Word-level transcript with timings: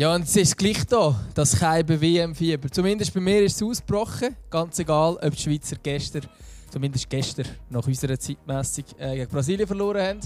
Ja, 0.00 0.14
und 0.14 0.22
es 0.22 0.34
ist 0.34 0.56
gleich 0.56 0.82
da, 0.86 1.14
das 1.34 1.58
Keibe 1.58 2.00
WM-Fieber. 2.00 2.70
Zumindest 2.70 3.12
bei 3.12 3.20
mir 3.20 3.42
ist 3.42 3.56
es 3.56 3.62
ausgebrochen. 3.62 4.34
Ganz 4.48 4.78
egal, 4.78 5.18
ob 5.20 5.36
die 5.36 5.42
Schweizer 5.42 5.76
gestern, 5.82 6.22
zumindest 6.70 7.10
gestern, 7.10 7.44
nach 7.68 7.86
unserer 7.86 8.18
Zeitmessung, 8.18 8.84
äh, 8.98 9.16
gegen 9.16 9.30
Brasilien 9.30 9.66
verloren 9.66 10.00
haben. 10.00 10.20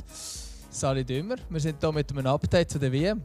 Sali 0.71 1.05
Dümmer, 1.05 1.39
wir 1.49 1.59
sind 1.59 1.81
hier 1.81 1.91
mit 1.91 2.09
einem 2.09 2.25
Update 2.25 2.71
zu 2.71 2.79
der 2.79 2.93
WM. 2.93 3.21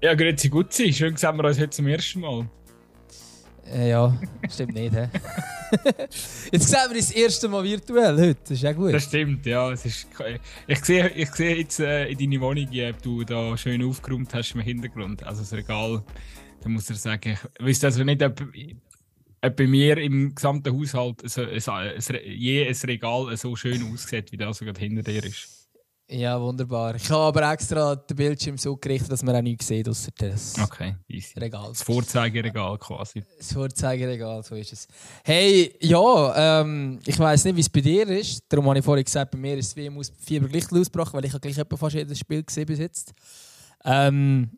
Ja, 0.00 0.14
grüezi 0.14 0.48
Gutzi, 0.48 0.90
schön 0.90 1.18
sehen 1.18 1.36
wir 1.36 1.44
uns 1.44 1.58
heute 1.58 1.68
zum 1.68 1.86
ersten 1.86 2.20
Mal. 2.20 2.48
Äh, 3.70 3.90
ja, 3.90 4.18
stimmt 4.48 4.72
nicht, 4.72 4.94
hä? 4.94 5.06
jetzt 6.52 6.68
sehen 6.68 6.90
wir 6.90 6.96
das 6.96 7.10
erste 7.10 7.48
Mal 7.48 7.64
virtuell 7.64 8.16
heute, 8.16 8.40
das 8.42 8.50
ist 8.52 8.62
ja 8.62 8.72
gut. 8.72 8.92
Das 8.92 9.04
stimmt, 9.04 9.46
ja. 9.46 9.70
Es 9.72 9.84
ist, 9.84 10.06
ich 10.66 10.84
sehe 10.84 11.08
ich 11.08 11.30
sehe 11.30 11.56
jetzt 11.56 11.80
äh, 11.80 12.08
in 12.08 12.18
deine 12.18 12.40
Wohnung, 12.40 12.68
ob 12.68 13.02
du 13.02 13.24
da 13.24 13.56
schön 13.56 13.84
aufgeräumt 13.84 14.32
hast 14.34 14.54
im 14.54 14.60
Hintergrund. 14.60 15.22
Also 15.22 15.40
das 15.40 15.52
Regal, 15.52 16.02
da 16.62 16.68
muss 16.68 16.90
ich 16.90 16.98
sagen, 16.98 17.36
ich 17.58 17.64
wüsste 17.64 17.86
also 17.86 18.04
nicht, 18.04 18.22
ob, 18.22 18.40
ob 19.42 19.56
bei 19.56 19.66
mir 19.66 19.98
im 19.98 20.34
gesamten 20.34 20.78
Haushalt 20.78 21.22
so, 21.24 21.46
so, 21.58 21.72
je 22.24 22.66
ein 22.66 22.76
Regal 22.84 23.36
so 23.36 23.56
schön 23.56 23.92
aussieht, 23.92 24.32
wie 24.32 24.36
das 24.36 24.58
so 24.58 24.64
gerade 24.64 24.80
hinter 24.80 25.02
dir 25.02 25.24
ist. 25.24 25.59
Ja, 26.12 26.40
wunderbar. 26.40 26.96
Ich 26.96 27.08
habe 27.08 27.22
aber 27.38 27.52
extra 27.52 27.94
den 27.94 28.16
Bildschirm 28.16 28.58
so 28.58 28.76
gerichtet, 28.76 29.12
dass 29.12 29.22
man 29.22 29.36
auch 29.36 29.42
nichts 29.42 29.68
sieht, 29.68 29.88
außer 29.88 30.10
das 30.18 30.56
okay, 30.60 30.96
easy. 31.06 31.38
Regal. 31.38 31.68
Das 31.68 31.82
Vorzeigeregal 31.82 32.78
quasi. 32.78 33.22
Das 33.38 33.52
Vorzeigeregal, 33.52 34.42
so 34.42 34.56
ist 34.56 34.72
es. 34.72 34.88
Hey, 35.22 35.72
ja, 35.80 36.60
ähm, 36.62 36.98
ich 37.06 37.16
weiß 37.16 37.44
nicht, 37.44 37.56
wie 37.56 37.60
es 37.60 37.68
bei 37.68 37.80
dir 37.80 38.08
ist. 38.08 38.42
Darum 38.48 38.66
habe 38.66 38.80
ich 38.80 38.84
vorhin 38.84 39.04
gesagt, 39.04 39.30
bei 39.30 39.38
mir 39.38 39.56
ist 39.56 39.68
es 39.68 39.76
wie 39.76 39.86
im 39.86 40.02
Fieber 40.02 40.48
gleich 40.48 40.72
ausgebrochen, 40.72 41.12
weil 41.12 41.26
ich 41.26 41.32
habe 41.32 41.40
gleich 41.40 41.58
etwa 41.58 41.76
fast 41.76 41.94
jedes 41.94 42.18
Spiel 42.18 42.42
gesehen 42.42 42.66
bis 42.66 42.80
jetzt. 42.80 43.12
Ähm, 43.84 44.50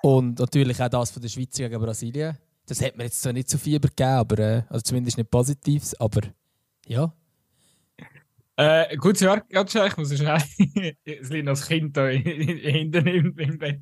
und 0.00 0.38
natürlich 0.38 0.82
auch 0.82 0.88
das 0.88 1.10
von 1.10 1.20
der 1.20 1.28
Schweiz 1.28 1.54
gegen 1.54 1.80
Brasilien. 1.82 2.38
Das 2.64 2.80
hat 2.80 2.96
mir 2.96 3.04
jetzt 3.04 3.20
zwar 3.20 3.34
nicht 3.34 3.50
so 3.50 3.58
Fieber 3.58 3.88
gegeben, 3.88 4.08
aber, 4.08 4.38
äh, 4.38 4.62
also 4.70 4.80
zumindest 4.80 5.18
nicht 5.18 5.30
Positives, 5.30 5.94
aber 6.00 6.22
ja, 6.86 7.12
äh, 8.62 8.96
gut, 8.96 9.20
ja, 9.20 9.36
ganz 9.36 9.72
schön, 9.72 9.86
ich 9.86 9.96
muss 9.96 10.14
schnell. 10.14 10.42
es 11.04 11.30
liegt 11.30 11.46
noch 11.46 11.52
das 11.52 11.66
Kind 11.66 11.96
da 11.96 12.08
hinten 12.08 13.06
im, 13.06 13.38
im 13.38 13.58
Bett. 13.58 13.78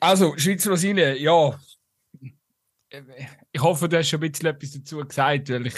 also, 0.00 0.36
Schweiz-Brasilien, 0.36 1.16
ja. 1.18 1.58
Ich 3.52 3.60
hoffe, 3.60 3.88
du 3.88 3.98
hast 3.98 4.08
schon 4.08 4.22
ein 4.22 4.30
bisschen 4.30 4.46
etwas 4.46 4.72
dazu 4.72 4.98
gesagt, 4.98 5.50
weil 5.50 5.66
ich. 5.66 5.74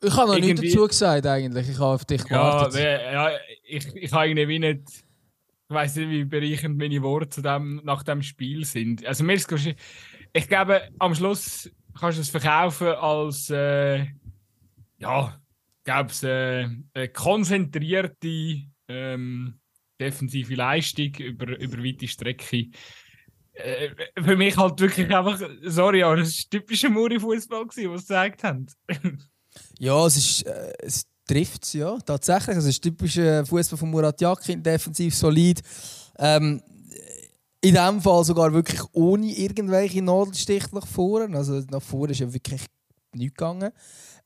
Ich 0.00 0.16
habe 0.16 0.32
noch 0.32 0.38
nichts 0.38 0.60
dazu 0.60 0.86
gesagt, 0.86 1.26
eigentlich. 1.26 1.68
Ich 1.68 1.76
habe 1.76 1.94
auf 1.94 2.04
dich 2.04 2.24
gewartet. 2.24 2.80
Ja, 2.80 3.30
ja 3.30 3.38
ich, 3.64 3.86
ich 3.94 4.12
habe 4.12 4.28
irgendwie 4.28 4.58
nicht. 4.58 4.82
Ich 5.70 5.74
weiß 5.74 5.96
nicht, 5.96 6.08
wie 6.10 6.24
bereichend 6.24 6.78
meine 6.78 7.02
Worte 7.02 7.28
zu 7.28 7.42
dem, 7.42 7.82
nach 7.84 8.02
dem 8.02 8.22
Spiel 8.22 8.64
sind. 8.64 9.04
Also, 9.06 9.24
mir 9.24 9.34
ist 9.34 9.50
Ich 10.32 10.48
glaube, 10.48 10.88
am 10.98 11.14
Schluss 11.14 11.70
kannst 11.98 12.18
du 12.18 12.22
es 12.22 12.30
verkaufen 12.30 12.88
als. 12.88 13.50
Äh, 13.50 14.06
ja 14.98 15.38
gab 15.88 16.10
es 16.10 16.22
äh, 16.22 16.68
eine 16.92 17.08
konzentrierte 17.08 18.60
ähm, 18.88 19.58
defensive 19.98 20.54
Leistung 20.54 21.14
über, 21.14 21.58
über 21.58 21.78
weite 21.78 22.06
Strecke. 22.06 22.66
Äh, 23.54 23.88
für 24.22 24.36
mich 24.36 24.54
halt 24.58 24.78
wirklich 24.78 25.10
einfach, 25.10 25.40
sorry, 25.62 26.02
aber 26.02 26.16
das 26.16 26.28
ist 26.28 26.50
typischer 26.50 26.90
Muri-Fußball, 26.90 27.64
was 27.66 27.74
sie 27.74 27.88
gesagt 27.88 28.44
haben. 28.44 28.66
ja, 29.78 30.06
es 30.06 30.16
ist. 30.18 30.42
Äh, 30.42 30.74
es 30.80 31.06
trifft 31.26 31.72
ja, 31.72 31.96
tatsächlich. 32.00 32.58
Es 32.58 32.66
ist 32.66 32.82
typischer 32.82 33.46
Fußball 33.46 33.78
von 33.78 33.90
Murat 33.90 34.20
Yakin, 34.20 34.62
defensiv 34.62 35.14
solid. 35.14 35.62
Ähm, 36.18 36.60
in 37.62 37.74
diesem 37.74 38.02
Fall 38.02 38.24
sogar 38.24 38.52
wirklich 38.52 38.82
ohne 38.92 39.32
irgendwelche 39.32 40.02
Nadelstiche 40.02 40.68
nach 40.74 40.86
vorne. 40.86 41.34
Also 41.34 41.62
nach 41.70 41.82
vorne 41.82 42.12
ist 42.12 42.20
ja 42.20 42.30
wirklich 42.30 42.60
nichts 43.14 43.34
gegangen. 43.34 43.72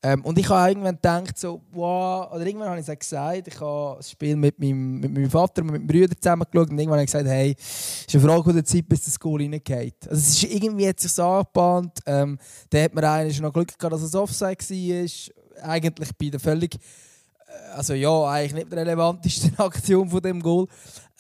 Ähm, 0.05 0.25
und 0.25 0.37
ich 0.37 0.49
habe 0.49 0.71
irgendwann 0.71 0.97
gedacht, 0.97 1.39
so, 1.39 1.61
wow, 1.71 2.33
oder 2.33 2.45
irgendwann 2.45 2.71
habe 2.71 2.81
ich 2.81 2.89
es 2.89 2.99
gesagt, 2.99 3.47
ich 3.47 3.61
habe 3.61 3.99
das 3.99 4.11
Spiel 4.11 4.35
mit 4.35 4.59
meinem, 4.59 4.99
mit 4.99 5.13
meinem 5.15 5.31
Vater 5.31 5.63
und 5.63 5.71
mit 5.71 5.81
meinem 5.81 5.87
Bruder 5.87 6.17
zusammen 6.21 6.45
geschaut 6.51 6.71
und 6.71 6.79
irgendwann 6.79 6.99
habe 6.99 7.05
ich 7.05 7.13
gesagt, 7.13 7.29
hey, 7.29 7.55
es 7.57 8.07
ist 8.09 8.15
eine 8.15 8.25
Frage 8.25 8.53
der 8.53 8.65
Zeit, 8.65 8.89
bis 8.89 9.05
das 9.05 9.21
Goal 9.21 9.41
reingeht. 9.41 10.09
Also 10.09 10.15
es 10.15 10.43
ist 10.43 10.43
irgendwie 10.43 10.85
jetzt 10.85 11.03
sich 11.03 11.23
angebahnt, 11.23 12.01
ähm, 12.07 12.37
da 12.71 12.83
hat 12.83 12.95
man 12.95 13.05
eigentlich 13.05 13.41
noch 13.41 13.53
Glück 13.53 13.79
gehabt, 13.79 13.93
dass 13.93 14.03
es 14.03 14.15
Offside 14.15 14.59
war, 14.59 15.69
eigentlich 15.69 16.11
bei 16.19 16.31
der 16.31 16.41
völlig, 16.41 16.75
äh, 16.75 17.77
also 17.77 17.95
ja, 17.95 18.25
eigentlich 18.25 18.55
nicht 18.55 18.73
der 18.73 18.79
relevantesten 18.79 19.55
Aktion 19.59 20.09
von 20.11 20.21
dem 20.21 20.41
Goal. 20.41 20.67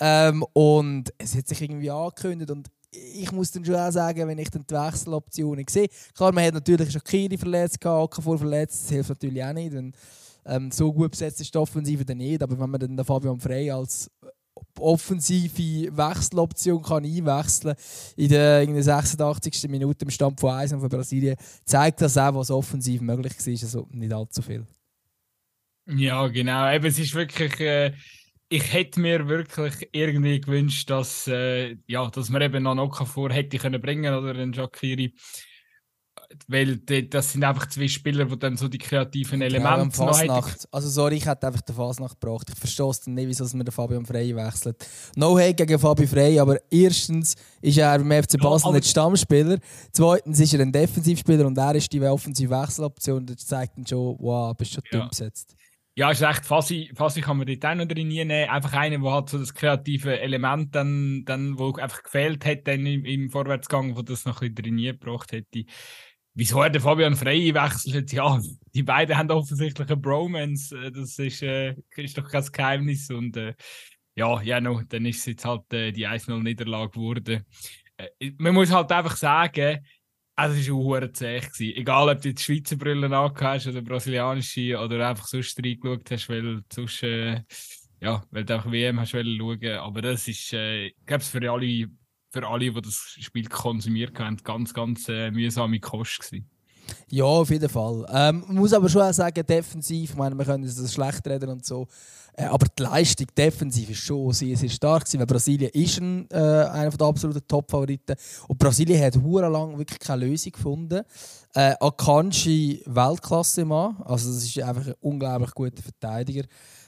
Ähm, 0.00 0.44
und 0.54 1.12
es 1.18 1.36
hat 1.36 1.46
sich 1.46 1.62
irgendwie 1.62 1.90
angekündigt 1.90 2.50
und 2.50 2.68
ich 2.92 3.32
muss 3.32 3.50
dann 3.50 3.64
schon 3.64 3.74
auch 3.74 3.90
sagen, 3.90 4.28
wenn 4.28 4.38
ich 4.38 4.50
dann 4.50 4.64
die 4.68 4.74
Wechseloptionen 4.74 5.64
sehe, 5.68 5.88
klar, 6.14 6.32
man 6.32 6.44
hat 6.44 6.54
natürlich 6.54 6.92
schon 6.92 7.02
Kiri 7.02 7.38
verletzt, 7.38 7.84
Okafor 7.84 8.38
verletzt, 8.38 8.82
das 8.82 8.90
hilft 8.90 9.08
natürlich 9.10 9.42
auch 9.42 9.52
nicht. 9.52 9.72
Wenn, 9.72 9.92
ähm, 10.44 10.70
so 10.70 10.92
gut 10.92 11.12
besetzt 11.12 11.40
ist 11.40 11.54
die 11.54 11.58
Offensive 11.58 12.04
dann 12.04 12.18
nicht, 12.18 12.42
aber 12.42 12.58
wenn 12.58 12.70
man 12.70 12.80
dann 12.80 13.04
Fabian 13.04 13.38
Frey 13.38 13.70
als 13.70 14.10
offensive 14.78 15.96
Wechseloption 15.96 16.82
kann 16.82 17.04
einwechseln 17.04 17.74
in 18.16 18.28
der 18.28 18.82
86. 18.82 19.68
Minute 19.68 20.04
im 20.04 20.10
Stand 20.10 20.40
von 20.40 20.50
1 20.50 20.72
von 20.72 20.88
Brasilien, 20.88 21.36
zeigt 21.64 22.00
das 22.00 22.18
auch, 22.18 22.34
was 22.34 22.50
offensiv 22.50 23.00
möglich 23.00 23.34
war. 23.38 23.52
Also 23.52 23.88
nicht 23.92 24.12
allzu 24.12 24.42
viel. 24.42 24.66
Ja, 25.86 26.26
genau. 26.28 26.72
Eben, 26.72 26.86
es 26.86 26.98
ist 26.98 27.14
wirklich. 27.14 27.58
Äh 27.60 27.92
ich 28.52 28.70
hätte 28.70 29.00
mir 29.00 29.28
wirklich 29.28 29.88
irgendwie 29.92 30.38
gewünscht, 30.38 30.90
dass, 30.90 31.26
äh, 31.26 31.76
ja, 31.86 32.10
dass 32.10 32.28
man 32.28 32.42
eben 32.42 32.62
noch 32.62 32.76
Okafor 32.76 33.32
hätte 33.32 33.56
können 33.56 33.80
bringen 33.80 34.14
oder 34.14 34.34
den 34.34 34.52
Shakiri. 34.52 35.14
Weil 36.48 36.76
das 36.76 37.32
sind 37.32 37.44
einfach 37.44 37.68
zwei 37.68 37.88
Spieler, 37.88 38.26
die 38.26 38.38
dann 38.38 38.58
so 38.58 38.68
die 38.68 38.78
kreativen 38.78 39.40
Elemente 39.40 39.98
noch 40.04 40.18
hätten. 40.18 40.66
Also 40.70 40.88
sorry, 40.88 41.16
ich 41.16 41.26
hätte 41.26 41.46
einfach 41.46 41.62
den 41.62 41.74
Fasnacht 41.74 42.20
gebraucht. 42.20 42.48
Ich 42.50 42.58
verstehe 42.58 42.90
es 42.90 43.06
nicht, 43.06 43.26
wieso 43.26 43.44
man 43.56 43.64
den 43.64 43.72
Fabian 43.72 44.04
Frey 44.04 44.36
wechselt. 44.36 44.86
No 45.16 45.38
hate 45.38 45.54
gegen 45.54 45.78
Fabi 45.78 46.06
Frey, 46.06 46.38
aber 46.38 46.58
erstens 46.70 47.34
ist 47.62 47.78
er 47.78 47.98
beim 47.98 48.22
FC 48.22 48.38
Basel 48.38 48.68
ja, 48.68 48.76
nicht 48.76 48.88
Stammspieler. 48.88 49.58
Zweitens 49.92 50.40
ist 50.40 50.52
er 50.52 50.60
ein 50.60 50.72
Defensivspieler 50.72 51.46
und 51.46 51.56
er 51.56 51.74
ist 51.74 51.90
die 51.90 52.02
offensive 52.02 52.50
Wechseloption. 52.50 53.24
Das 53.24 53.46
zeigt 53.46 53.78
dann 53.78 53.86
schon, 53.86 54.16
wow, 54.18 54.54
bist 54.54 54.74
schon 54.74 54.82
ja. 54.90 55.00
dumm 55.00 55.08
besetzt. 55.08 55.56
Ja, 55.94 56.10
ist 56.10 56.22
recht. 56.22 56.46
Fassi, 56.46 56.90
Fassi 56.94 57.20
kann 57.20 57.36
man 57.36 57.46
dort 57.46 57.64
auch 57.66 57.74
noch 57.74 57.84
drin 57.86 58.08
nehmen. 58.08 58.48
Einfach 58.48 58.72
einer, 58.72 58.98
der 58.98 59.12
halt 59.12 59.28
so 59.28 59.38
das 59.38 59.52
kreative 59.52 60.20
Element 60.20 60.74
dann, 60.74 61.24
dann 61.26 61.58
wo 61.58 61.74
einfach 61.74 62.02
gefehlt 62.02 62.46
hat 62.46 62.66
dann 62.66 62.86
im, 62.86 63.04
im 63.04 63.28
Vorwärtsgang, 63.30 63.94
wo 63.94 64.00
das 64.00 64.24
noch 64.24 64.40
ein 64.40 64.54
bisschen 64.54 64.76
drin 64.76 64.98
gebracht 64.98 65.32
hätte. 65.32 65.64
Wieso 66.34 66.62
er 66.62 66.70
den 66.70 66.80
Fabian 66.80 67.14
Frey 67.14 67.52
wechselt? 67.52 68.10
Ja, 68.12 68.40
die 68.74 68.82
beiden 68.82 69.18
haben 69.18 69.30
offensichtlich 69.30 69.86
eine 69.86 69.98
Bromance. 69.98 70.74
Äh, 70.74 70.92
das 70.92 71.18
ist, 71.18 71.42
äh, 71.42 71.74
ist 71.96 72.16
doch 72.16 72.26
kein 72.30 72.44
Geheimnis. 72.44 73.10
Und 73.10 73.36
äh, 73.36 73.54
ja, 74.14 74.40
ja 74.40 74.60
no, 74.62 74.80
dann 74.88 75.04
ist 75.04 75.18
es 75.18 75.26
jetzt 75.26 75.44
halt 75.44 75.70
äh, 75.74 75.92
die 75.92 76.08
1-0-Niederlage 76.08 76.92
geworden. 76.92 77.44
Äh, 77.98 78.32
man 78.38 78.54
muss 78.54 78.72
halt 78.72 78.90
einfach 78.92 79.16
sagen, 79.16 79.84
also 80.34 80.58
es 80.58 80.68
war 80.70 81.04
auch 81.04 81.12
zäh. 81.12 81.40
Egal, 81.74 82.08
ob 82.08 82.20
du 82.22 82.32
die 82.32 82.42
Schweizer 82.42 82.76
Brille 82.76 83.08
hast 83.10 83.66
oder 83.66 83.82
brasilianische 83.82 84.78
oder 84.78 85.08
einfach 85.08 85.26
sonst 85.26 85.58
reingeschaut 85.58 86.10
hast, 86.10 86.28
weil 86.28 86.62
sonst, 86.72 87.02
äh, 87.02 87.42
ja, 88.00 88.24
weil 88.30 88.44
du 88.44 88.54
einfach 88.54 88.70
WM 88.72 89.00
hast 89.00 89.10
schauen 89.10 89.64
Aber 89.78 90.02
das 90.02 90.28
ist, 90.28 90.52
äh, 90.52 90.86
ich 90.86 91.06
glaube, 91.06 91.24
für 91.24 91.50
alle, 91.50 91.88
für 92.30 92.48
alle, 92.48 92.72
die 92.72 92.80
das 92.80 93.16
Spiel 93.20 93.48
konsumiert 93.48 94.18
haben, 94.18 94.36
ganz, 94.38 94.74
ganz 94.74 95.08
äh, 95.08 95.30
mühsame 95.30 95.80
Kost 95.80 96.20
gewesen. 96.20 96.51
Ja, 97.08 97.24
auf 97.24 97.50
jeden 97.50 97.68
Fall. 97.68 98.06
Ähm, 98.12 98.44
man 98.46 98.56
muss 98.56 98.72
aber 98.72 98.88
schon 98.88 99.02
auch 99.02 99.12
sagen, 99.12 99.44
defensiv, 99.46 100.10
ich 100.10 100.16
meine, 100.16 100.36
wir 100.36 100.44
können 100.44 100.64
das 100.64 100.92
schlecht 100.92 101.26
reden 101.26 101.50
und 101.50 101.64
so. 101.64 101.86
Äh, 102.34 102.44
aber 102.44 102.66
die 102.66 102.82
Leistung 102.82 103.26
defensiv 103.36 103.90
ist 103.90 104.00
schon 104.00 104.32
sehr, 104.32 104.56
sehr 104.56 104.70
stark 104.70 105.04
gewesen, 105.04 105.20
weil 105.20 105.26
Brasilien 105.26 105.70
ist 105.70 106.00
ein, 106.00 106.26
äh, 106.30 106.36
einer 106.36 106.90
der 106.90 107.06
absoluten 107.06 107.46
Top-Favoriten. 107.46 108.16
Und 108.48 108.58
Brasilien 108.58 109.02
hat 109.02 109.14
lang 109.16 109.76
wirklich 109.76 109.98
keine 109.98 110.24
Lösung 110.26 110.52
gefunden. 110.52 111.02
Äh, 111.54 111.74
Akanji 111.78 112.82
Weltklasse 112.86 113.64
Mann, 113.66 113.96
also 114.04 114.32
das 114.32 114.44
ist 114.44 114.58
einfach 114.62 114.86
ein 114.86 114.94
unglaublich 115.02 115.50
guter 115.52 115.82
Verteidiger. 115.82 116.44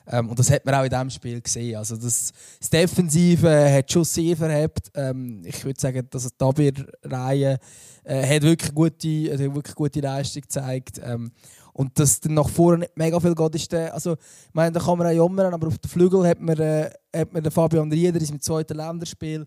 Ähm, 0.06 0.28
und 0.28 0.38
das 0.38 0.50
hat 0.50 0.64
man 0.64 0.74
auch 0.74 0.84
in 0.84 0.90
diesem 0.90 1.10
Spiel 1.10 1.40
gesehen. 1.40 1.76
Also 1.76 1.96
das, 1.96 2.32
das 2.60 2.70
Defensive 2.70 3.72
hat 3.72 3.90
schon 3.90 4.04
sehr 4.04 4.36
verhebt. 4.36 4.90
Ähm, 4.94 5.42
ich 5.44 5.64
würde 5.64 5.80
sagen, 5.80 6.06
dass 6.10 6.28
die 6.28 6.44
Abwehrreihe 6.44 7.58
äh, 8.04 8.34
hat 8.36 8.42
wirklich 8.42 8.74
gute, 8.74 9.32
hat 9.32 9.38
wirklich 9.54 9.74
gute 9.74 10.00
Leistung 10.00 10.42
gezeigt. 10.42 11.00
Ähm, 11.02 11.30
und 11.72 11.98
dass 11.98 12.20
dann 12.20 12.34
nach 12.34 12.48
vorne 12.48 12.80
nicht 12.80 12.96
mega 12.96 13.18
viel 13.18 13.34
geht, 13.34 13.54
ist 13.56 13.72
der, 13.72 13.92
also, 13.92 14.12
ich 14.12 14.54
meine, 14.54 14.72
da 14.72 14.80
kann 14.80 14.96
man 14.96 15.08
auch 15.08 15.12
jammern, 15.12 15.52
aber 15.52 15.66
auf 15.66 15.78
dem 15.78 15.90
Flügel 15.90 16.26
hat 16.26 16.40
man, 16.40 16.56
äh, 16.58 16.90
hat 17.14 17.32
man 17.32 17.42
den 17.42 17.50
Fabian 17.50 17.90
Rieder 17.90 18.20
in 18.20 18.26
seinem 18.26 18.40
zweiten 18.40 18.76
Länderspiel. 18.76 19.44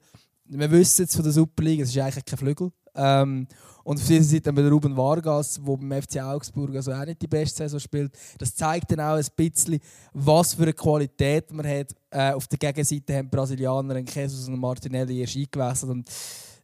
Wir 0.49 0.71
wissen 0.71 1.03
jetzt 1.03 1.15
von 1.15 1.23
der 1.23 1.31
Superliga, 1.31 1.83
es 1.83 1.89
ist 1.89 1.97
eigentlich 1.97 2.25
kein 2.25 2.37
Flügel. 2.37 2.71
Ähm, 2.97 3.47
und 3.87 4.01
auf 4.01 4.05
dieser 4.05 4.23
Seite 4.23 4.49
haben 4.49 4.57
wir 4.57 4.69
Ruben 4.69 4.97
Vargas, 4.97 5.61
der 5.65 5.77
beim 5.77 6.01
FC 6.01 6.17
Augsburg 6.17 6.75
also 6.75 6.91
auch 6.91 7.05
nicht 7.05 7.21
die 7.21 7.27
beste 7.27 7.59
Saison 7.59 7.79
spielt. 7.79 8.11
Das 8.37 8.53
zeigt 8.53 8.91
dann 8.91 8.99
auch 8.99 9.15
ein 9.15 9.25
bisschen, 9.33 9.79
was 10.11 10.55
für 10.55 10.63
eine 10.63 10.73
Qualität 10.73 11.53
man 11.53 11.65
hat. 11.65 11.95
Äh, 12.09 12.33
auf 12.33 12.47
der 12.47 12.57
Gegenseite 12.57 13.15
haben 13.15 13.29
die 13.29 13.35
Brasilianer 13.37 13.95
einen 13.95 14.05
Jesus 14.05 14.49
und 14.49 14.59
Martinelli 14.59 15.21
erst 15.21 15.37
eingewechselt. 15.37 15.89
Und, 15.89 16.09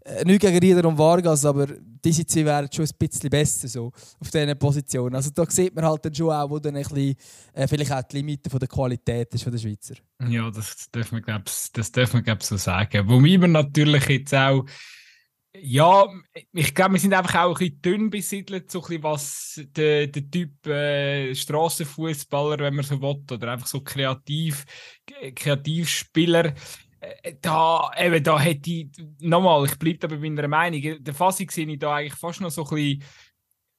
äh, 0.03 0.25
nicht 0.25 0.41
gegen 0.41 0.57
Rieder 0.57 0.85
und 0.85 0.97
Vargas, 0.97 1.45
aber 1.45 1.68
diese 2.03 2.25
zwei 2.25 2.44
wären 2.44 2.69
schon 2.69 2.83
ein 2.83 2.91
bisschen 3.00 3.30
besser 3.30 3.69
so, 3.69 3.94
auf 4.19 4.30
diesen 4.30 4.59
Positionen. 4.59 5.15
Also 5.15 5.30
da 5.33 5.45
sieht 5.50 5.74
man 5.74 5.85
halt 5.85 6.03
dann 6.03 6.13
schon 6.13 6.30
auch, 6.30 6.50
wo 6.50 6.59
dann 6.59 6.75
ein 6.75 6.83
bisschen, 6.83 7.15
äh, 7.53 7.68
vielleicht 7.69 7.94
auch 7.94 8.03
die 8.03 8.18
Limite 8.18 8.50
von 8.50 8.59
der 8.59 8.68
Qualität 8.68 9.33
ist 9.33 9.44
von 9.44 9.53
der 9.53 9.59
Schweizer. 9.59 9.95
Ja, 10.27 10.51
das 10.51 10.91
dürfen 10.94 11.15
wir, 11.15 11.21
glaube 11.21 11.45
glaub, 12.24 12.44
so 12.44 12.57
sagen. 12.57 13.07
Wobei 13.07 13.39
wir 13.39 13.47
natürlich 13.47 14.06
jetzt 14.09 14.35
auch 14.35 14.65
ja, 15.56 16.08
ich 16.52 16.74
glaube, 16.74 16.94
wir 16.94 17.00
sind 17.00 17.14
einfach 17.14 17.36
auch 17.44 17.50
ein 17.50 17.54
bisschen 17.54 17.82
dünn 17.82 18.10
besiedelt, 18.10 18.72
so 18.72 18.80
ein 18.82 18.88
bisschen 18.88 19.04
was 19.04 19.62
der, 19.76 20.08
der 20.08 20.30
Typ 20.30 20.66
äh, 20.68 21.34
Strassenfußballer, 21.36 22.58
wenn 22.60 22.76
man 22.76 22.84
so 22.84 23.00
will, 23.02 23.24
oder 23.32 23.52
einfach 23.52 23.68
so 23.68 23.82
kreativ, 23.82 24.66
Kreativspieler. 25.36 26.54
Äh, 27.00 27.36
da, 27.42 27.92
eben, 27.98 28.24
da 28.24 28.40
hätte 28.40 28.72
ich, 28.72 28.88
nochmal, 29.20 29.66
ich 29.66 29.78
bleibe 29.78 30.00
da 30.00 30.08
bei 30.08 30.18
meiner 30.18 30.48
Meinung, 30.48 31.04
der 31.04 31.14
Fassung 31.14 31.50
sehe 31.50 31.68
ich 31.68 31.80
da 31.80 31.96
eigentlich 31.96 32.16
fast 32.16 32.42
noch 32.42 32.50
so 32.50 32.64
ein 32.66 32.76
bisschen 32.76 33.04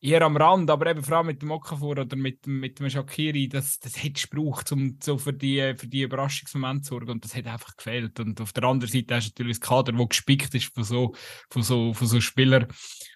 eher 0.05 0.21
am 0.23 0.37
Rand, 0.37 0.71
aber 0.71 0.91
eben 0.91 1.03
vor 1.03 1.17
allem 1.17 1.29
mit 1.29 1.41
dem 1.41 1.51
Okafor 1.51 1.99
oder 1.99 2.17
mit, 2.17 2.47
mit 2.47 2.79
dem 2.79 2.91
Shakiri, 2.91 3.49
das, 3.49 3.81
das 3.81 4.03
hätte 4.03 4.17
es 4.17 4.29
gebraucht, 4.29 4.71
um 4.71 4.99
so 5.03 5.17
für 5.17 5.33
die, 5.33 5.75
für 5.77 5.87
die 5.87 6.03
Überraschungsmomente 6.03 6.83
zu 6.83 6.95
sorgen 6.95 7.13
und 7.13 7.25
das 7.25 7.35
hat 7.35 7.47
einfach 7.47 7.75
gefehlt. 7.75 8.21
Und 8.21 8.39
auf 8.41 8.53
der 8.53 8.65
anderen 8.65 8.93
Seite 8.93 9.15
hast 9.15 9.29
du 9.29 9.31
natürlich 9.31 9.61
das 9.61 9.67
Kader, 9.69 9.93
das 9.93 10.09
gespickt 10.11 10.55
ist 10.55 10.75
von 10.75 10.85
so, 10.85 11.15
von 11.49 11.63
so, 11.63 11.95
von 11.95 12.07
so 12.07 12.21
Spielern, 12.21 12.67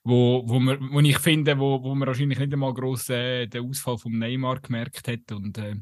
wo, 0.03 0.43
wo, 0.47 0.59
man, 0.59 0.79
wo 0.91 1.01
ich 1.01 1.19
finde, 1.19 1.59
wo, 1.59 1.83
wo 1.83 1.95
man 1.95 2.09
wahrscheinlich 2.09 2.39
nicht 2.39 2.53
einmal 2.53 2.73
gross 2.73 3.11
äh, 3.11 3.47
den 3.47 3.69
Ausfall 3.69 3.99
vom 3.99 4.19
Neymar 4.19 4.61
gemerkt 4.61 5.09
hat 5.09 5.31
und 5.31 5.59
äh, 5.59 5.75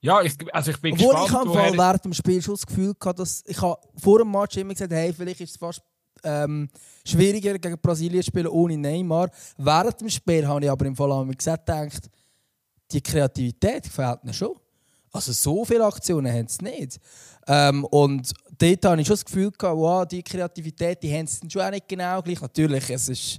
ja, 0.00 0.22
ich, 0.22 0.32
also 0.54 0.70
ich 0.70 0.80
bin 0.80 0.94
Obwohl 0.94 1.08
gespannt. 1.08 1.28
ich 1.28 1.34
habe 1.34 1.48
woher... 1.50 1.76
während 1.76 2.04
dem 2.06 2.14
Spiel 2.14 2.40
schon 2.40 2.54
das 2.54 2.66
Gefühl 2.66 2.94
gehabt, 2.98 3.18
dass 3.18 3.44
ich 3.46 3.58
vor 3.58 4.18
dem 4.18 4.30
Match 4.30 4.56
immer 4.56 4.72
gesagt 4.72 4.92
hey, 4.92 5.12
vielleicht 5.12 5.42
ist 5.42 5.50
es 5.50 5.56
fast 5.58 5.82
ähm, 6.24 6.68
schwieriger 7.06 7.58
gegen 7.58 7.78
Brasilien 7.80 8.22
spielen 8.22 8.48
ohne 8.48 8.76
Neymar. 8.76 9.30
Während 9.56 10.00
dem 10.00 10.10
Spiel 10.10 10.46
habe 10.46 10.64
ich 10.64 10.70
aber 10.70 10.86
im 10.86 10.96
Fall 10.96 11.26
gesagt, 11.28 11.66
gedacht, 11.66 12.10
die 12.90 13.00
Kreativität 13.00 13.84
gefällt 13.84 14.24
mir 14.24 14.32
schon. 14.32 14.56
Also 15.12 15.32
so 15.32 15.64
viele 15.64 15.84
Aktionen 15.84 16.32
haben 16.32 16.48
sie 16.48 16.64
nicht. 16.64 16.98
Ähm, 17.46 17.84
und 17.84 18.32
dort 18.58 18.84
habe 18.84 19.00
ich 19.00 19.06
schon 19.06 19.14
das 19.14 19.24
Gefühl 19.24 19.50
gehabt, 19.50 19.76
wow, 19.76 20.06
die 20.06 20.22
Kreativität, 20.22 21.02
die 21.02 21.12
haben 21.12 21.26
sie 21.26 21.48
schon 21.50 21.62
auch 21.62 21.70
nicht 21.70 21.88
genau 21.88 22.20
gleich. 22.20 22.40
Natürlich, 22.40 22.90
es 22.90 23.08
ist 23.08 23.38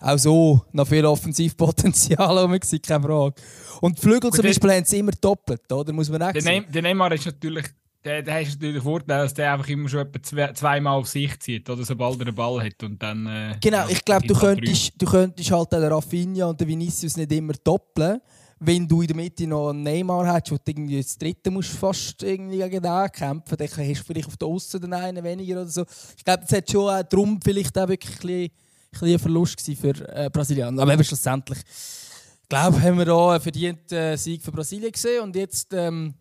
auch 0.00 0.18
so 0.18 0.62
noch 0.72 0.86
viel 0.86 1.04
Offensivpotenzial 1.06 2.38
rum, 2.38 2.58
keine 2.60 3.02
Frage. 3.02 3.34
Und 3.80 3.96
die 3.96 4.02
Flügel 4.02 4.30
zum 4.30 4.44
Beispiel 4.44 4.72
haben 4.72 4.84
sie 4.84 4.98
immer 4.98 5.12
doppelt, 5.12 5.70
oder? 5.72 5.92
Muss 5.92 6.10
man 6.10 6.22
auch 6.22 6.32
der, 6.32 6.60
der 6.60 6.82
Neymar 6.82 7.12
ist 7.12 7.26
natürlich 7.26 7.66
der, 8.06 8.22
der 8.22 8.34
hat 8.34 8.46
natürlich 8.46 8.74
den 8.76 8.82
Vorteil, 8.82 9.22
dass 9.22 9.34
der 9.34 9.52
einfach 9.52 9.68
immer 9.68 9.88
schon 9.88 10.00
etwa 10.00 10.22
zwei, 10.22 10.52
zweimal 10.52 10.98
auf 10.98 11.08
sich 11.08 11.38
zieht, 11.40 11.68
oder 11.68 11.84
sobald 11.84 12.18
er 12.20 12.26
den 12.26 12.34
Ball 12.34 12.64
hat 12.64 12.82
und 12.82 13.02
dann... 13.02 13.26
Äh, 13.26 13.56
genau, 13.60 13.86
ich 13.88 14.04
glaube, 14.04 14.26
du 14.26 14.34
könntest, 14.34 14.92
du 14.96 15.06
könntest 15.06 15.50
halt 15.50 15.72
den 15.72 15.82
Rafinha 15.82 16.46
und 16.46 16.60
den 16.60 16.68
Vinicius 16.68 17.16
nicht 17.16 17.32
immer 17.32 17.54
doppeln, 17.64 18.20
wenn 18.60 18.86
du 18.86 19.02
in 19.02 19.08
der 19.08 19.16
Mitte 19.16 19.46
noch 19.46 19.70
einen 19.70 19.82
Neymar 19.82 20.26
hast, 20.26 20.50
du 20.50 20.56
irgendwie 20.64 21.02
das 21.02 21.18
dritte 21.18 21.50
musst 21.50 21.70
fast 21.70 22.22
irgendwie 22.22 22.58
gegen 22.58 22.82
den 22.82 23.12
kämpfen, 23.12 23.56
dann 23.56 23.68
hast 23.68 23.76
du 23.76 24.04
vielleicht 24.04 24.28
auf 24.28 24.36
der 24.36 24.48
Aussen 24.48 24.80
den 24.80 24.92
einen 24.92 25.22
weniger 25.22 25.60
oder 25.62 25.68
so. 25.68 25.84
Ich 26.16 26.24
glaube, 26.24 26.42
das 26.42 26.56
hat 26.56 26.70
schon 26.70 26.88
auch 26.88 27.02
darum 27.02 27.40
vielleicht 27.42 27.76
auch 27.76 27.88
wirklich 27.88 28.14
ein, 28.14 28.50
bisschen, 28.90 29.12
ein 29.12 29.18
Verlust 29.18 29.60
für 29.60 30.14
äh, 30.14 30.30
Brasilien. 30.32 30.78
Aber 30.78 30.94
eben 30.94 31.04
schlussendlich, 31.04 31.58
ich 31.58 32.48
glaube, 32.48 32.80
haben 32.80 32.98
wir 32.98 33.04
da 33.04 33.32
einen 33.32 33.40
verdienten 33.40 33.98
äh, 33.98 34.16
Sieg 34.16 34.42
für 34.42 34.52
Brasilien 34.52 34.92
gesehen 34.92 35.22
und 35.22 35.34
jetzt... 35.34 35.74
Ähm, 35.74 36.14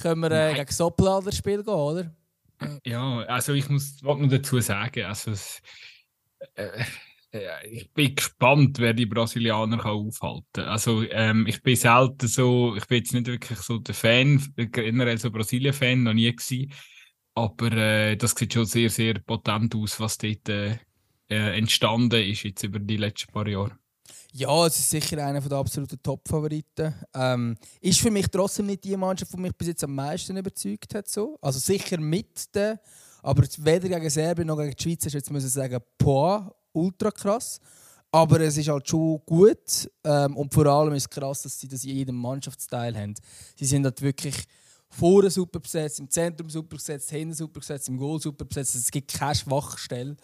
können 0.00 0.20
wir 0.20 0.30
äh, 0.30 0.54
gegen 0.54 0.72
Soppel 0.72 1.20
das 1.24 1.36
Spiel 1.36 1.62
gehen, 1.62 1.74
oder? 1.74 2.14
Ja, 2.84 3.20
also 3.22 3.52
ich 3.54 3.68
muss 3.68 4.00
noch 4.02 4.18
dazu 4.28 4.60
sagen, 4.60 5.04
also 5.04 5.32
äh, 6.54 6.84
äh, 7.32 7.68
ich 7.70 7.90
bin 7.92 8.14
gespannt, 8.14 8.78
wer 8.78 8.92
die 8.92 9.06
Brasilianer 9.06 9.78
kann 9.78 9.92
aufhalten 9.92 10.46
kann. 10.52 10.64
Also 10.64 11.02
ähm, 11.10 11.46
ich 11.46 11.62
bin 11.62 11.76
selten 11.76 12.28
so, 12.28 12.76
ich 12.76 12.86
bin 12.86 12.98
jetzt 12.98 13.14
nicht 13.14 13.26
wirklich 13.26 13.58
so 13.58 13.78
der 13.78 13.94
Fan, 13.94 14.40
generell 14.56 15.18
so 15.18 15.30
Brasilien-Fan, 15.30 16.02
noch 16.02 16.12
nie 16.12 16.30
gewesen. 16.30 16.72
Aber 17.34 17.72
äh, 17.72 18.16
das 18.16 18.32
sieht 18.32 18.52
schon 18.52 18.66
sehr, 18.66 18.90
sehr 18.90 19.14
potent 19.14 19.74
aus, 19.74 19.98
was 19.98 20.18
dort 20.18 20.48
äh, 20.48 20.78
äh 21.28 21.56
entstanden 21.56 22.22
ist 22.22 22.42
jetzt 22.42 22.62
über 22.62 22.78
die 22.78 22.98
letzten 22.98 23.32
paar 23.32 23.48
Jahre. 23.48 23.78
Ja, 24.34 24.66
es 24.66 24.78
ist 24.78 24.88
sicher 24.88 25.22
einer 25.22 25.42
der 25.42 25.58
absoluten 25.58 26.02
Top-Favoriten. 26.02 26.94
Ähm, 27.14 27.54
ist 27.82 28.00
für 28.00 28.10
mich 28.10 28.28
trotzdem 28.28 28.64
nicht 28.64 28.82
die 28.82 28.96
Mannschaft, 28.96 29.30
die 29.34 29.36
mich 29.36 29.54
bis 29.54 29.68
jetzt 29.68 29.84
am 29.84 29.94
meisten 29.94 30.34
überzeugt 30.34 30.94
hat. 30.94 31.06
So. 31.06 31.38
Also 31.42 31.58
sicher 31.58 32.00
mit 32.00 32.54
den, 32.54 32.78
aber 33.22 33.44
weder 33.58 33.88
gegen 33.90 34.08
Serbien 34.08 34.48
noch 34.48 34.56
gegen 34.56 34.74
die 34.74 34.82
Schweiz 34.82 35.04
ist 35.04 35.12
jetzt 35.12 35.30
müssen 35.30 35.50
sagen, 35.50 35.78
boah, 35.98 36.54
ultra 36.72 37.10
krass. 37.10 37.60
Aber 38.10 38.40
es 38.40 38.56
ist 38.56 38.68
halt 38.68 38.88
schon 38.88 39.20
gut 39.26 39.90
ähm, 40.04 40.36
und 40.36 40.52
vor 40.52 40.66
allem 40.66 40.94
ist 40.94 41.04
es 41.04 41.10
krass, 41.10 41.42
dass 41.42 41.60
sie 41.60 41.68
das 41.68 41.84
in 41.84 41.96
jedem 41.96 42.16
Mannschaftsteil 42.16 42.96
haben. 42.96 43.14
Sie 43.56 43.66
sind 43.66 43.84
halt 43.84 44.00
wirklich 44.00 44.36
vorne 44.88 45.30
super 45.30 45.60
besetzt, 45.60 46.00
im 46.00 46.08
Zentrum 46.08 46.48
super 46.48 46.76
besetzt, 46.76 47.10
hinten 47.10 47.34
super 47.34 47.60
besetzt, 47.60 47.88
im 47.88 47.98
Goal 47.98 48.18
super 48.18 48.46
besetzt. 48.46 48.76
Es 48.76 48.90
gibt 48.90 49.12
keine 49.12 49.34
Schwachstelle. 49.34 50.16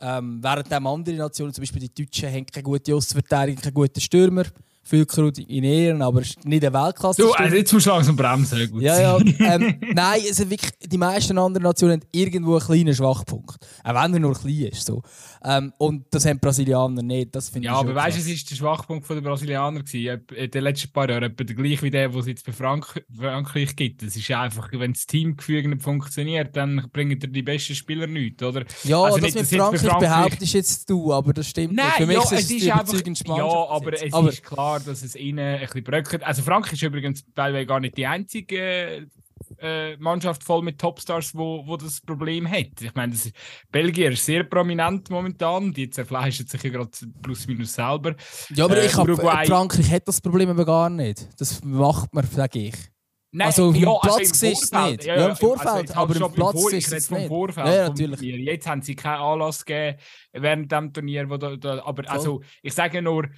Ähm, 0.00 0.38
während 0.42 0.72
andere 0.72 1.16
Nationen, 1.16 1.54
zum 1.54 1.62
Beispiel 1.62 1.88
die 1.88 2.04
Deutschen, 2.04 2.30
haben 2.30 2.46
keine 2.46 2.62
gute 2.62 2.94
Ostverteidigung, 2.94 3.62
keine 3.62 3.72
guten 3.72 4.00
Stürmer. 4.00 4.44
Füllkrug 4.86 5.36
in 5.38 5.64
Ehren, 5.64 6.00
aber 6.00 6.20
nicht 6.20 6.64
eine 6.64 6.72
Weltklasse. 6.72 7.20
Du, 7.20 7.32
also 7.32 7.56
jetzt 7.56 7.72
musst 7.72 7.86
du 7.86 7.90
langsam 7.90 8.14
bremsen. 8.14 8.70
Gut 8.70 8.82
ja, 8.82 9.00
ja. 9.00 9.18
Ähm, 9.40 9.80
nein, 9.94 10.20
also 10.28 10.48
wirklich, 10.48 10.70
die 10.80 10.96
meisten 10.96 11.36
anderen 11.38 11.64
Nationen 11.64 12.00
haben 12.00 12.08
irgendwo 12.12 12.56
einen 12.56 12.64
kleinen 12.64 12.94
Schwachpunkt. 12.94 13.56
Auch 13.82 13.94
wenn 13.94 14.14
er 14.14 14.20
nur 14.20 14.34
klein 14.34 14.68
ist. 14.70 14.86
So. 14.86 15.02
Ähm, 15.46 15.72
und 15.78 16.06
das 16.10 16.26
haben 16.26 16.38
die 16.38 16.40
Brasilianer 16.40 17.02
nicht. 17.02 17.34
Das 17.34 17.52
ja, 17.54 17.74
aber 17.74 17.94
weißt 17.94 18.16
du, 18.16 18.20
es 18.20 18.28
war 18.28 18.48
der 18.50 18.56
Schwachpunkt 18.56 19.08
der 19.08 19.20
Brasilianer. 19.20 19.80
Gewesen. 19.80 20.24
In 20.34 20.50
den 20.50 20.62
letzten 20.62 20.92
paar 20.92 21.08
Jahren 21.08 21.22
etwa 21.22 21.44
der 21.44 21.54
gleiche 21.54 21.82
wie 21.82 21.90
der, 21.90 22.08
den 22.08 22.18
es 22.18 22.26
jetzt 22.26 22.44
bei 22.44 22.52
Frank 22.52 23.04
Frankreich 23.16 23.76
gibt. 23.76 24.02
Es 24.02 24.16
ist 24.16 24.30
einfach, 24.30 24.70
wenn 24.72 24.92
das 24.92 25.06
Teamgefüge 25.06 25.68
nicht 25.68 25.82
funktioniert, 25.82 26.56
dann 26.56 26.88
bringen 26.92 27.18
dir 27.18 27.28
die 27.28 27.42
besten 27.42 27.74
Spieler 27.74 28.06
nichts, 28.06 28.42
oder? 28.42 28.64
Ja, 28.84 29.00
also 29.02 29.18
das 29.18 29.34
nicht, 29.34 29.52
mit 29.52 29.60
Frankreich, 29.60 29.80
Frankreich 29.80 30.00
behauptest 30.00 30.54
jetzt 30.54 30.90
du, 30.90 31.12
aber 31.12 31.32
das 31.32 31.48
stimmt 31.48 31.74
Nein, 31.74 31.86
nicht. 31.86 31.96
Für 31.96 32.06
mich 32.06 32.16
ja, 32.16 32.22
ist 32.22 32.32
es, 32.32 32.40
es 32.40 32.50
ist 32.50 32.70
einfach, 32.70 33.36
Ja, 33.38 33.68
aber 33.68 33.92
es 33.92 34.12
aber 34.12 34.28
ist 34.28 34.42
klar, 34.42 34.56
klar, 34.56 34.80
dass 34.80 35.02
es 35.02 35.14
ihnen 35.14 35.38
ein 35.38 35.60
bisschen 35.60 35.84
bröckelt. 35.84 36.22
Also 36.24 36.42
Frankreich 36.42 36.74
ist 36.74 36.82
übrigens 36.82 37.24
teilweise 37.34 37.66
gar 37.66 37.80
nicht 37.80 37.96
die 37.96 38.06
einzige 38.06 39.06
äh, 39.58 39.96
Mannschaft 39.96 40.44
voll 40.44 40.62
mit 40.62 40.80
Topstars, 40.80 41.34
wo, 41.34 41.66
wo 41.66 41.76
das 41.76 42.00
Problem 42.00 42.48
hat. 42.48 42.80
Ich 42.80 42.94
meine, 42.94 43.12
das 43.12 43.26
ist, 43.26 43.36
Belgien 43.70 44.12
ist 44.12 44.24
sehr 44.24 44.44
prominent 44.44 45.10
momentan, 45.10 45.72
die 45.72 45.90
zerfleischen 45.90 46.46
sich 46.46 46.62
ja 46.62 46.70
gerade 46.70 46.90
plus 47.22 47.46
minus 47.46 47.74
selber. 47.74 48.14
Ja, 48.54 48.64
aber 48.64 48.78
äh, 48.78 48.86
ich 48.86 48.96
hab, 48.96 49.06
Frankreich 49.46 49.90
hat 49.90 50.08
das 50.08 50.20
Problem 50.20 50.50
aber 50.50 50.64
gar 50.64 50.90
nicht. 50.90 51.28
Das 51.38 51.62
macht 51.64 52.12
man, 52.14 52.26
sage 52.26 52.58
ich. 52.58 52.74
Nein, 53.32 53.48
also 53.48 53.72
ja, 53.72 53.98
Platz 54.00 54.16
also 54.16 54.34
siehst 54.34 54.72
du 54.72 54.78
es 54.78 54.90
nicht. 54.90 55.04
Ja, 55.04 55.16
ja, 55.16 55.28
im 55.28 55.36
Vorfeld, 55.36 55.90
also 55.90 55.94
aber 55.94 56.16
im 56.16 56.32
Platz 56.32 56.60
Vor 56.60 56.70
du 56.70 56.76
es 56.76 57.10
nicht. 57.10 57.28
Vorfeld 57.28 57.66
ja, 57.66 57.88
natürlich. 57.88 58.20
Jetzt 58.20 58.66
haben 58.66 58.80
sie 58.80 58.96
keinen 58.96 59.20
Anlass 59.20 59.64
gegeben 59.64 59.98
während 60.32 60.72
dem 60.72 60.92
Turnier. 60.92 61.28
Wo 61.28 61.36
da, 61.36 61.56
da, 61.56 61.84
aber 61.84 62.10
also, 62.10 62.42
ich 62.62 62.72
sage 62.72 63.02
nur, 63.02 63.28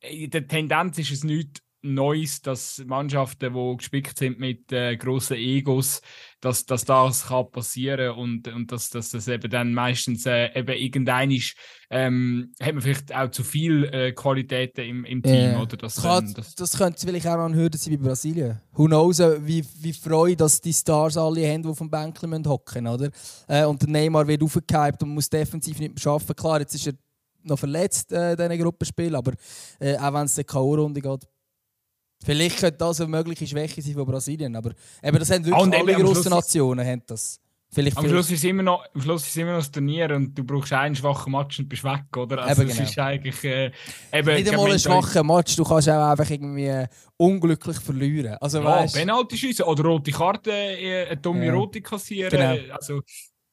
in 0.00 0.30
der 0.30 0.46
Tendenz 0.46 0.98
ist 0.98 1.12
es 1.12 1.22
nicht 1.22 1.62
Neues, 1.94 2.42
dass 2.42 2.82
Mannschaften, 2.86 3.54
die 3.54 3.76
gespickt 3.76 4.18
sind 4.18 4.38
mit 4.38 4.72
äh, 4.72 4.96
grossen 4.96 5.36
Egos, 5.36 6.00
dass, 6.40 6.66
dass 6.66 6.84
das 6.84 7.26
kann 7.26 7.50
passieren 7.50 8.10
und, 8.16 8.48
und 8.48 8.70
dass, 8.70 8.90
dass 8.90 9.10
das 9.10 9.28
eben 9.28 9.50
dann 9.50 9.72
meistens 9.72 10.26
äh, 10.26 10.50
eben 10.58 10.76
irgendein 10.76 11.30
ist, 11.30 11.56
ähm, 11.90 12.52
hat 12.60 12.74
man 12.74 12.82
vielleicht 12.82 13.14
auch 13.14 13.30
zu 13.30 13.44
viel 13.44 13.84
äh, 13.84 14.12
Qualitäten 14.12 14.84
im, 14.84 15.04
im 15.04 15.22
Team, 15.22 15.34
yeah. 15.34 15.62
oder? 15.62 15.76
Dass 15.76 16.02
kann, 16.02 16.32
das, 16.34 16.54
das 16.54 16.76
könnte 16.76 17.06
vielleicht 17.06 17.26
auch 17.26 17.36
noch 17.36 17.46
ein 17.46 17.54
Hürde 17.54 17.78
sein 17.78 17.98
bei 17.98 18.08
Brasilien. 18.08 18.60
Who 18.72 18.86
knows, 18.86 19.20
äh, 19.20 19.38
wie, 19.46 19.64
wie 19.80 19.92
freu, 19.92 20.34
dass 20.34 20.60
die 20.60 20.72
Stars 20.72 21.16
alle 21.16 21.46
haben, 21.48 21.62
die 21.62 21.68
auf 21.68 21.78
dem 21.78 21.90
Bänkchen 21.90 22.46
hocken 22.46 22.86
oder? 22.86 23.10
Äh, 23.48 23.64
und 23.64 23.82
der 23.82 23.88
Neymar 23.88 24.26
wird 24.26 24.42
aufgehypt 24.42 25.02
und 25.02 25.10
muss 25.10 25.28
defensiv 25.28 25.78
nicht 25.78 25.94
mehr 25.94 26.12
arbeiten. 26.12 26.34
Klar, 26.34 26.60
jetzt 26.60 26.74
ist 26.74 26.86
er 26.88 26.94
noch 27.46 27.58
verletzt 27.58 28.12
äh, 28.12 28.32
in 28.32 28.36
diesen 28.36 28.62
Gruppenspielen, 28.62 29.14
aber 29.14 29.32
äh, 29.80 29.96
auch 29.96 30.12
wenn 30.12 30.26
es 30.26 30.36
eine 30.36 30.44
K.O.-Runde 30.44 31.00
geht, 31.00 31.28
vielleicht 32.24 32.58
könnte 32.58 32.78
das 32.78 33.00
eine 33.00 33.10
mögliche 33.10 33.46
Schwäche 33.46 33.82
sein 33.82 33.94
von 33.94 34.06
Brasilien, 34.06 34.56
aber 34.56 34.72
eben, 35.02 35.18
das 35.18 35.30
haben 35.30 35.44
wirklich 35.44 35.80
alle 35.80 35.94
grossen 35.94 36.30
Nationen 36.30 36.86
haben 36.86 37.02
das. 37.06 37.40
Vielleicht 37.72 37.98
am, 37.98 38.08
Schluss 38.08 38.30
ist 38.30 38.44
immer 38.44 38.62
noch, 38.62 38.84
am 38.94 39.02
Schluss 39.02 39.26
ist 39.26 39.36
immer 39.36 39.52
noch 39.52 39.58
das 39.58 39.70
Turnier 39.70 40.10
und 40.14 40.34
du 40.34 40.44
brauchst 40.44 40.72
einen 40.72 40.94
schwachen 40.94 41.32
Match 41.32 41.58
und 41.58 41.68
bist 41.68 41.84
weg, 41.84 42.04
oder? 42.16 42.42
Also 42.42 42.62
eben, 42.62 42.70
genau. 42.70 42.82
ist 42.84 42.98
eigentlich... 42.98 43.44
Äh, 43.44 43.72
eben, 44.12 44.34
Nicht 44.34 44.50
einmal 44.50 44.70
einen 44.70 44.78
schwachen 44.78 45.26
Match, 45.26 45.56
du 45.56 45.64
kannst 45.64 45.88
auch 45.88 46.10
einfach 46.10 46.30
irgendwie 46.30 46.66
äh, 46.66 46.86
unglücklich 47.16 47.78
verlieren. 47.78 48.36
Also, 48.40 48.62
ja, 48.62 48.86
Penalty 48.86 49.36
schießen 49.36 49.64
oder 49.64 49.84
rote 49.84 50.12
Karte, 50.12 50.52
äh, 50.52 51.06
eine 51.06 51.16
dumme 51.16 51.46
ja. 51.46 51.52
rote 51.52 51.82
kassieren. 51.82 52.30
Genau. 52.30 52.56
Also, 52.72 53.02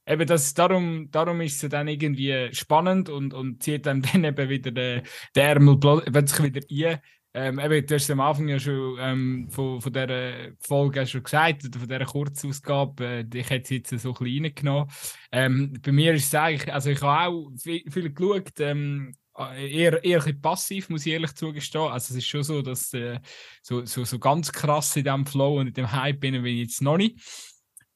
eben 0.08 0.28
das, 0.28 0.54
darum, 0.54 1.10
darum 1.12 1.42
ist 1.42 1.62
es 1.62 1.70
dann 1.70 1.88
irgendwie 1.88 2.50
spannend 2.54 3.10
und, 3.10 3.34
und 3.34 3.64
zieht 3.64 3.86
dann, 3.86 4.02
dann 4.14 4.24
eben 4.24 4.50
wieder 4.50 4.72
den, 4.72 5.02
den 5.36 5.44
Ärmel 5.44 5.78
plötzlich 5.80 6.54
wieder 6.54 6.92
ein. 6.92 7.02
Ähm, 7.36 7.60
eben, 7.60 7.86
du 7.86 7.96
hast 7.96 8.12
am 8.12 8.20
Anfang 8.20 8.48
ja 8.48 8.60
schon 8.60 8.98
ähm, 9.00 9.48
von, 9.50 9.82
von 9.82 9.92
dieser 9.92 10.52
Folge 10.60 11.08
schon 11.08 11.24
gesagt, 11.24 11.66
oder 11.66 11.80
von 11.80 11.88
dieser 11.88 12.06
Kurzausgabe, 12.06 13.06
äh, 13.06 13.26
ich 13.34 13.50
hätte 13.50 13.64
es 13.64 13.92
jetzt 13.92 14.02
so 14.02 14.14
ein 14.14 14.52
bisschen. 14.54 14.86
Ähm, 15.32 15.74
bei 15.82 15.92
mir 15.92 16.14
ist 16.14 16.28
es 16.28 16.36
eigentlich, 16.36 16.72
also 16.72 16.92
ich 16.92 17.02
habe 17.02 17.34
auch 17.34 17.50
viel, 17.58 17.90
viel 17.90 18.14
geschaut, 18.14 18.60
ähm, 18.60 19.16
eher, 19.36 20.04
eher 20.04 20.24
ein 20.26 20.42
passiv, 20.42 20.90
muss 20.90 21.06
ich 21.06 21.14
ehrlich 21.14 21.34
zugestehen. 21.34 21.92
Also 21.92 22.14
es 22.14 22.18
ist 22.18 22.28
schon 22.28 22.44
so, 22.44 22.62
dass 22.62 22.94
äh, 22.94 23.20
so, 23.62 23.84
so, 23.86 24.04
so 24.04 24.20
ganz 24.20 24.52
krass 24.52 24.96
in 24.96 25.04
diesem 25.04 25.26
Flow 25.26 25.60
und 25.60 25.68
in 25.68 25.74
dem 25.74 25.92
Hype 25.92 26.20
bin 26.20 26.46
ich 26.46 26.58
jetzt 26.60 26.82
noch 26.82 26.98
nicht. 26.98 27.20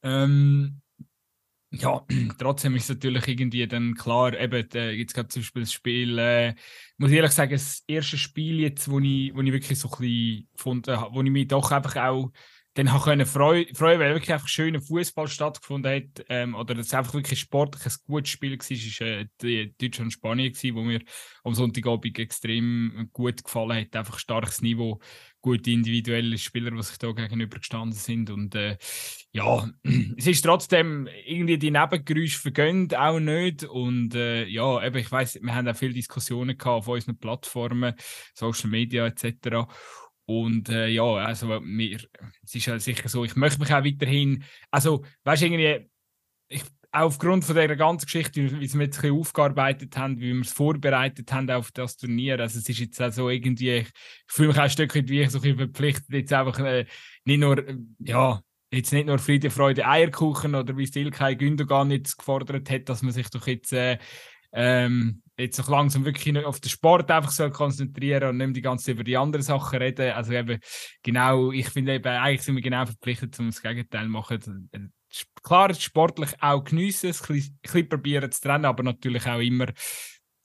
Ähm, 0.01 0.81
ja, 1.71 2.05
trotzdem 2.39 2.75
ist 2.75 2.83
es 2.83 2.89
natürlich 2.89 3.27
irgendwie 3.27 3.67
dann 3.67 3.93
klar, 3.95 4.33
eben, 4.39 4.69
äh, 4.73 4.91
jetzt 4.91 5.13
gerade 5.13 5.27
zum 5.29 5.41
Beispiel 5.41 5.61
das 5.63 5.73
Spiel, 5.73 6.17
äh, 6.19 6.55
muss 6.97 7.11
ich 7.11 7.17
ehrlich 7.17 7.31
sagen, 7.31 7.51
das 7.51 7.83
erste 7.87 8.17
Spiel 8.17 8.59
jetzt, 8.61 8.89
wo 8.89 8.99
ich, 8.99 9.33
wo 9.35 9.41
ich 9.41 9.51
wirklich 9.51 9.79
so 9.79 9.89
ein 9.89 9.99
bisschen 9.99 10.49
gefunden 10.55 10.97
habe, 10.97 11.13
wo 11.13 11.21
ich 11.21 11.31
mich 11.31 11.47
doch 11.47 11.71
einfach 11.71 11.95
auch 11.97 12.31
dann 12.77 12.93
habe 12.93 13.05
können 13.05 13.25
freuen, 13.25 13.73
freuen, 13.73 13.99
weil 13.99 14.13
wirklich 14.13 14.31
einfach 14.31 14.47
schöner 14.47 14.79
Fußball 14.79 15.27
stattgefunden 15.27 15.91
hat 15.91 16.25
ähm, 16.29 16.53
oder 16.53 16.77
es 16.77 16.93
einfach 16.93 17.15
wirklich 17.15 17.39
sportlich 17.39 17.83
ein 17.83 17.93
gutes 18.05 18.29
Spiel 18.29 18.51
war, 18.51 18.71
ist 18.71 19.01
äh, 19.01 19.25
die 19.41 19.73
Deutschland-Spanien 19.81 20.53
gewesen, 20.53 20.75
wo 20.75 20.83
mir 20.83 21.01
am 21.43 21.55
Sonntagabend 21.55 22.19
extrem 22.19 23.09
gut 23.13 23.43
gefallen 23.43 23.81
hat. 23.81 23.95
Einfach 23.95 24.19
starkes 24.19 24.61
Niveau, 24.61 24.99
gute 25.41 25.71
individuelle 25.71 26.37
Spieler, 26.37 26.69
die 26.69 26.83
sich 26.83 26.99
da 26.99 27.11
gegenüber 27.13 27.57
gestanden 27.57 27.97
sind 27.97 28.29
und 28.29 28.53
äh, 28.53 28.77
ja, 29.31 29.67
es 30.17 30.27
ist 30.27 30.43
trotzdem 30.43 31.09
irgendwie 31.25 31.57
die 31.57 31.71
Nebengeräusche 31.71 32.39
vergönnt 32.39 32.95
auch 32.95 33.19
nicht 33.19 33.63
und 33.63 34.13
äh, 34.13 34.45
ja, 34.45 34.85
eben, 34.85 34.97
ich 34.97 35.11
weiß, 35.11 35.39
wir 35.41 35.55
haben 35.55 35.67
auch 35.67 35.75
viele 35.75 35.93
Diskussionen 35.93 36.55
gehabt 36.55 36.77
auf 36.77 36.87
unseren 36.87 37.17
Plattformen, 37.17 37.95
Social 38.35 38.69
Media 38.69 39.07
etc. 39.07 39.65
Und 40.29 40.67
äh, 40.67 40.87
ja, 40.89 41.03
also 41.03 41.61
mir, 41.61 41.99
es 42.43 42.53
ist 42.53 42.65
ja 42.65 42.77
sicher 42.79 43.07
so, 43.07 43.23
ich 43.23 43.37
möchte 43.37 43.59
mich 43.59 43.73
auch 43.73 43.83
weiterhin, 43.83 44.43
also 44.69 45.05
weißt 45.23 45.41
du, 45.41 45.45
irgendwie, 45.45 45.89
ich, 46.49 46.63
aufgrund 46.91 47.45
von 47.45 47.55
der 47.55 47.73
ganzen 47.77 48.05
Geschichte, 48.05 48.43
wie 48.43 48.51
wir 48.51 48.61
es 48.61 48.73
jetzt 48.73 49.03
ein 49.05 49.11
aufgearbeitet 49.11 49.95
haben, 49.95 50.19
wie 50.19 50.33
wir 50.33 50.41
es 50.41 50.51
vorbereitet 50.51 51.31
haben 51.31 51.49
auf 51.49 51.71
das 51.71 51.95
Turnier, 51.95 52.39
also 52.41 52.59
es 52.59 52.67
ist 52.67 52.79
jetzt 52.79 53.01
auch 53.01 53.11
so 53.11 53.29
irgendwie, 53.29 53.77
ich 53.77 53.87
fühle 54.27 54.49
mich 54.49 54.57
auch 54.57 54.63
ein 54.63 54.69
Stück 54.69 54.93
weit 54.95 55.07
wie 55.07 55.21
ich 55.21 55.29
so 55.29 55.39
verpflichtet, 55.39 56.09
jetzt 56.09 56.33
einfach 56.33 56.59
äh, 56.59 56.85
nicht 57.23 57.39
nur, 57.39 57.65
äh, 57.65 57.77
ja, 57.99 58.41
jetzt 58.69 58.91
nicht 58.91 59.07
nur 59.07 59.19
Friede, 59.19 59.49
Freude, 59.49 59.87
Eierkuchen 59.87 60.55
oder 60.55 60.75
wie 60.75 60.87
Stilkei 60.87 61.35
Gündogan 61.35 61.89
jetzt 61.89 62.17
gefordert 62.17 62.69
hat, 62.69 62.89
dass 62.89 63.01
man 63.01 63.13
sich 63.13 63.29
doch 63.29 63.47
jetzt 63.47 63.71
äh, 63.71 63.97
ähm, 64.53 65.21
jetzt 65.37 65.57
noch 65.59 65.69
langsam 65.69 66.05
wirklich 66.05 66.45
auf 66.45 66.59
den 66.59 66.69
Sport 66.69 67.11
einfach 67.11 67.31
so 67.31 67.49
konzentrieren 67.49 68.29
und 68.29 68.37
nicht 68.37 68.55
die 68.55 68.61
ganze 68.61 68.85
Zeit 68.85 68.95
über 68.95 69.03
die 69.03 69.17
anderen 69.17 69.43
Sachen 69.43 69.79
reden. 69.79 70.11
Also 70.11 70.33
eben 70.33 70.59
genau, 71.03 71.51
ich 71.51 71.69
finde 71.69 71.95
eben, 71.95 72.07
eigentlich 72.07 72.41
sind 72.41 72.55
wir 72.55 72.63
genau 72.63 72.85
verpflichtet, 72.85 73.37
um 73.39 73.47
das 73.47 73.61
Gegenteil 73.61 74.05
zu 74.05 74.09
machen. 74.09 74.61
Klar, 75.43 75.73
sportlich 75.73 76.31
auch 76.41 76.63
geniessen, 76.63 77.11
ein 77.11 77.51
bisschen 77.61 77.89
probieren 77.89 78.31
zu 78.31 78.41
trennen, 78.41 78.65
aber 78.65 78.83
natürlich 78.83 79.25
auch 79.27 79.39
immer 79.39 79.67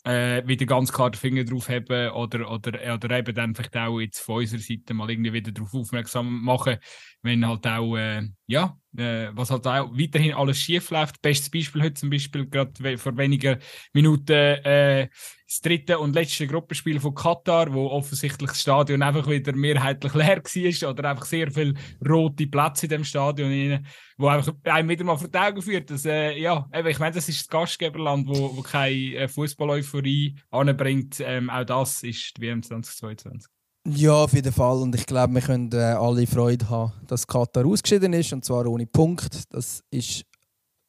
äh, 0.05 0.47
wieder 0.47 0.67
ganz 0.67 0.93
klar 0.93 1.11
den 1.11 1.19
Finger 1.19 1.45
drauf 1.45 1.69
haben 1.69 2.11
oder, 2.11 2.51
oder, 2.51 2.95
oder 2.95 3.19
eben 3.19 3.35
dann 3.35 3.55
vielleicht 3.55 3.77
auch 3.77 4.01
jetzt 4.01 4.21
von 4.21 4.37
unserer 4.37 4.61
Seite 4.61 4.95
mal 4.95 5.11
irgendwie 5.11 5.33
wieder 5.33 5.53
darauf 5.53 5.75
aufmerksam 5.75 6.43
machen, 6.43 6.79
wenn 7.23 7.47
halt 7.47 7.67
auch, 7.67 7.97
äh, 7.97 8.29
ja, 8.47 8.77
äh, 8.97 9.29
was 9.33 9.51
halt 9.51 9.67
auch 9.67 9.91
weiterhin 9.93 10.35
alles 10.35 10.59
schief 10.59 10.91
läuft. 10.91 11.23
Bestes 11.23 11.51
Beispiel 11.51 11.83
heute 11.83 11.95
zum 11.95 12.11
Beispiel, 12.11 12.47
gerade 12.49 12.99
vor 12.99 13.17
wenigen 13.17 13.59
Minuten, 13.93 14.33
äh, 14.33 15.09
das 15.47 15.61
dritte 15.61 15.99
und 15.99 16.15
letzte 16.15 16.47
Gruppenspiel 16.47 16.99
von 16.99 17.15
Katar, 17.15 17.73
wo 17.73 17.89
offensichtlich 17.89 18.51
das 18.51 18.61
Stadion 18.63 19.03
einfach 19.03 19.29
wieder 19.29 19.55
mehrheitlich 19.55 20.15
leer 20.15 20.43
war 20.43 20.91
oder 20.91 21.11
einfach 21.11 21.27
sehr 21.27 21.51
viele 21.51 21.75
rote 22.09 22.47
Plätze 22.47 22.87
in 22.87 22.91
dem 22.91 23.05
Stadion, 23.05 23.51
rein, 23.51 23.87
wo 24.17 24.29
einfach 24.29 24.55
einem 24.65 24.89
wieder 24.89 25.05
mal 25.05 25.17
vor 25.17 25.29
die 25.29 25.39
Augen 25.39 25.61
führt, 25.61 25.91
dass, 25.91 26.07
äh, 26.07 26.39
ja, 26.39 26.67
ich 26.87 26.99
meine, 26.99 27.15
das 27.15 27.29
ist 27.29 27.41
das 27.41 27.49
Gastgeberland, 27.49 28.27
wo, 28.29 28.57
wo 28.57 28.63
keine 28.63 29.15
äh, 29.15 29.29
Fußball-Euphorie 29.29 30.37
anbringt. 30.51 31.21
Ähm, 31.21 31.51
auch 31.51 31.65
das 31.65 32.03
ist 32.03 32.37
die 32.37 32.43
WM 32.43 32.63
2022. 32.63 33.62
Ja, 33.85 34.15
auf 34.15 34.33
jeden 34.33 34.53
Fall. 34.53 34.79
Und 34.79 34.95
ich 34.95 35.07
glaube, 35.07 35.35
wir 35.35 35.41
können 35.41 35.71
äh, 35.73 35.77
alle 35.77 36.27
Freude 36.27 36.69
haben, 36.71 36.93
dass 37.09 37.27
Katar 37.27 37.67
ausgeschieden 37.67 38.13
ist, 38.13 38.33
und 38.33 38.45
zwar 38.45 38.67
ohne 38.67 38.87
Punkt. 38.87 39.53
Das 39.53 39.83
ist 39.91 40.25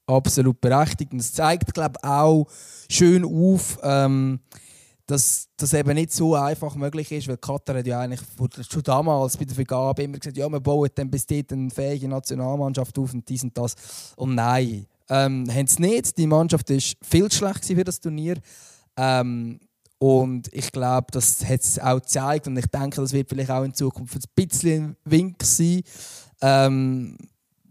absolut 0.05 0.61
berechtigt. 0.61 1.11
Und 1.11 1.19
es 1.19 1.33
zeigt, 1.33 1.73
glaube 1.73 1.95
ich, 2.01 2.07
auch 2.07 2.45
schön 2.89 3.25
auf, 3.25 3.79
ähm, 3.81 4.39
dass 5.07 5.49
das 5.57 5.73
eben 5.73 5.95
nicht 5.95 6.13
so 6.13 6.35
einfach 6.35 6.75
möglich 6.75 7.11
ist, 7.11 7.27
weil 7.27 7.37
Katar 7.37 7.77
hat 7.77 7.87
ja 7.87 7.99
eigentlich 7.99 8.21
schon 8.69 8.83
damals 8.83 9.37
bei 9.37 9.45
der 9.45 9.55
Vergabe 9.55 10.03
immer 10.03 10.19
gesagt, 10.19 10.37
ja, 10.37 10.47
wir 10.47 10.59
bauen 10.59 10.89
dann 10.93 11.09
bis 11.09 11.25
dort 11.25 11.51
eine 11.51 11.71
fähige 11.71 12.07
Nationalmannschaft 12.07 12.97
auf 12.99 13.13
und 13.13 13.27
dies 13.27 13.43
und 13.43 13.57
das. 13.57 13.75
Und 14.15 14.35
nein, 14.35 14.85
ähm, 15.09 15.45
haben 15.51 15.67
sie 15.67 15.81
nicht. 15.81 16.17
Die 16.17 16.27
Mannschaft 16.27 16.69
war 16.69 16.79
viel 17.01 17.31
schlecht 17.31 17.65
für 17.65 17.83
das 17.83 17.99
Turnier. 17.99 18.35
Ähm, 18.95 19.59
und 20.03 20.49
ich 20.51 20.69
glaube, 20.73 21.07
das 21.11 21.45
hat 21.45 21.61
es 21.61 21.79
auch 21.79 22.01
gezeigt 22.01 22.45
und 22.47 22.57
ich 22.57 22.65
denke, 22.65 22.99
das 22.99 23.13
wird 23.13 23.29
vielleicht 23.29 23.49
auch 23.49 23.63
in 23.63 23.73
Zukunft 23.73 24.17
ein 24.17 24.21
bisschen 24.35 24.83
ein 24.83 24.95
Wink 25.05 25.41
sein, 25.41 25.81
ähm, 26.41 27.17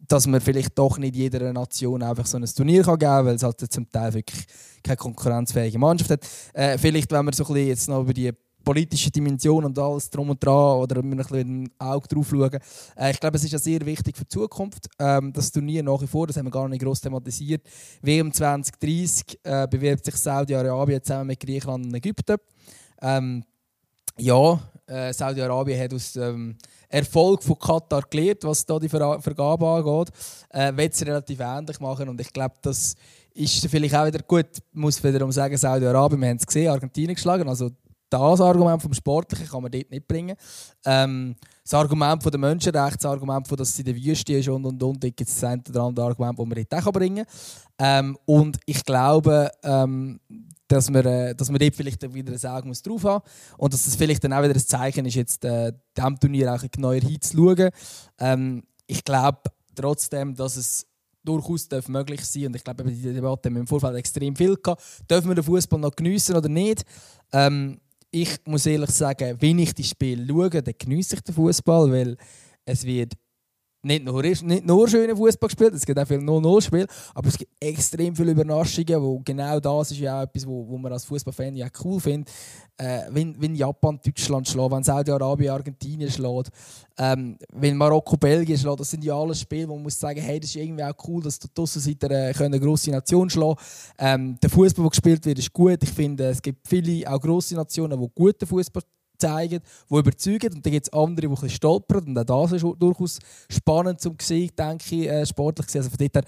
dass 0.09 0.27
man 0.27 0.41
vielleicht 0.41 0.79
doch 0.79 0.97
nicht 0.97 1.15
jeder 1.15 1.53
Nation 1.53 2.03
einfach 2.03 2.25
so 2.25 2.39
ein 2.39 2.47
Turnier 2.47 2.85
kann 2.85 2.99
geben 2.99 3.11
kann, 3.11 3.27
weil 3.27 3.35
es 3.35 3.43
halt 3.43 3.61
zum 3.71 3.87
Teil 3.91 4.15
wirklich 4.15 4.47
keine 4.83 4.97
konkurrenzfähige 4.97 5.79
Mannschaft 5.79 6.11
hat. 6.11 6.27
Äh, 6.55 6.79
vielleicht, 6.79 7.13
wenn 7.13 7.27
wir 7.27 7.35
so 7.35 7.45
ein 7.45 7.53
bisschen 7.53 7.69
jetzt 7.69 7.89
noch 7.91 8.01
über 8.01 8.15
die 8.15 8.33
politische 8.63 9.11
Dimension 9.11 9.65
und 9.65 9.79
alles 9.79 10.11
drum 10.11 10.31
und 10.31 10.45
dran 10.45 10.79
oder 10.79 11.01
ein 11.01 11.17
bisschen 11.17 11.71
Auge 11.79 12.09
drauf 12.09 12.29
schauen. 12.31 12.59
Äh, 12.97 13.11
ich 13.11 13.21
glaube, 13.21 13.37
es 13.37 13.45
ist 13.45 13.53
ja 13.53 13.59
sehr 13.59 13.85
wichtig 13.85 14.17
für 14.17 14.25
die 14.25 14.29
Zukunft. 14.29 14.89
Ähm, 14.99 15.33
das 15.33 15.51
Turnier 15.53 15.83
nach 15.83 16.01
wie 16.01 16.07
vor, 16.07 16.27
das 16.27 16.37
haben 16.37 16.47
wir 16.47 16.51
gar 16.51 16.69
nicht 16.69 16.83
groß 16.83 17.01
thematisiert. 17.01 17.63
WM 18.01 18.33
2030 18.33 19.41
äh, 19.43 19.67
bewirbt 19.69 20.05
sich 20.05 20.17
Saudi-Arabien 20.17 21.03
zusammen 21.03 21.29
mit 21.29 21.41
Griechenland 21.41 21.87
und 21.87 21.95
Ägypten. 21.95 22.37
Ähm, 23.01 23.45
ja, 24.19 24.61
äh, 24.87 25.13
Saudi-Arabien 25.13 25.81
hat 25.81 25.95
aus 25.95 26.17
ähm, 26.17 26.57
Erfolg 26.89 27.43
von 27.43 27.59
Katar 27.59 28.03
gelernt, 28.11 28.45
was 28.45 28.67
da 28.67 28.79
die 28.79 28.89
Ver 28.89 29.21
Vergabe 29.21 29.67
angeht. 29.67 30.15
Äh, 30.51 30.77
wird 30.77 30.93
es 30.93 31.07
relativ 31.07 31.41
ähnlich 31.41 31.81
machen 31.81 32.09
und 32.09 32.21
ich 32.21 32.33
glaube, 32.33 32.57
das 32.63 32.95
ist 33.35 33.67
vielleicht 33.69 33.95
auch 33.95 34.07
wieder 34.07 34.23
gut, 34.23 34.47
muss 34.73 35.03
wiederum 35.03 35.33
sagen, 35.33 35.57
Saudi-Arabien, 35.57 36.21
wir 36.21 36.29
haben 36.29 36.37
es 36.37 36.47
gesehen, 36.47 36.71
Argentinien 36.71 37.15
geschlagen, 37.15 37.49
also 37.49 37.71
das 38.13 38.41
Argument 38.41 38.81
vom 38.83 38.93
Sportlichen 38.93 39.47
kann 39.47 39.63
man 39.63 39.71
dort 39.73 39.91
nicht 39.91 40.07
bringen. 40.07 40.37
Ähm, 40.85 41.35
das 41.63 41.75
Argument 41.75 42.23
von 42.23 42.31
der 42.33 42.41
Menschenrechte, 42.41 42.99
das 42.99 43.07
Argument, 43.07 43.47
von, 43.47 43.57
dass 43.57 43.71
es 43.71 43.79
in 43.79 43.85
der 43.85 43.97
Wüste 43.97 44.35
ist 44.35 44.49
und 44.49 44.65
und 44.65 44.83
und, 44.83 45.01
gibt 45.01 45.21
es 45.21 45.41
das 45.41 45.45
eine 45.45 45.63
andere 45.81 46.07
Argument, 46.07 46.39
das 46.39 46.47
man 46.47 46.67
dort 46.69 46.87
auch 46.87 46.93
bringen 46.93 47.25
kann. 47.79 48.07
Ähm, 48.07 48.19
und 48.27 48.59
ich 48.67 48.85
glaube, 48.85 49.51
ähm, 49.63 50.21
dass 50.69 50.91
man, 50.91 51.05
äh, 51.05 51.35
dass 51.35 51.51
man 51.51 51.59
dort 51.59 51.75
vielleicht 51.75 52.15
wieder 52.15 52.33
ein 52.33 52.57
Auge 52.57 52.69
muss 52.69 52.83
drauf 52.83 53.05
haben 53.05 53.25
und 53.59 53.73
dass 53.73 53.85
das 53.85 53.97
vielleicht 53.97 54.25
dann 54.25 54.33
auch 54.33 54.43
wieder 54.43 54.55
ein 54.55 54.61
Zeichen 54.61 55.05
ist, 55.05 55.15
jetzt 55.15 55.45
äh, 55.45 55.73
diesem 55.97 56.19
Turnier 56.19 56.53
auch 56.53 56.65
neuer 56.79 57.01
hinzuschauen. 57.01 57.71
Ähm, 58.19 58.63
ich 58.87 59.05
glaube 59.05 59.43
trotzdem, 59.75 60.35
dass 60.35 60.57
es 60.57 60.87
durchaus 61.25 61.69
darf 61.69 61.89
möglich 61.89 62.25
sein 62.25 62.47
und 62.47 62.57
ich 62.57 62.65
glaube, 62.65 62.85
die 62.85 63.13
Debatte 63.13 63.49
haben 63.49 63.55
wir 63.55 63.61
im 63.61 63.67
Vorfeld 63.67 63.97
extrem 63.97 64.35
viel 64.35 64.57
gehabt. 64.57 64.83
Dürfen 65.11 65.29
wir 65.29 65.35
den 65.35 65.45
Fußball 65.45 65.79
noch 65.79 65.95
geniessen 65.95 66.37
oder 66.37 66.49
nicht? 66.49 66.85
Ähm, 67.33 67.79
ich 68.13 68.39
muss 68.47 68.67
ehrlich 68.67 68.91
sagen, 68.91 69.37
wenn 69.41 69.59
ich 69.59 69.75
die 69.75 69.85
Spiele 69.85 70.27
schaue, 70.29 70.63
dann 70.63 70.75
genieße 70.79 71.17
ich 71.17 71.23
den 71.23 71.35
Fußball, 71.35 71.91
weil 71.91 72.17
es 72.65 72.85
wird 72.85 73.15
nicht 73.83 74.05
nur, 74.05 74.23
nicht 74.23 74.67
nur 74.67 74.89
schöne 74.89 75.17
Fußball 75.17 75.49
gespielt, 75.49 75.75
es 75.75 75.85
gibt 75.85 75.99
auch 75.99 76.07
viele 76.07 76.21
0-0-Spiele, 76.21 76.87
aber 77.15 77.29
es 77.29 77.37
gibt 77.37 77.51
extrem 77.61 78.15
viele 78.15 78.33
Überraschungen, 78.33 79.03
wo 79.03 79.21
genau 79.25 79.59
das 79.59 79.91
ist 79.91 79.99
ja 79.99 80.21
auch 80.21 80.23
etwas, 80.23 80.47
wo, 80.47 80.67
wo 80.69 80.79
man 80.79 80.93
als 80.93 81.05
Fußballfan 81.05 81.57
ja 81.57 81.67
cool 81.85 82.01
findet. 82.01 82.33
Äh, 82.79 83.03
wenn, 83.11 83.41
wenn 83.41 83.55
Japan 83.55 84.01
Deutschland 84.05 84.49
schlägt, 84.49 84.71
wenn 84.71 84.83
Saudi-Arabien 84.83 85.51
Argentinien 85.51 86.11
schlägt, 86.11 86.51
ähm, 86.97 87.37
wenn 87.53 87.77
Marokko 87.77 88.17
Belgien 88.17 88.57
schlägt, 88.57 88.81
das 88.81 88.91
sind 88.91 89.05
ja 89.05 89.15
alles 89.15 89.41
Spiele, 89.41 89.69
wo 89.69 89.75
man 89.75 89.85
muss 89.85 89.99
sagen, 89.99 90.21
hey, 90.21 90.39
das 90.39 90.51
ist 90.51 90.57
irgendwie 90.57 90.85
auch 90.85 90.95
cool, 91.07 91.23
dass 91.23 91.39
die 91.39 91.49
Aussenseiter 91.57 92.11
äh, 92.11 92.35
eine 92.39 92.61
grosse 92.61 92.91
Nation 92.91 93.29
schlagen 93.29 93.57
ähm, 93.99 94.39
Der 94.41 94.51
Fußball, 94.51 94.85
der 94.85 94.91
gespielt 94.91 95.27
wird, 95.27 95.39
ist 95.39 95.53
gut. 95.53 95.83
Ich 95.83 95.91
finde, 95.91 96.29
es 96.29 96.41
gibt 96.41 96.67
viele, 96.67 97.11
auch 97.11 97.21
grosse 97.21 97.55
Nationen, 97.55 98.01
die 98.01 98.09
guten 98.15 98.47
Fußball 98.47 98.83
zeigen, 99.23 99.61
die 99.91 99.95
überzeugen. 99.95 100.55
Und 100.55 100.67
dann 100.67 100.73
gibt 100.73 100.87
es 100.87 100.93
andere, 100.93 101.29
die 101.29 101.43
ein 101.43 101.51
stolpern. 101.51 102.05
Und 102.05 102.19
auch 102.19 102.43
das 102.43 102.53
ist 102.53 102.67
durchaus 102.79 103.19
spannend 103.49 104.01
zum 104.01 104.17
sehen, 104.21 104.51
denke 104.59 104.85
ich, 104.95 105.09
äh, 105.09 105.27
sportlich 105.27 105.67
gesehen. 105.67 105.83
Also 105.83 105.91
von 105.91 105.99
dort 105.99 106.15
her, 106.15 106.25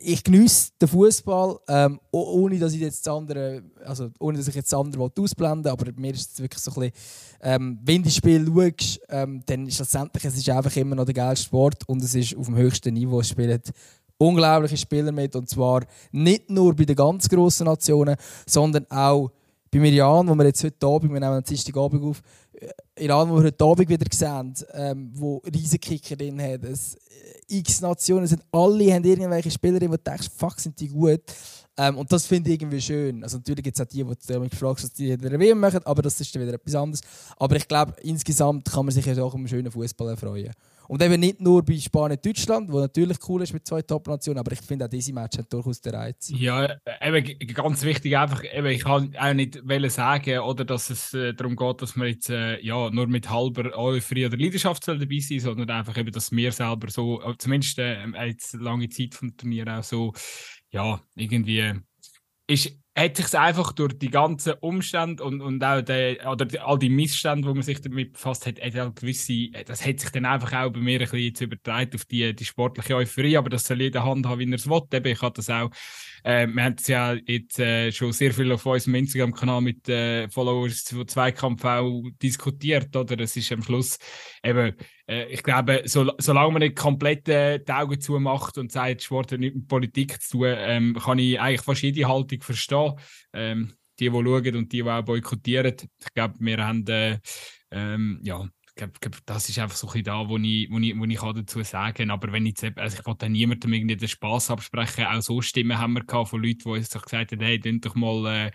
ich 0.00 0.24
genieße 0.24 0.72
den 0.80 0.88
Fußball, 0.88 1.58
ähm, 1.68 2.00
ohne 2.10 2.58
dass 2.58 2.72
ich 2.72 2.80
jetzt 2.80 3.06
das 3.06 3.14
andere, 3.14 3.62
also 3.84 4.10
ohne 4.18 4.38
dass 4.38 4.48
ich 4.48 4.54
jetzt 4.54 4.72
das 4.72 4.78
andere 4.78 5.10
ausblende, 5.18 5.70
aber 5.70 5.92
mir 5.96 6.14
ist 6.14 6.32
es 6.32 6.40
wirklich 6.40 6.62
so 6.62 6.70
ein 6.70 6.90
bisschen, 6.90 6.92
ähm, 7.42 7.78
wenn 7.84 8.02
du 8.02 8.08
das 8.08 8.16
Spiel 8.16 8.46
schaust, 8.46 9.00
ähm, 9.08 9.42
dann 9.44 9.66
ist 9.66 9.78
letztendlich, 9.78 10.24
es 10.24 10.36
ist 10.36 10.48
einfach 10.48 10.74
immer 10.76 10.96
noch 10.96 11.04
der 11.04 11.14
geilste 11.14 11.46
Sport 11.46 11.86
und 11.86 12.02
es 12.02 12.14
ist 12.14 12.36
auf 12.36 12.46
dem 12.46 12.56
höchsten 12.56 12.94
Niveau. 12.94 13.20
Es 13.20 13.28
spielen 13.28 13.60
unglaubliche 14.18 14.76
Spieler 14.76 15.12
mit 15.12 15.36
und 15.36 15.48
zwar 15.48 15.84
nicht 16.10 16.50
nur 16.50 16.74
bei 16.74 16.84
den 16.84 16.96
ganz 16.96 17.28
grossen 17.28 17.66
Nationen, 17.66 18.16
sondern 18.46 18.86
auch 18.90 19.30
bei 19.70 19.78
Iran, 19.78 20.28
wo 20.28 20.34
wir 20.34 20.46
jetzt 20.46 20.64
heute 20.64 20.86
Abend, 20.86 21.12
wir 21.12 21.20
nehmen 21.20 21.32
am 21.32 21.42
Dienstagabend 21.42 22.02
auf, 22.02 22.22
äh, 22.52 23.04
Iran, 23.04 23.28
wo 23.28 23.36
wir 23.36 23.44
heute 23.44 23.64
Abend 23.64 23.88
wieder 23.88 24.06
sehen, 24.10 24.54
ähm, 24.72 25.10
wo 25.14 25.38
Riesenkicker 25.38 26.16
drin 26.16 26.40
hat. 26.40 26.64
Es, 26.64 26.94
äh, 26.94 27.58
x 27.58 27.80
Nationen 27.80 28.26
sind 28.26 28.42
alle 28.52 28.92
haben 28.92 29.04
irgendwelche 29.04 29.50
Spielerinnen, 29.50 29.92
wo 29.92 29.96
du 29.96 30.02
denkst, 30.02 30.28
fuck, 30.36 30.58
sind 30.58 30.78
die 30.80 30.88
gut. 30.88 31.22
Ähm, 31.76 31.96
und 31.96 32.10
das 32.10 32.26
finde 32.26 32.50
ich 32.50 32.60
irgendwie 32.60 32.80
schön. 32.80 33.22
Also 33.22 33.36
natürlich 33.36 33.62
gibt 33.62 33.78
es 33.78 33.80
auch 33.80 33.88
die, 33.88 34.04
die 34.04 34.38
mich 34.38 34.50
gefragt 34.50 34.82
dass 34.82 34.92
die 34.92 35.12
wieder 35.12 35.38
WM 35.38 35.60
machen, 35.60 35.80
aber 35.84 36.02
das 36.02 36.20
ist 36.20 36.34
dann 36.34 36.42
wieder 36.42 36.54
etwas 36.54 36.74
anderes. 36.74 37.00
Aber 37.36 37.56
ich 37.56 37.68
glaube, 37.68 37.94
insgesamt 38.02 38.70
kann 38.70 38.84
man 38.84 38.92
sich 38.92 39.06
ja 39.06 39.22
auch 39.22 39.34
um 39.34 39.40
einen 39.40 39.48
schönen 39.48 39.70
Fußball 39.70 40.10
erfreuen. 40.10 40.52
Und 40.88 41.02
eben 41.02 41.20
nicht 41.20 41.40
nur 41.40 41.62
bei 41.62 41.76
Spanien-Deutschland, 41.76 42.72
wo 42.72 42.80
natürlich 42.80 43.18
cool 43.28 43.42
ist 43.42 43.52
mit 43.52 43.66
zwei 43.66 43.82
Top-Nationen, 43.82 44.38
aber 44.38 44.52
ich 44.52 44.62
finde 44.62 44.86
auch 44.86 44.88
diese 44.88 45.12
Match 45.12 45.36
hat 45.36 45.52
durchaus 45.52 45.82
den 45.82 45.94
Reiz. 45.94 46.32
Ja, 46.34 46.76
eben 47.02 47.38
ganz 47.52 47.82
wichtig 47.82 48.16
einfach, 48.16 48.42
eben, 48.42 48.66
ich 48.68 48.84
kann 48.84 49.14
auch 49.14 49.34
nicht 49.34 49.60
sagen, 49.90 50.38
oder 50.38 50.64
dass 50.64 50.88
es 50.88 51.12
äh, 51.12 51.34
darum 51.34 51.56
geht, 51.56 51.82
dass 51.82 51.94
man 51.94 52.08
jetzt 52.08 52.30
äh, 52.30 52.58
ja, 52.60 52.88
nur 52.88 53.06
mit 53.06 53.28
halber 53.28 53.76
Euphorie 53.76 54.26
oder 54.26 54.38
Leidenschaft 54.38 54.88
dabei 54.88 55.18
sein 55.18 55.40
sondern 55.40 55.68
einfach 55.70 55.96
eben, 55.98 56.10
dass 56.10 56.32
wir 56.32 56.52
selber 56.52 56.90
so, 56.90 57.22
äh, 57.22 57.34
zumindest 57.36 57.78
äh, 57.78 58.06
jetzt 58.26 58.54
lange 58.54 58.88
Zeit 58.88 59.14
vom 59.14 59.36
Turnier 59.36 59.78
auch 59.78 59.84
so, 59.84 60.14
ja, 60.70 61.00
irgendwie 61.14 61.74
ist 62.46 62.72
hat 62.98 63.16
sich 63.16 63.38
einfach 63.38 63.72
durch 63.72 63.98
die 63.98 64.10
ganzen 64.10 64.54
Umstände 64.60 65.22
und, 65.22 65.40
und 65.40 65.62
auch 65.62 65.80
die, 65.82 66.18
oder 66.26 66.44
die, 66.44 66.58
all 66.58 66.78
die 66.78 66.88
Missstände, 66.88 67.48
wo 67.48 67.54
man 67.54 67.62
sich 67.62 67.80
damit 67.80 68.14
befasst 68.14 68.46
hat, 68.46 68.60
hat 68.60 68.74
halt 68.74 68.96
gewisse, 68.96 69.50
das 69.66 69.84
hat 69.86 70.00
sich 70.00 70.10
dann 70.10 70.24
einfach 70.24 70.52
auch 70.52 70.70
bei 70.70 70.80
mir 70.80 71.00
ein 71.00 71.04
bisschen 71.04 71.18
jetzt 71.18 71.40
übertragen 71.40 71.92
auf 71.94 72.04
die, 72.04 72.34
die 72.34 72.44
sportliche 72.44 72.96
Euphorie, 72.96 73.36
aber 73.36 73.50
das 73.50 73.66
soll 73.66 73.80
jeder 73.80 74.04
handhaben, 74.04 74.40
wie 74.40 74.50
er 74.50 74.56
es 74.56 74.68
will. 74.68 74.82
Eben, 74.92 75.12
ich 75.12 75.22
hatte 75.22 75.36
das 75.36 75.50
auch, 75.50 75.70
äh, 76.24 76.46
wir 76.46 76.64
haben 76.64 76.76
es 76.78 76.86
ja 76.88 77.14
jetzt 77.14 77.58
äh, 77.58 77.92
schon 77.92 78.12
sehr 78.12 78.34
viel 78.34 78.50
auf 78.52 78.66
unserem 78.66 78.96
Instagram-Kanal 78.96 79.60
mit 79.60 79.88
äh, 79.88 80.28
Followers 80.28 80.84
zu 80.84 81.04
Zweikampf 81.04 81.64
auch 81.64 82.02
diskutiert, 82.22 82.94
oder? 82.96 83.18
Es 83.20 83.36
ist 83.36 83.52
am 83.52 83.62
Schluss 83.62 83.98
eben, 84.42 84.74
ich 85.08 85.42
glaube, 85.42 85.82
so, 85.86 86.12
solange 86.18 86.52
man 86.52 86.60
nicht 86.60 86.76
komplett 86.76 87.28
äh, 87.28 87.58
die 87.58 87.72
Augen 87.72 88.00
zumacht 88.00 88.58
und 88.58 88.70
sagt, 88.70 89.02
Sport 89.02 89.32
hat 89.32 89.40
nichts 89.40 89.56
mit 89.56 89.68
Politik 89.68 90.20
zu 90.20 90.38
tun, 90.38 90.54
ähm, 90.56 90.94
kann 90.94 91.18
ich 91.18 91.40
eigentlich 91.40 91.62
fast 91.62 91.82
jede 91.82 92.06
Haltung 92.06 92.42
verstehen. 92.42 92.94
Ähm, 93.32 93.72
die, 93.98 94.10
die 94.10 94.10
schauen 94.10 94.56
und 94.56 94.72
die, 94.72 94.82
die 94.82 94.84
auch 94.84 95.02
boykottieren. 95.02 95.74
Ich 96.00 96.14
glaube, 96.14 96.34
wir 96.38 96.64
haben, 96.64 96.86
äh, 96.86 97.18
ähm, 97.70 98.20
ja, 98.22 98.46
glaube, 98.78 99.18
das 99.26 99.48
ist 99.48 99.58
einfach 99.58 99.76
so 99.76 99.88
ein 99.90 100.04
da, 100.04 100.28
wo 100.28 100.38
ich, 100.38 100.70
wo 100.70 100.78
ich, 100.78 100.96
wo 100.98 101.04
ich 101.04 101.20
dazu 101.20 101.62
sagen 101.62 101.94
kann. 101.94 102.10
Aber 102.10 102.32
wenn 102.32 102.46
ich 102.46 102.60
jetzt, 102.60 102.78
also 102.78 102.98
ich 102.98 103.06
wollte 103.06 103.28
niemandem 103.28 103.72
irgendwie 103.72 103.96
den 103.96 104.08
Spass 104.08 104.50
absprechen, 104.50 105.06
auch 105.06 105.20
so 105.20 105.42
Stimmen 105.42 105.78
haben 105.78 105.94
wir 105.94 106.26
von 106.26 106.42
Leuten, 106.42 106.60
die 106.64 106.68
uns 106.68 106.90
gesagt 106.90 107.32
haben, 107.32 107.40
hey, 107.40 107.58
doch 107.58 107.94
mal, 107.94 108.26
äh, 108.26 108.50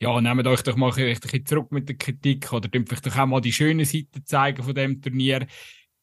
ja, 0.00 0.20
nehmt 0.20 0.46
euch 0.46 0.62
doch 0.62 0.76
mal 0.76 0.92
ein 0.92 1.14
bisschen 1.14 1.46
zurück 1.46 1.72
mit 1.72 1.88
der 1.88 1.96
Kritik 1.96 2.52
oder 2.52 2.68
dürft 2.68 2.92
euch 2.92 3.00
doch 3.00 3.18
auch 3.18 3.26
mal 3.26 3.40
die 3.40 3.52
schönen 3.52 3.84
Seiten 3.84 4.24
zeigen 4.24 4.62
von 4.62 4.74
dem 4.74 5.00
Turnier. 5.00 5.46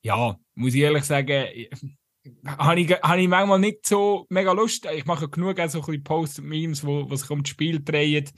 Ja, 0.03 0.37
muss 0.55 0.73
ich 0.73 0.81
ehrlich 0.81 1.03
sagen, 1.03 1.45
habe 2.45 2.79
ich, 2.79 2.91
hab 2.91 3.17
ich 3.17 3.27
manchmal 3.27 3.59
nicht 3.59 3.85
so 3.85 4.25
mega 4.29 4.51
Lust. 4.51 4.87
Ich 4.93 5.05
mache 5.05 5.29
genug 5.29 5.57
so 5.57 5.79
ein 5.79 5.85
bisschen 5.85 6.03
Posts 6.03 6.39
und 6.39 6.47
Memes, 6.47 6.85
wo, 6.85 7.09
wo 7.09 7.15
sich 7.15 7.29
um 7.29 7.43
das 7.43 7.49
Spiel 7.49 7.83
drehen. 7.83 8.29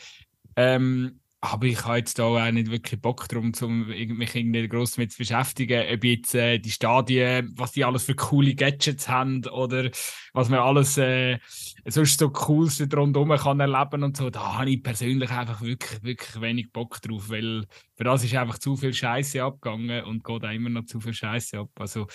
Ähm, 0.55 1.19
aber 1.41 1.67
ich 1.67 1.86
habe 1.86 2.00
jetzt 2.00 2.19
da 2.19 2.24
auch 2.24 2.51
nicht 2.51 2.69
wirklich 2.69 3.01
Bock 3.01 3.27
darum, 3.29 3.53
um 3.62 3.88
mich 3.88 4.36
irgendwie 4.36 4.67
gross 4.67 4.96
damit 4.96 5.13
zu 5.13 5.19
beschäftigen, 5.19 5.86
ob 5.93 6.03
jetzt 6.03 6.36
äh, 6.36 6.60
die 6.60 6.72
Stadien, 6.72 7.53
was 7.55 7.72
die 7.72 7.86
alles 7.86 8.03
für 8.03 8.15
coole 8.15 8.55
Gadgets 8.55 9.08
haben 9.08 9.46
oder 9.46 9.89
was 10.34 10.50
man 10.50 10.60
alles 10.60 10.98
äh, 10.98 11.39
sonst 11.86 12.19
so 12.19 12.29
Cooles 12.29 12.86
rundherum 12.93 13.29
kann 13.38 13.62
erleben 13.62 14.03
und 14.03 14.17
so. 14.17 14.29
Da 14.29 14.58
habe 14.58 14.69
ich 14.69 14.84
persönlich 14.84 15.31
einfach 15.31 15.62
wirklich, 15.62 16.03
wirklich 16.03 16.41
wenig 16.41 16.74
Bock 16.74 17.01
drauf, 17.01 17.29
weil 17.29 17.65
für 17.96 18.03
das 18.03 18.25
ist 18.25 18.36
einfach 18.36 18.58
zu 18.58 18.75
viel 18.75 18.93
Scheiße 18.93 19.41
abgegangen 19.41 20.03
und 20.03 20.25
geht 20.25 20.43
auch 20.43 20.51
immer 20.51 20.69
noch 20.69 20.86
zu 20.86 21.00
viel 21.00 21.13
Scheiße 21.13 21.59
ab. 21.59 21.70
Also, 21.79 22.07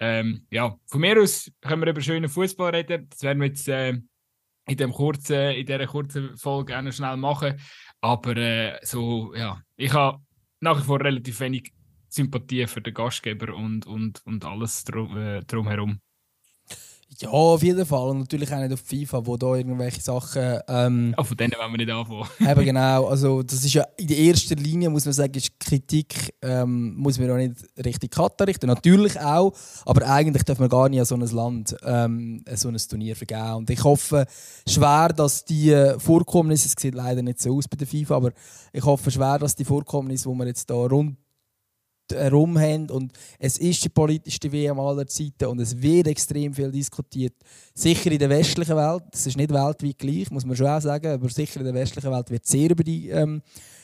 ähm, 0.00 0.46
ja, 0.50 0.76
von 0.86 1.00
mir 1.00 1.18
aus 1.20 1.50
können 1.62 1.80
wir 1.80 1.90
über 1.90 2.02
schönen 2.02 2.28
Fußball 2.28 2.74
reden. 2.74 3.08
Das 3.08 3.22
werden 3.22 3.40
wir 3.40 3.48
jetzt 3.48 3.68
äh, 3.68 3.94
in, 4.66 4.76
dem 4.76 4.92
kurzen, 4.92 5.52
in 5.52 5.64
dieser 5.64 5.86
kurzen 5.86 6.36
Folge 6.36 6.76
auch 6.76 6.82
noch 6.82 6.92
schnell 6.92 7.16
machen. 7.16 7.58
Aber 8.00 8.36
äh, 8.36 8.78
so, 8.82 9.34
ja, 9.34 9.62
ich 9.76 9.92
habe 9.92 10.22
nach 10.60 10.78
wie 10.78 10.84
vor 10.84 11.00
relativ 11.00 11.40
wenig 11.40 11.72
Sympathie 12.08 12.66
für 12.66 12.80
den 12.80 12.94
Gastgeber 12.94 13.54
und, 13.54 13.86
und, 13.86 14.24
und 14.24 14.44
alles 14.44 14.84
drum, 14.84 15.16
äh, 15.16 15.40
drumherum. 15.44 16.00
Ja, 17.22 17.30
auf 17.30 17.62
jeden 17.62 17.86
Fall. 17.86 18.08
Und 18.08 18.20
natürlich 18.20 18.52
auch 18.52 18.58
nicht 18.58 18.72
auf 18.72 18.80
FIFA, 18.80 19.26
wo 19.26 19.36
da 19.36 19.54
irgendwelche 19.54 20.00
Sachen. 20.00 20.60
Ähm, 20.68 21.14
ja, 21.16 21.24
von 21.24 21.36
denen 21.36 21.52
wollen 21.58 21.72
wir 21.72 21.78
nicht 21.78 21.90
anfangen. 21.90 22.28
eben 22.40 22.64
genau. 22.64 23.06
Also, 23.06 23.42
das 23.42 23.64
ist 23.64 23.74
ja 23.74 23.84
in 23.96 24.08
der 24.08 24.18
ersten 24.18 24.58
Linie, 24.58 24.90
muss 24.90 25.04
man 25.04 25.14
sagen, 25.14 25.34
ist 25.34 25.58
Kritik, 25.58 26.34
ähm, 26.42 26.94
muss 26.96 27.18
man 27.18 27.30
auch 27.30 27.36
nicht 27.36 27.56
richtig 27.84 28.10
Katar 28.10 28.46
richten. 28.46 28.66
Natürlich 28.66 29.18
auch, 29.20 29.52
aber 29.84 30.06
eigentlich 30.06 30.44
darf 30.44 30.58
man 30.58 30.68
gar 30.68 30.88
nicht 30.88 31.00
an 31.00 31.06
so 31.06 31.14
ein 31.14 31.20
Land 31.20 31.76
ähm, 31.84 32.44
so 32.54 32.68
ein 32.68 32.76
Turnier 32.76 33.16
vergeben. 33.16 33.54
Und 33.54 33.70
ich 33.70 33.82
hoffe 33.82 34.26
schwer, 34.68 35.08
dass 35.08 35.44
die 35.44 35.94
Vorkommnisse, 35.98 36.68
es 36.68 36.74
sieht 36.80 36.94
leider 36.94 37.22
nicht 37.22 37.40
so 37.40 37.56
aus 37.56 37.68
bei 37.68 37.76
der 37.76 37.86
FIFA, 37.86 38.16
aber 38.16 38.32
ich 38.72 38.84
hoffe 38.84 39.10
schwer, 39.10 39.38
dass 39.38 39.54
die 39.54 39.64
Vorkommnisse, 39.64 40.28
die 40.28 40.34
wir 40.34 40.46
jetzt 40.46 40.68
da 40.68 40.74
rund 40.74 41.16
herum 42.12 42.58
haben. 42.58 42.90
Und 42.90 43.12
es 43.38 43.58
ist 43.58 43.84
die 43.84 43.88
politischste 43.88 44.50
WM 44.50 44.78
aller 44.78 45.06
Zeiten 45.06 45.46
und 45.46 45.60
es 45.60 45.80
wird 45.80 46.06
extrem 46.06 46.52
viel 46.52 46.70
diskutiert. 46.70 47.34
Sicher 47.74 48.10
in 48.10 48.18
der 48.18 48.30
westlichen 48.30 48.76
Welt, 48.76 49.02
das 49.10 49.26
ist 49.26 49.36
nicht 49.36 49.52
weltweit 49.52 49.98
gleich, 49.98 50.30
muss 50.30 50.44
man 50.44 50.56
schon 50.56 50.66
auch 50.66 50.80
sagen, 50.80 51.12
aber 51.12 51.28
sicher 51.28 51.60
in 51.60 51.66
der 51.66 51.74
westlichen 51.74 52.10
Welt 52.10 52.30
wird 52.30 52.46
sehr 52.46 52.70
über 52.70 52.84
die, 52.84 53.08
ähm, 53.08 53.42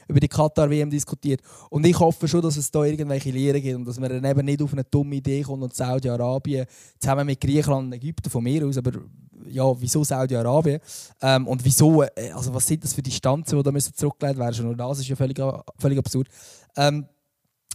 über 0.09 0.21
die 0.21 0.29
Katar-WM 0.29 0.91
diskutiert. 0.91 1.41
Und 1.71 1.87
ich 1.87 1.99
hoffe 1.99 2.29
schon, 2.29 2.43
dass 2.43 2.57
es 2.57 2.71
da 2.71 2.85
irgendwelche 2.85 3.31
Lehren 3.31 3.63
gibt 3.63 3.77
und 3.77 3.85
dass 3.87 3.99
man 3.99 4.11
dann 4.11 4.25
eben 4.25 4.45
nicht 4.45 4.63
auf 4.63 4.73
eine 4.73 4.85
dumme 4.85 5.17
Idee 5.17 5.43
kommt 5.43 5.63
und 5.63 5.75
Saudi-Arabien 5.75 6.67
zusammen 6.99 7.27
mit 7.27 7.41
Griechenland 7.41 7.87
und 7.87 7.93
Ägypten 7.93 8.31
von 8.31 8.43
mir 8.43 8.67
aus, 8.67 8.77
aber 8.79 8.93
ja, 9.49 9.81
wieso 9.81 10.05
Saudi-Arabien? 10.05 10.81
Ähm, 11.21 11.47
und 11.47 11.65
wieso, 11.65 12.03
äh, 12.03 12.31
also 12.35 12.55
was 12.55 12.67
sind 12.67 12.85
das 12.85 12.93
für 12.93 13.03
Distanzen, 13.03 13.63
die 13.63 13.71
da 13.71 13.79
zurückgelegt 13.79 14.39
werden? 14.39 14.65
Nur 14.65 14.77
das 14.77 15.01
ist 15.01 15.09
ja 15.09 15.17
völlig, 15.17 15.39
völlig 15.79 15.99
absurd. 15.99 16.29
Ähm, 16.77 17.07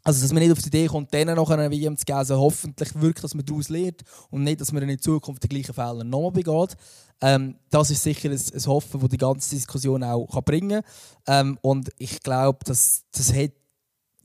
also, 0.07 0.21
dass 0.21 0.31
man 0.31 0.41
nicht 0.41 0.53
auf 0.53 0.61
die 0.61 0.67
Idee 0.67 0.87
kommt, 0.87 1.13
denen 1.13 1.35
noch 1.35 1.49
eine 1.49 1.69
WM 1.69 1.97
zu 1.97 2.05
geben. 2.05 2.19
Also 2.19 2.37
hoffentlich 2.37 2.95
wirklich, 2.95 3.23
dass 3.23 3.35
man 3.35 3.45
daraus 3.45 3.67
lernt 3.67 4.03
und 4.29 4.43
nicht, 4.43 4.61
dass 4.61 4.71
man 4.71 4.87
in 4.87 4.99
Zukunft 4.99 5.43
die 5.43 5.49
gleichen 5.49 5.73
Fehler 5.73 6.05
nochmal 6.05 6.31
begeht. 6.31 6.77
Ähm, 7.19 7.57
das 7.69 7.91
ist 7.91 8.03
sicher 8.03 8.29
ein, 8.29 8.39
ein 8.39 8.65
Hoffen, 8.67 9.01
das 9.01 9.09
die 9.09 9.17
ganze 9.17 9.55
Diskussion 9.55 10.05
auch 10.05 10.25
kann 10.27 10.43
bringen 10.45 10.81
kann. 11.25 11.47
Ähm, 11.47 11.59
und 11.61 11.89
ich 11.97 12.21
glaube, 12.21 12.59
das, 12.63 13.03
das 13.11 13.33
hat, 13.33 13.51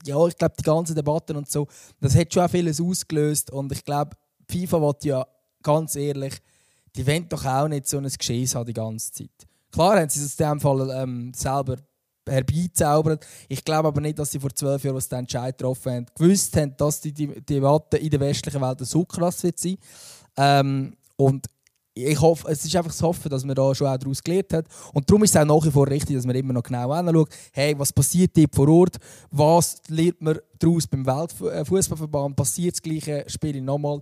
ja, 0.05 0.25
ich 0.25 0.37
glaube, 0.37 0.55
die 0.57 0.63
ganze 0.63 0.95
Debatte 0.95 1.33
und 1.33 1.51
so, 1.51 1.67
das 1.99 2.15
hat 2.15 2.33
schon 2.33 2.43
auch 2.43 2.49
vieles 2.49 2.79
ausgelöst. 2.79 3.51
Und 3.51 3.73
ich 3.73 3.83
glaube, 3.83 4.15
FIFA 4.49 4.79
will 4.79 4.95
ja 5.03 5.27
ganz 5.61 5.97
ehrlich, 5.97 6.35
die 6.95 7.05
wollen 7.05 7.27
doch 7.27 7.43
auch 7.43 7.67
nicht 7.67 7.89
so 7.89 7.97
ein 7.97 8.07
Geschehen 8.07 8.47
haben 8.47 8.67
die 8.67 8.73
ganze 8.73 9.11
Zeit. 9.11 9.31
Klar 9.69 9.99
haben 9.99 10.09
sie 10.09 10.23
es 10.23 10.39
in 10.39 10.45
diesem 10.45 10.61
Fall 10.61 10.89
ähm, 10.91 11.33
selber 11.35 11.75
herbeizaubert. 12.27 13.25
Ich 13.47 13.63
glaube 13.63 13.87
aber 13.87 14.01
nicht, 14.01 14.19
dass 14.19 14.31
sie 14.31 14.39
vor 14.39 14.53
zwölf 14.53 14.83
Jahren, 14.83 14.95
als 14.95 15.05
sie 15.05 15.09
den 15.09 15.19
Entscheid 15.19 15.57
getroffen 15.57 15.91
haben, 15.91 16.05
gewusst 16.15 16.55
haben, 16.57 16.75
dass 16.77 17.01
die, 17.01 17.13
Debatte 17.13 17.97
in 17.97 18.09
der 18.09 18.19
westlichen 18.19 18.61
Welt 18.61 18.79
so 18.81 19.05
krass 19.05 19.43
wird 19.43 19.59
sein. 19.59 19.77
Ähm, 20.37 20.93
und 21.15 21.47
ich 21.95 22.19
hoffe, 22.19 22.47
es 22.49 22.65
ist 22.65 22.75
einfach 22.75 22.91
zu 22.93 23.05
hoffen, 23.05 23.29
dass 23.29 23.45
man 23.45 23.55
da 23.55 23.73
schon 23.75 23.87
auch 23.87 23.97
daraus 23.97 24.23
gelernt 24.23 24.51
hat. 24.53 24.65
Und 24.93 25.07
darum 25.09 25.23
ist 25.23 25.35
es 25.35 25.41
auch 25.41 25.45
nach 25.45 25.65
wie 25.65 25.71
vor 25.71 25.87
richtig, 25.87 26.15
dass 26.15 26.25
man 26.25 26.35
immer 26.35 26.53
noch 26.53 26.63
genau 26.63 26.91
anschaut, 26.91 27.29
hey, 27.51 27.77
was 27.77 27.93
passiert 27.93 28.35
dort 28.35 28.55
vor 28.55 28.67
Ort, 28.67 28.97
was 29.29 29.77
lernt 29.89 30.21
man 30.21 30.39
daraus 30.57 30.87
beim 30.87 31.05
Weltfußballverband, 31.05 32.35
passiert 32.35 32.75
das 32.75 32.81
gleiche 32.81 33.25
Spiel 33.27 33.61
nochmal, 33.61 34.01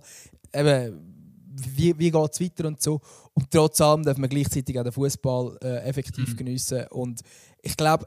eben, 0.54 1.11
wie, 1.52 1.98
wie 1.98 2.10
geht 2.10 2.32
es 2.32 2.40
weiter 2.40 2.66
und 2.66 2.80
so. 2.80 3.00
Und 3.34 3.50
trotz 3.50 3.80
allem 3.80 4.02
darf 4.02 4.18
man 4.18 4.28
gleichzeitig 4.28 4.78
auch 4.78 4.84
den 4.84 4.92
Fußball 4.92 5.58
äh, 5.62 5.88
effektiv 5.88 6.32
mhm. 6.32 6.36
geniessen. 6.36 6.86
Und 6.90 7.20
ich 7.62 7.76
glaube, 7.76 8.06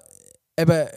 eben, 0.57 0.87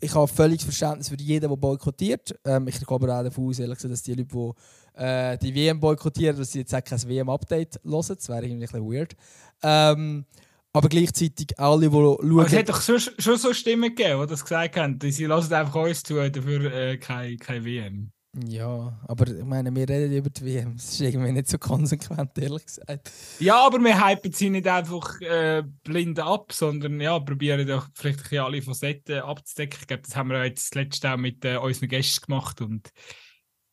ich 0.00 0.14
habe 0.14 0.28
völliges 0.28 0.64
Verständnis 0.64 1.08
für 1.08 1.16
jeden, 1.16 1.48
der 1.48 1.56
boykottiert. 1.56 2.38
Ähm, 2.44 2.68
ich 2.68 2.78
glaube 2.80 3.12
auch 3.12 3.22
davon 3.22 3.48
aus, 3.48 3.58
ehrlich 3.58 3.76
gesagt, 3.76 3.92
dass 3.92 4.02
die 4.02 4.14
Leute, 4.14 4.24
die 4.24 5.02
äh, 5.02 5.38
die 5.38 5.54
WM 5.54 5.80
boykottieren, 5.80 6.36
dass 6.36 6.52
sie 6.52 6.60
jetzt 6.60 6.74
auch 6.74 6.84
kein 6.84 7.02
WM-Update 7.02 7.80
hören. 7.84 8.04
Das 8.08 8.28
wäre 8.28 8.44
irgendwie 8.44 8.66
ein 8.66 8.70
bisschen 8.72 8.92
weird. 8.92 9.16
Ähm, 9.62 10.24
aber 10.72 10.88
gleichzeitig 10.90 11.58
alle, 11.58 11.88
die 11.88 11.90
schauen... 11.90 12.30
Aber 12.32 12.46
es 12.46 12.54
hat 12.54 12.68
doch 12.68 12.82
schon, 12.82 12.98
schon 12.98 13.38
so 13.38 13.54
Stimmen 13.54 13.94
gegeben, 13.94 14.20
die 14.20 14.26
das 14.26 14.44
gesagt 14.44 14.76
haben. 14.76 14.98
Sie 15.00 15.24
lassen 15.24 15.54
einfach 15.54 15.82
uns 15.82 16.02
zu, 16.02 16.14
dafür 16.30 16.70
äh, 16.70 16.98
keine, 16.98 17.36
keine 17.38 17.64
WM. 17.64 18.12
Ja, 18.44 18.98
aber 19.08 19.28
ich 19.28 19.44
meine, 19.44 19.74
wir 19.74 19.88
reden 19.88 20.12
über 20.12 20.28
die 20.28 20.44
WM. 20.44 20.74
Das 20.76 20.92
ist 20.92 21.00
irgendwie 21.00 21.32
nicht 21.32 21.48
so 21.48 21.56
konsequent, 21.56 22.36
ehrlich 22.36 22.66
gesagt. 22.66 23.10
Ja, 23.38 23.66
aber 23.66 23.78
wir 23.78 24.06
hypen 24.06 24.32
sie 24.32 24.50
nicht 24.50 24.68
einfach 24.68 25.20
äh, 25.22 25.62
blind 25.84 26.18
ab, 26.20 26.52
sondern 26.52 27.00
ja, 27.00 27.18
probieren 27.18 27.66
doch 27.66 27.88
vielleicht 27.94 28.18
ein 28.18 28.22
bisschen 28.22 28.44
alle 28.44 28.62
Facetten 28.62 29.20
abzudecken. 29.20 29.78
Ich 29.80 29.86
glaube, 29.86 30.02
das 30.02 30.16
haben 30.16 30.28
wir 30.28 30.44
jetzt 30.44 30.70
das 30.70 30.74
letzte 30.74 31.12
auch 31.12 31.16
mit 31.16 31.44
äh, 31.44 31.56
unseren 31.56 31.88
Gästen 31.88 32.26
gemacht 32.26 32.60
und 32.60 32.90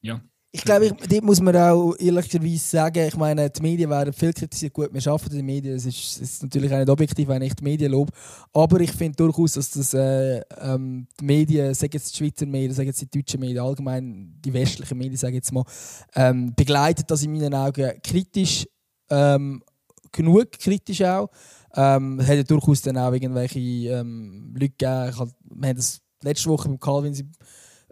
ja. 0.01 0.21
Ich 0.55 0.63
glaube, 0.63 0.91
dort 0.91 1.23
muss 1.23 1.41
man 1.41 1.55
auch 1.55 1.95
ehrlicherweise 1.97 2.59
sagen, 2.59 3.07
ich 3.07 3.17
meine, 3.17 3.49
die 3.49 3.59
Medien 3.59 3.89
werden 3.89 4.13
viel 4.13 4.31
kritisiert. 4.31 4.71
Gut, 4.71 4.93
wir 4.93 5.11
arbeiten 5.11 5.31
in 5.31 5.37
den 5.37 5.45
Medien, 5.47 5.75
es 5.75 5.87
ist, 5.87 6.21
ist, 6.21 6.43
natürlich 6.43 6.71
auch 6.71 6.77
nicht 6.77 6.89
objektiv, 6.89 7.27
wenn 7.27 7.41
ich 7.41 7.55
die 7.55 7.63
Medien 7.63 7.91
lobe. 7.91 8.11
Aber 8.53 8.79
ich 8.79 8.91
finde 8.91 9.15
durchaus, 9.15 9.53
dass 9.53 9.71
das, 9.71 9.95
äh, 9.95 10.41
ähm, 10.61 11.07
die 11.19 11.25
Medien, 11.25 11.73
sagen 11.73 11.93
jetzt 11.93 12.13
die 12.13 12.17
Schweizer 12.17 12.45
Medien, 12.45 12.71
sagen 12.71 12.85
jetzt 12.85 13.01
die 13.01 13.09
deutschen 13.09 13.39
Medien, 13.39 13.63
allgemein 13.65 14.35
die 14.45 14.53
westlichen 14.53 14.95
Medien, 14.95 15.17
sage 15.17 15.33
jetzt 15.33 15.51
mal, 15.51 15.65
ähm, 16.13 16.53
begleitet 16.55 17.09
das 17.09 17.23
in 17.23 17.31
meinen 17.31 17.55
Augen 17.55 17.91
kritisch, 18.03 18.67
ähm, 19.09 19.63
genug 20.11 20.51
kritisch 20.51 21.01
auch. 21.01 21.31
Ähm, 21.75 22.19
es 22.19 22.27
hat 22.27 22.35
ja 22.35 22.43
durchaus 22.43 22.83
dann 22.83 22.97
auch 22.97 23.11
irgendwelche 23.11 23.59
ähm, 23.59 24.53
Leute 24.53 24.69
gegeben, 24.77 25.31
wir 25.55 25.67
haben 25.69 25.77
das 25.77 25.99
letzte 26.21 26.51
Woche 26.51 26.69
mit 26.69 26.79
Calvin 26.79 27.15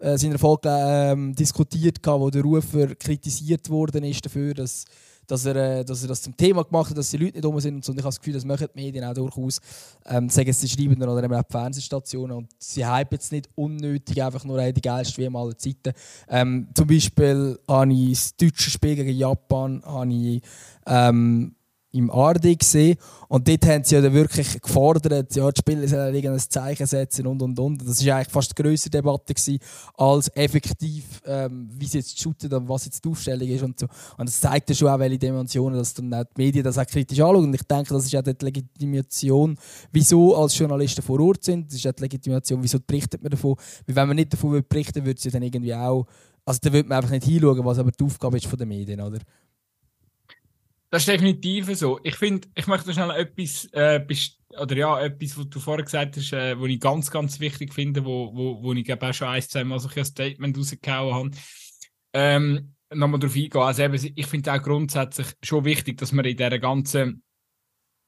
äh, 0.02 0.18
seiner 0.18 0.38
Folge 0.38 0.68
ähm, 0.68 1.32
diskutiert, 1.32 1.98
wo 2.04 2.28
der 2.28 2.42
Rufer 2.42 2.94
kritisiert 2.96 3.70
worden 3.70 4.02
ist 4.02 4.24
dafür, 4.24 4.52
dass, 4.52 4.84
dass, 5.28 5.46
er, 5.46 5.54
äh, 5.54 5.84
dass 5.84 6.02
er 6.02 6.08
das 6.08 6.22
zum 6.22 6.36
Thema 6.36 6.64
gemacht 6.64 6.90
hat, 6.90 6.98
dass 6.98 7.10
die 7.10 7.18
Leute 7.18 7.34
nicht 7.34 7.44
dumm 7.44 7.60
sind. 7.60 7.76
Und 7.76 7.84
so. 7.84 7.92
ich 7.92 7.98
habe 7.98 8.08
das 8.08 8.18
Gefühl, 8.18 8.34
das 8.34 8.44
machen 8.44 8.66
die 8.74 8.82
Medien 8.82 9.04
auch 9.04 9.14
durchaus. 9.14 9.60
Ähm, 10.06 10.28
sagen 10.28 10.50
es 10.50 10.58
die 10.58 10.68
Schreibenden 10.68 11.08
oder 11.08 11.22
eben 11.22 11.34
auch 11.34 11.42
die 11.42 11.52
Fernsehstationen. 11.52 12.36
Und 12.36 12.48
sie 12.58 12.84
hypen 12.84 13.12
jetzt 13.12 13.30
nicht 13.30 13.48
unnötig 13.54 14.20
einfach 14.20 14.44
nur 14.44 14.60
die 14.72 14.80
geilste 14.80 15.22
WM 15.22 15.36
aller 15.36 15.56
Zeiten. 15.56 15.92
Ähm, 16.28 16.68
zum 16.74 16.86
Beispiel 16.88 17.58
habe 17.68 17.92
ich 17.92 18.10
das 18.10 18.36
deutsche 18.36 18.70
Spiel 18.70 18.96
gegen 18.96 19.16
Japan 19.16 19.82
habe 19.86 20.12
ich, 20.12 20.42
ähm, 20.84 21.54
im 21.92 22.10
ARD 22.10 22.58
gesehen. 22.58 22.96
Und 23.28 23.48
dort 23.48 23.66
haben 23.66 23.84
sie 23.84 23.94
ja 23.94 24.12
wirklich 24.12 24.60
gefordert, 24.60 25.34
ja, 25.34 25.50
die 25.50 25.58
Spieler 25.58 25.88
sollen 25.88 26.14
irgendein 26.14 26.40
Zeichen 26.40 26.86
setzen 26.86 27.26
und 27.26 27.40
und 27.40 27.58
und. 27.58 27.88
Das 27.88 28.04
war 28.04 28.16
eigentlich 28.16 28.32
fast 28.32 28.58
eine 28.58 28.68
größere 28.68 28.90
Debatte 28.90 29.32
gewesen, 29.32 29.58
als 29.96 30.28
effektiv, 30.34 31.04
ähm, 31.24 31.70
wie 31.78 31.86
sie 31.86 31.98
jetzt 31.98 32.20
shooten 32.20 32.52
und 32.52 32.68
was 32.68 32.86
jetzt 32.86 33.04
die 33.04 33.08
Aufstellung 33.08 33.48
ist 33.48 33.62
und 33.62 33.78
so. 33.78 33.86
Und 34.18 34.28
das 34.28 34.40
zeigt 34.40 34.68
ja 34.68 34.74
schon 34.74 34.88
auch, 34.88 34.98
welche 34.98 35.18
Dimensionen, 35.18 35.78
dass 35.78 35.94
dann 35.94 36.12
auch 36.12 36.24
die 36.24 36.42
Medien 36.42 36.64
das 36.64 36.76
auch 36.76 36.86
kritisch 36.86 37.20
anschauen. 37.20 37.44
Und 37.44 37.54
ich 37.54 37.62
denke, 37.62 37.94
das 37.94 38.06
ist 38.06 38.16
auch 38.16 38.22
die 38.22 38.44
Legitimation, 38.44 39.56
wieso 39.92 40.36
als 40.36 40.58
Journalisten 40.58 41.02
vor 41.02 41.20
Ort 41.20 41.44
sind. 41.44 41.68
Das 41.68 41.76
ist 41.76 41.86
auch 41.86 41.92
die 41.92 42.02
Legitimation, 42.02 42.62
wieso 42.62 42.80
berichtet 42.80 43.22
man 43.22 43.30
davon. 43.30 43.54
Weil 43.86 43.96
wenn 43.96 44.08
man 44.08 44.16
nicht 44.16 44.32
davon 44.32 44.62
berichten 44.68 45.04
würde, 45.04 45.12
würde 45.12 45.20
sie 45.20 45.30
dann 45.30 45.42
irgendwie 45.42 45.74
auch, 45.74 46.06
also 46.44 46.58
da 46.62 46.72
würde 46.72 46.88
man 46.88 46.98
einfach 46.98 47.10
nicht 47.10 47.24
hinschauen, 47.24 47.64
was 47.64 47.78
aber 47.78 47.92
die 47.92 48.04
Aufgabe 48.04 48.36
ist 48.36 48.46
von 48.46 48.58
den 48.58 48.68
Medien, 48.68 49.00
oder? 49.00 49.18
Das 50.92 51.04
ist 51.04 51.08
definitiv 51.08 51.74
so. 51.74 51.98
Ich 52.02 52.16
finde, 52.16 52.48
ich 52.54 52.66
möchte 52.66 52.92
schnell 52.92 53.10
etwas, 53.12 53.64
äh, 53.72 54.04
oder 54.60 54.76
ja, 54.76 55.00
etwas, 55.00 55.38
was 55.38 55.48
du 55.48 55.58
vorher 55.58 55.84
gesagt 55.84 56.18
hast, 56.18 56.34
äh, 56.34 56.60
was 56.60 56.68
ich 56.68 56.80
ganz, 56.80 57.10
ganz 57.10 57.40
wichtig 57.40 57.72
finde, 57.72 58.04
wo, 58.04 58.30
wo, 58.34 58.62
wo 58.62 58.74
ich 58.74 58.84
glaube 58.84 59.08
auch 59.08 59.14
schon 59.14 59.28
ein, 59.28 59.40
zwei 59.40 59.64
Mal 59.64 59.78
so 59.78 59.88
ein 59.88 60.04
Statement 60.04 60.58
rausgehauen 60.58 61.14
habe. 61.14 61.30
Ähm, 62.12 62.74
nochmal 62.92 63.20
darauf 63.20 63.34
eingehen. 63.34 63.62
Also 63.62 63.82
eben, 63.84 64.12
ich 64.14 64.26
finde 64.26 64.52
auch 64.52 64.62
grundsätzlich 64.62 65.28
schon 65.42 65.64
wichtig, 65.64 65.96
dass 65.96 66.12
man 66.12 66.26
in 66.26 66.36
dieser 66.36 66.58
ganzen 66.58 67.22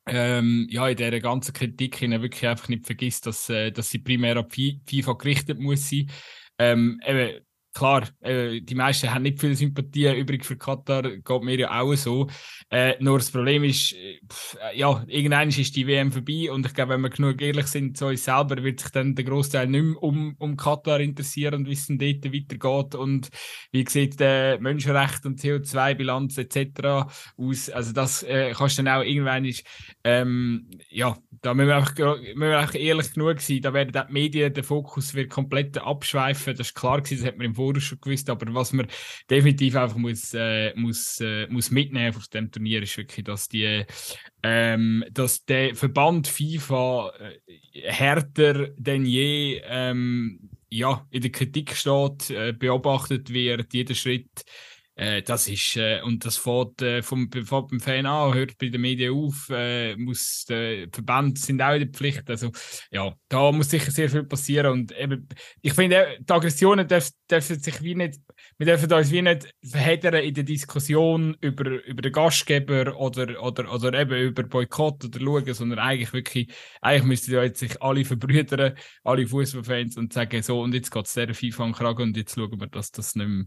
ähm, 0.07 0.67
ja, 0.69 0.87
in 0.87 0.97
dieser 0.99 1.21
ganzen 1.21 1.55
Kritik 1.55 2.03
wirklich 2.03 2.47
einfach 2.47 2.69
nicht 2.69 2.85
vergisst, 2.85 3.25
dass, 3.25 3.49
äh, 3.49 3.71
dass 3.73 3.89
sie 3.89 4.01
primär 4.01 4.39
auf 4.39 4.53
FIFA 4.53 5.15
gerichtet 5.15 5.59
muss 5.59 5.89
sein. 5.89 6.11
Ähm, 6.59 7.01
eben, 7.07 7.44
klar, 7.75 8.09
äh, 8.21 8.61
die 8.61 8.75
meisten 8.75 9.13
haben 9.13 9.23
nicht 9.23 9.41
viel 9.41 9.55
Sympathie 9.55 10.17
übrig 10.17 10.45
für 10.45 10.57
Katar, 10.57 11.03
geht 11.03 11.43
mir 11.43 11.59
ja 11.59 11.81
auch 11.81 11.95
so. 11.95 12.29
Äh, 12.71 12.95
nur 13.01 13.19
das 13.19 13.31
Problem 13.31 13.65
ist, 13.65 13.93
äh, 13.93 14.21
pff, 14.31 14.57
äh, 14.63 14.79
ja, 14.79 15.05
irgendwann 15.09 15.49
ist 15.49 15.77
die 15.77 15.87
WM 15.87 16.13
vorbei 16.13 16.51
und 16.51 16.65
ich 16.65 16.73
glaube, 16.73 16.95
wenn 16.95 17.01
wir 17.01 17.11
genug 17.11 17.43
ehrlich 17.43 17.67
sind 17.67 17.97
zu 17.97 18.07
uns 18.07 18.25
selber, 18.25 18.63
wird 18.63 18.81
sich 18.81 18.91
dann 18.91 19.15
der 19.15 19.25
Großteil 19.25 19.67
nicht 19.67 19.83
mehr 19.83 20.03
um, 20.03 20.37
um 20.39 20.57
Katar 20.57 21.01
interessieren 21.01 21.55
und 21.55 21.69
wissen, 21.69 21.99
dort 21.99 22.25
weitergeht 22.25 22.95
und 22.95 23.29
wie 23.73 23.85
sieht 23.89 24.21
der 24.21 24.61
Menschenrecht 24.61 25.27
und 25.27 25.41
CO2-Bilanz 25.41 26.39
etc. 26.39 27.07
aus. 27.37 27.71
Also 27.71 27.93
das 27.93 28.23
äh, 28.23 28.53
kannst 28.57 28.79
du 28.79 28.83
dann 28.85 28.97
auch 28.97 29.05
irgendwann, 29.05 29.51
ähm, 30.05 30.71
ja, 30.89 31.17
da 31.43 31.55
müssen 31.55 31.69
wir, 31.69 31.77
einfach, 31.77 31.97
müssen 31.97 32.41
wir 32.41 32.59
einfach 32.59 32.75
ehrlich 32.77 33.13
genug 33.13 33.41
sein, 33.41 33.61
da 33.63 33.75
werden 33.75 33.93
die 33.93 34.13
Medien, 34.13 34.55
der 34.55 34.65
Fokus 34.65 35.15
wird 35.15 35.31
komplett 35.31 35.77
abschweifen, 35.79 36.57
das 36.57 36.69
ist 36.69 36.75
klar 36.75 37.01
gewesen, 37.03 37.23
das 37.23 37.27
hat 37.33 37.39
man 37.39 37.47
im 37.47 37.55
vorher 37.65 37.81
schon 37.81 38.01
gewusst, 38.01 38.29
aber 38.29 38.53
was 38.55 38.73
man 38.73 38.87
definitiv 39.31 39.77
einfach 39.77 39.97
muss, 39.97 40.35
äh, 40.35 40.75
muss, 40.77 41.21
äh, 41.21 41.47
muss 41.49 41.71
mitnehmen 41.71 42.15
auf 42.15 42.29
dem 42.29 42.51
Turnier 42.51 42.83
ist 42.83 42.97
wirklich, 42.97 43.25
dass 43.25 43.49
die 43.49 43.85
ähm, 44.43 45.05
dass 45.11 45.45
der 45.47 45.75
Verband 45.75 46.29
FIFA 46.29 47.13
äh, 47.19 47.91
härter 47.91 48.69
denn 48.77 49.07
je 49.07 49.63
ähm, 49.65 50.51
ja, 50.71 51.07
in 51.11 51.23
der 51.23 51.31
Kritik 51.31 51.75
steht, 51.75 52.31
äh, 52.31 52.53
beobachtet 52.53 53.33
wird, 53.33 53.73
jeder 53.73 53.95
Schritt 53.95 54.45
äh, 54.97 55.23
das 55.23 55.49
ist, 55.49 55.77
äh, 55.77 56.01
und 56.03 56.25
das 56.25 56.37
fährt, 56.37 56.81
äh, 56.81 57.03
vom, 57.03 57.31
fährt 57.31 57.83
Fan 57.83 58.07
an, 58.07 58.35
hört 58.35 58.57
bei 58.59 58.69
den 58.69 58.81
Medien 58.81 59.13
auf, 59.13 59.49
äh, 59.51 59.97
muss, 59.97 60.45
die 60.49 60.87
Verbände 60.93 61.41
sind 61.41 61.61
auch 61.61 61.75
in 61.75 61.81
der 61.81 61.89
Pflicht. 61.89 62.31
Also, 62.31 62.53
ja, 62.91 63.13
da 63.29 63.51
muss 63.51 63.71
sicher 63.71 63.91
sehr 63.91 64.09
viel 64.09 64.25
passieren. 64.25 64.73
Und 64.73 64.97
eben, 64.97 65.29
ich 65.63 65.73
finde, 65.73 66.19
die 66.21 66.33
Aggressionen 66.33 66.87
dürfen, 66.87 67.13
dürfen 67.29 67.59
sich 67.59 67.83
wie 67.83 67.97
nicht, 67.97 68.21
wir 68.59 68.67
dürfen 68.67 68.93
uns 68.93 69.11
wie 69.11 69.23
nicht 69.23 69.53
verheddern 69.65 70.23
in 70.23 70.35
der 70.35 70.45
Diskussion 70.45 71.37
über, 71.41 71.85
über 71.85 72.03
den 72.03 72.13
Gastgeber 72.13 72.97
oder, 72.97 73.43
oder, 73.43 73.73
oder 73.73 73.95
eben 73.99 74.21
über 74.21 74.45
Boykott 74.45 75.05
oder 75.05 75.21
schauen, 75.21 75.55
sondern 75.55 75.81
eigentlich 75.81 76.13
wirklich, 76.13 76.53
eigentlich 76.81 77.05
müssten 77.05 77.55
sich 77.55 77.83
alle 77.83 78.05
verbrüdern, 78.05 78.77
alle 79.03 79.27
Fußballfans 79.27 79.97
und 79.97 80.13
sagen, 80.13 80.41
so, 80.43 80.61
und 80.61 80.73
jetzt 80.73 80.91
geht 80.91 81.07
es 81.07 81.15
der 81.15 81.35
FIFA 81.35 81.65
an 81.65 81.73
Kragen 81.73 82.03
und 82.03 82.17
jetzt 82.17 82.35
schauen 82.35 82.61
wir, 82.61 82.69
dass 82.69 82.93
das 82.93 83.17
nicht 83.17 83.27
mehr, 83.27 83.45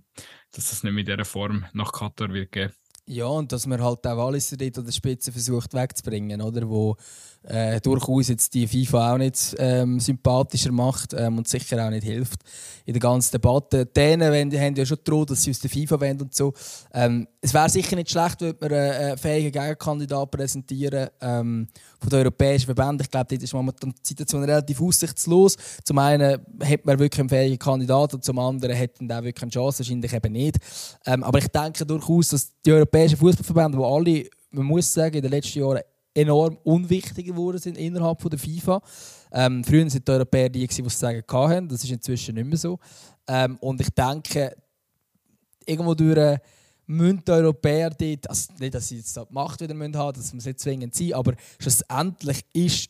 dass 0.57 0.71
das 0.71 0.83
nicht 0.83 0.97
in 0.97 1.05
dieser 1.05 1.23
Form 1.23 1.65
nach 1.73 1.91
Katar 1.91 2.33
wird 2.33 2.51
geben. 2.51 2.73
Ja, 3.05 3.27
und 3.27 3.51
dass 3.51 3.67
man 3.67 3.81
halt 3.81 4.05
auch 4.05 4.25
alles 4.25 4.49
dort 4.49 4.77
an 4.79 4.85
der 4.85 4.91
Spitze 4.91 5.31
versucht 5.31 5.73
wegzubringen, 5.73 6.41
oder? 6.41 6.67
Wo 6.67 6.97
äh, 7.47 7.79
durchaus 7.79 8.27
jetzt 8.27 8.53
die 8.53 8.67
FIFA 8.67 9.13
auch 9.13 9.17
nicht 9.17 9.55
ähm, 9.57 9.99
sympathischer 9.99 10.71
macht 10.71 11.13
ähm, 11.13 11.37
und 11.37 11.47
sicher 11.47 11.85
auch 11.85 11.89
nicht 11.89 12.03
hilft 12.03 12.41
in 12.85 12.93
der 12.93 13.01
ganzen 13.01 13.31
Debatte. 13.31 13.85
Dänen 13.85 14.31
wenn, 14.31 14.51
haben 14.51 14.75
ja 14.75 14.85
schon 14.85 14.97
gedroht, 14.97 15.29
dass 15.29 15.43
sie 15.43 15.51
aus 15.51 15.59
der 15.59 15.69
FIFA 15.69 15.99
wollen 15.99 16.21
und 16.21 16.35
so. 16.35 16.53
Ähm, 16.93 17.27
es 17.41 17.53
wäre 17.53 17.69
sicher 17.69 17.95
nicht 17.95 18.11
schlecht, 18.11 18.41
wenn 18.41 18.55
wir 18.59 18.99
einen 18.99 19.17
fähigen 19.17 19.51
Gegenkandidat 19.51 20.31
präsentieren 20.31 21.09
ähm, 21.21 21.67
von 21.99 22.09
den 22.09 22.19
europäischen 22.19 22.65
Verbänden. 22.65 23.01
Ich 23.01 23.11
glaube, 23.11 23.27
dort 23.29 23.43
ist 23.43 23.53
momentan 23.53 23.91
die 23.91 24.07
Situation 24.07 24.43
relativ 24.43 24.81
aussichtslos. 24.81 25.55
Zum 25.83 25.97
einen 25.99 26.39
hat 26.63 26.85
man 26.85 26.99
wirklich 26.99 27.19
einen 27.19 27.29
fähigen 27.29 27.59
Kandidat 27.59 28.13
und 28.13 28.23
zum 28.23 28.39
anderen 28.39 28.75
hätten 28.75 29.11
auch 29.11 29.23
wirklich 29.23 29.43
eine 29.43 29.51
Chance, 29.51 29.79
wahrscheinlich 29.79 30.13
eben 30.13 30.33
nicht. 30.33 30.57
Ähm, 31.05 31.23
aber 31.23 31.39
ich 31.39 31.47
denke 31.47 31.85
durchaus, 31.85 32.29
dass 32.29 32.51
die 32.65 32.71
europäischen 32.71 33.17
Fußballverbände, 33.17 33.77
die 33.77 33.83
alle, 33.83 34.29
man 34.51 34.65
muss 34.65 34.93
sagen, 34.93 35.15
in 35.15 35.21
den 35.21 35.31
letzten 35.31 35.59
Jahren 35.59 35.81
enorm 36.17 36.57
unwichtig 36.63 37.27
geworden 37.27 37.59
sind 37.59 37.77
innerhalb 37.77 38.21
von 38.21 38.29
der 38.29 38.39
FIFA. 38.39 38.81
Ähm, 39.31 39.63
früher 39.63 39.85
waren 39.85 40.03
die 40.05 40.11
Europäer 40.11 40.49
die, 40.49 40.67
die 40.67 40.81
es 40.81 40.99
sagen 40.99 41.23
hatten. 41.29 41.67
Das 41.67 41.83
ist 41.83 41.91
inzwischen 41.91 42.35
nicht 42.35 42.47
mehr 42.47 42.57
so. 42.57 42.79
Ähm, 43.27 43.57
und 43.57 43.79
ich 43.81 43.89
denke, 43.89 44.55
irgendwo 45.65 45.93
durch 45.93 46.17
äh, 46.17 46.39
müssen 46.87 47.23
die 47.25 47.31
Europäer 47.31 47.89
dort, 47.91 48.29
also 48.29 48.53
nicht, 48.59 48.73
dass 48.73 48.87
sie 48.87 48.97
jetzt 48.97 49.15
die 49.15 49.21
Macht 49.29 49.61
wieder 49.61 49.75
haben 49.75 49.91
dass 49.91 50.31
man 50.31 50.39
es 50.39 50.45
nicht 50.45 50.59
zwingend 50.59 50.95
sein, 50.95 51.13
aber 51.13 51.33
schlussendlich 51.59 52.43
ist 52.53 52.89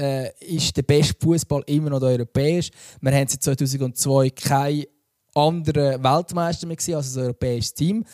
äh, 0.00 0.30
ist 0.40 0.76
der 0.76 0.82
beste 0.82 1.14
Fußball 1.20 1.62
immer 1.66 1.90
noch 1.90 2.00
der 2.00 2.08
europäisch. 2.08 2.70
Wir 3.00 3.12
haben 3.12 3.28
seit 3.28 3.42
2002 3.42 4.30
keinen 4.30 4.86
anderen 5.34 6.02
Weltmeister 6.02 6.66
mehr 6.66 6.76
gesehen 6.76 6.96
als 6.96 7.16
ein 7.16 7.24
europäisches 7.24 7.74
Team. 7.74 8.04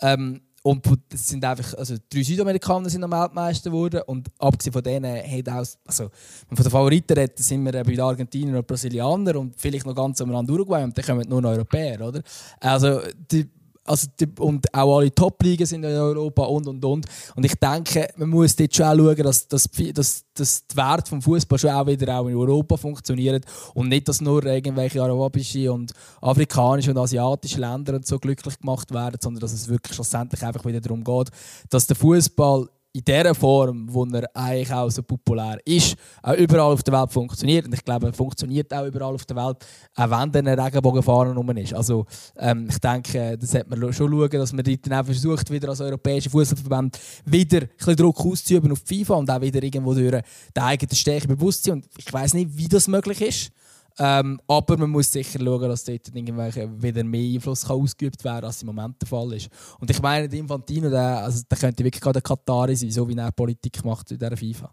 Ähm, 0.00 0.40
und 0.68 0.84
das 1.08 1.26
sind 1.26 1.42
einfach, 1.46 1.72
also 1.78 1.96
drei 2.12 2.22
Südamerikaner 2.22 2.90
sind 2.90 3.02
am 3.02 3.12
Weltmeister 3.12 3.70
geworden 3.70 4.02
und 4.06 4.28
abgesehen 4.38 4.74
von 4.74 4.82
denen 4.82 5.16
hat 5.16 5.48
auch, 5.48 5.66
also 5.86 6.10
wenn 6.46 6.56
von 6.56 6.64
den 6.64 6.70
Favoriten 6.70 7.18
redet, 7.18 7.38
sind 7.38 7.64
wir 7.64 7.72
bei 7.72 7.82
den 7.84 8.00
Argentinern 8.00 8.56
und 8.56 8.66
Brasilianern 8.66 9.36
und 9.38 9.54
vielleicht 9.58 9.86
noch 9.86 9.94
ganz 9.94 10.20
am 10.20 10.30
Rand 10.30 10.50
Uruguay 10.50 10.84
und 10.84 10.96
dann 10.96 11.04
kommen 11.06 11.26
nur 11.26 11.40
noch 11.40 11.50
Europäer, 11.52 12.06
oder? 12.06 12.22
Also 12.60 13.00
die, 13.32 13.48
also 13.88 14.06
die, 14.18 14.28
und 14.38 14.72
auch 14.74 14.98
alle 14.98 15.14
Top-Ligen 15.14 15.66
sind 15.66 15.84
in 15.84 15.90
Europa 15.90 16.44
und 16.44 16.66
und 16.66 16.84
und. 16.84 17.06
Und 17.34 17.44
ich 17.44 17.54
denke, 17.54 18.08
man 18.16 18.28
muss 18.28 18.54
dort 18.56 18.74
schon 18.74 18.86
auch 18.86 18.96
schauen, 18.96 19.16
dass, 19.16 19.48
dass, 19.48 19.68
dass, 19.94 20.24
dass 20.34 20.66
der 20.66 20.76
Wert 20.76 21.08
vom 21.08 21.22
Fußball 21.22 21.58
schon 21.58 21.70
auch 21.70 21.86
wieder 21.86 22.18
auch 22.18 22.28
in 22.28 22.36
Europa 22.36 22.76
funktioniert 22.76 23.44
und 23.74 23.88
nicht, 23.88 24.08
dass 24.08 24.20
nur 24.20 24.44
irgendwelche 24.44 25.02
arabische 25.02 25.72
und 25.72 25.92
afrikanische 26.20 26.90
und 26.90 26.98
asiatische 26.98 27.60
Länder 27.60 27.94
und 27.94 28.06
so 28.06 28.18
glücklich 28.18 28.58
gemacht 28.58 28.92
werden, 28.92 29.18
sondern 29.20 29.40
dass 29.40 29.52
es 29.52 29.68
wirklich 29.68 29.94
schlussendlich 29.94 30.42
einfach 30.42 30.64
wieder 30.64 30.80
darum 30.80 31.02
geht, 31.02 31.30
dass 31.70 31.86
der 31.86 31.96
Fußball 31.96 32.68
in 32.92 33.04
der 33.04 33.34
Form, 33.34 33.86
wo 33.92 34.04
er 34.06 34.24
eigentlich 34.34 34.72
auch 34.72 34.90
so 34.90 35.02
populär 35.02 35.58
ist, 35.64 35.94
auch 36.22 36.34
überall 36.34 36.72
auf 36.72 36.82
der 36.82 36.94
Welt 36.94 37.12
funktioniert. 37.12 37.66
Und 37.66 37.74
ich 37.74 37.84
glaube, 37.84 38.06
er 38.06 38.12
funktioniert 38.12 38.72
auch 38.72 38.86
überall 38.86 39.14
auf 39.14 39.26
der 39.26 39.36
Welt, 39.36 39.56
auch 39.94 40.10
wenn 40.10 40.32
der 40.32 40.54
ein 40.54 40.58
Regenbogenfahrer 40.58 41.34
rum 41.34 41.50
ist. 41.50 41.74
Also 41.74 42.06
ähm, 42.36 42.66
ich 42.70 42.78
denke, 42.78 43.36
das 43.38 43.50
sollte 43.50 43.68
man 43.68 43.92
schon 43.92 44.10
schauen, 44.10 44.30
dass 44.30 44.52
man 44.52 44.64
dann 44.64 45.04
versucht, 45.04 45.50
wieder 45.50 45.68
als 45.68 45.80
europäischer 45.80 46.30
Fußballverband 46.30 46.98
wieder 47.26 47.62
ein 47.62 47.68
bisschen 47.76 47.96
Druck 47.96 48.20
auszuüben 48.20 48.72
auf 48.72 48.82
die 48.82 49.04
FIFA 49.04 49.14
und 49.14 49.30
auch 49.30 49.40
wieder 49.40 49.62
irgendwo 49.62 49.94
durch 49.94 50.22
die 50.56 50.60
eigene 50.60 50.94
Stärke 50.94 51.28
bewusst 51.28 51.64
sein. 51.64 51.74
Und 51.74 51.86
ich 51.96 52.12
weiß 52.12 52.34
nicht, 52.34 52.56
wie 52.56 52.68
das 52.68 52.88
möglich 52.88 53.20
ist. 53.20 53.52
Ähm, 54.00 54.40
aber 54.46 54.76
man 54.76 54.90
muss 54.90 55.10
sicher 55.10 55.40
schauen, 55.40 55.68
dass 55.68 55.84
dort 55.84 56.14
wieder 56.14 57.04
mehr 57.04 57.34
Einfluss 57.34 57.66
kann 57.66 57.80
ausgeübt 57.80 58.22
werden 58.22 58.44
als 58.44 58.62
im 58.62 58.66
Moment 58.66 59.00
der 59.00 59.08
Fall 59.08 59.32
ist. 59.32 59.50
Und 59.80 59.90
ich 59.90 60.00
meine, 60.00 60.28
der 60.28 60.38
Infantino, 60.38 60.88
der, 60.88 61.24
also, 61.24 61.42
der 61.50 61.58
könnte 61.58 61.82
wirklich 61.84 62.00
gerade 62.00 62.20
der 62.20 62.22
Katari 62.22 62.76
sein, 62.76 62.90
so 62.90 63.08
wie 63.08 63.16
er 63.16 63.32
Politik 63.32 63.84
macht 63.84 64.10
in 64.12 64.18
dieser 64.18 64.36
FIFA. 64.36 64.72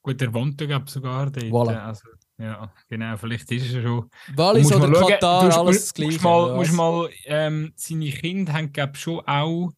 Gut, 0.00 0.20
der 0.20 0.32
wohnt 0.32 0.60
ja 0.60 0.80
sogar 0.86 1.30
dort. 1.30 1.46
Voilà. 1.46 1.78
Also, 1.78 2.08
ja, 2.38 2.72
genau, 2.88 3.16
vielleicht 3.16 3.50
ist 3.50 3.74
er 3.74 3.82
schon. 3.82 4.10
Wallis 4.36 4.72
oder 4.72 4.92
Katar, 4.92 5.48
du, 5.48 5.56
alles 5.56 5.80
das 5.80 5.94
Gleiche. 5.94 6.12
Musst 6.12 6.24
mal, 6.24 6.56
musst 6.56 6.72
mal 6.72 7.10
ähm, 7.24 7.72
seine 7.74 8.10
Kinder 8.10 8.52
haben, 8.52 8.72
glaube 8.72 8.94
schon 8.96 9.20
auch, 9.26 9.72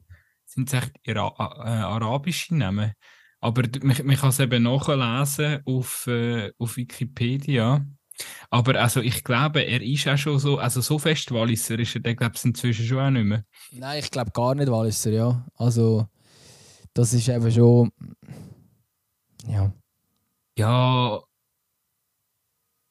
sind 0.45 0.69
es 0.69 0.75
echt 0.75 0.93
Ira 1.05 1.29
äh, 1.39 1.69
arabische 1.69 2.55
Namen. 2.55 2.93
Aber 3.41 3.63
man, 3.83 3.97
man 4.05 4.17
kann 4.17 4.31
es 4.31 4.41
eben 4.41 4.65
nachlesen 4.65 5.63
auf, 5.65 6.07
äh, 6.09 6.53
auf 6.59 6.77
Wikipedia. 6.77 7.87
Aber 8.51 8.81
also 8.81 9.01
ich 9.01 9.25
glaube, 9.25 9.63
er 9.63 9.83
ist 9.83 10.09
auch 10.09 10.17
schon 10.17 10.39
so, 10.39 10.59
also 10.59 10.81
so 10.81 10.99
fest 10.99 11.31
Walliser 11.33 11.79
ist 11.79 11.95
er, 11.95 12.01
der 12.01 12.15
glaube 12.15 12.35
ich 12.37 12.45
inzwischen 12.45 12.87
schon 12.87 12.99
auch 12.99 13.11
nicht 13.11 13.25
mehr. 13.25 13.45
Nein, 13.73 14.01
ich 14.01 14.11
glaube 14.11 14.31
gar 14.33 14.55
nicht 14.55 14.71
Walliser, 14.71 15.11
ja. 15.11 15.47
Also 15.55 16.07
das 16.95 17.13
ist 17.13 17.29
eben 17.29 17.51
schon, 17.51 17.91
ja. 19.47 19.73
Ja, 20.57 21.21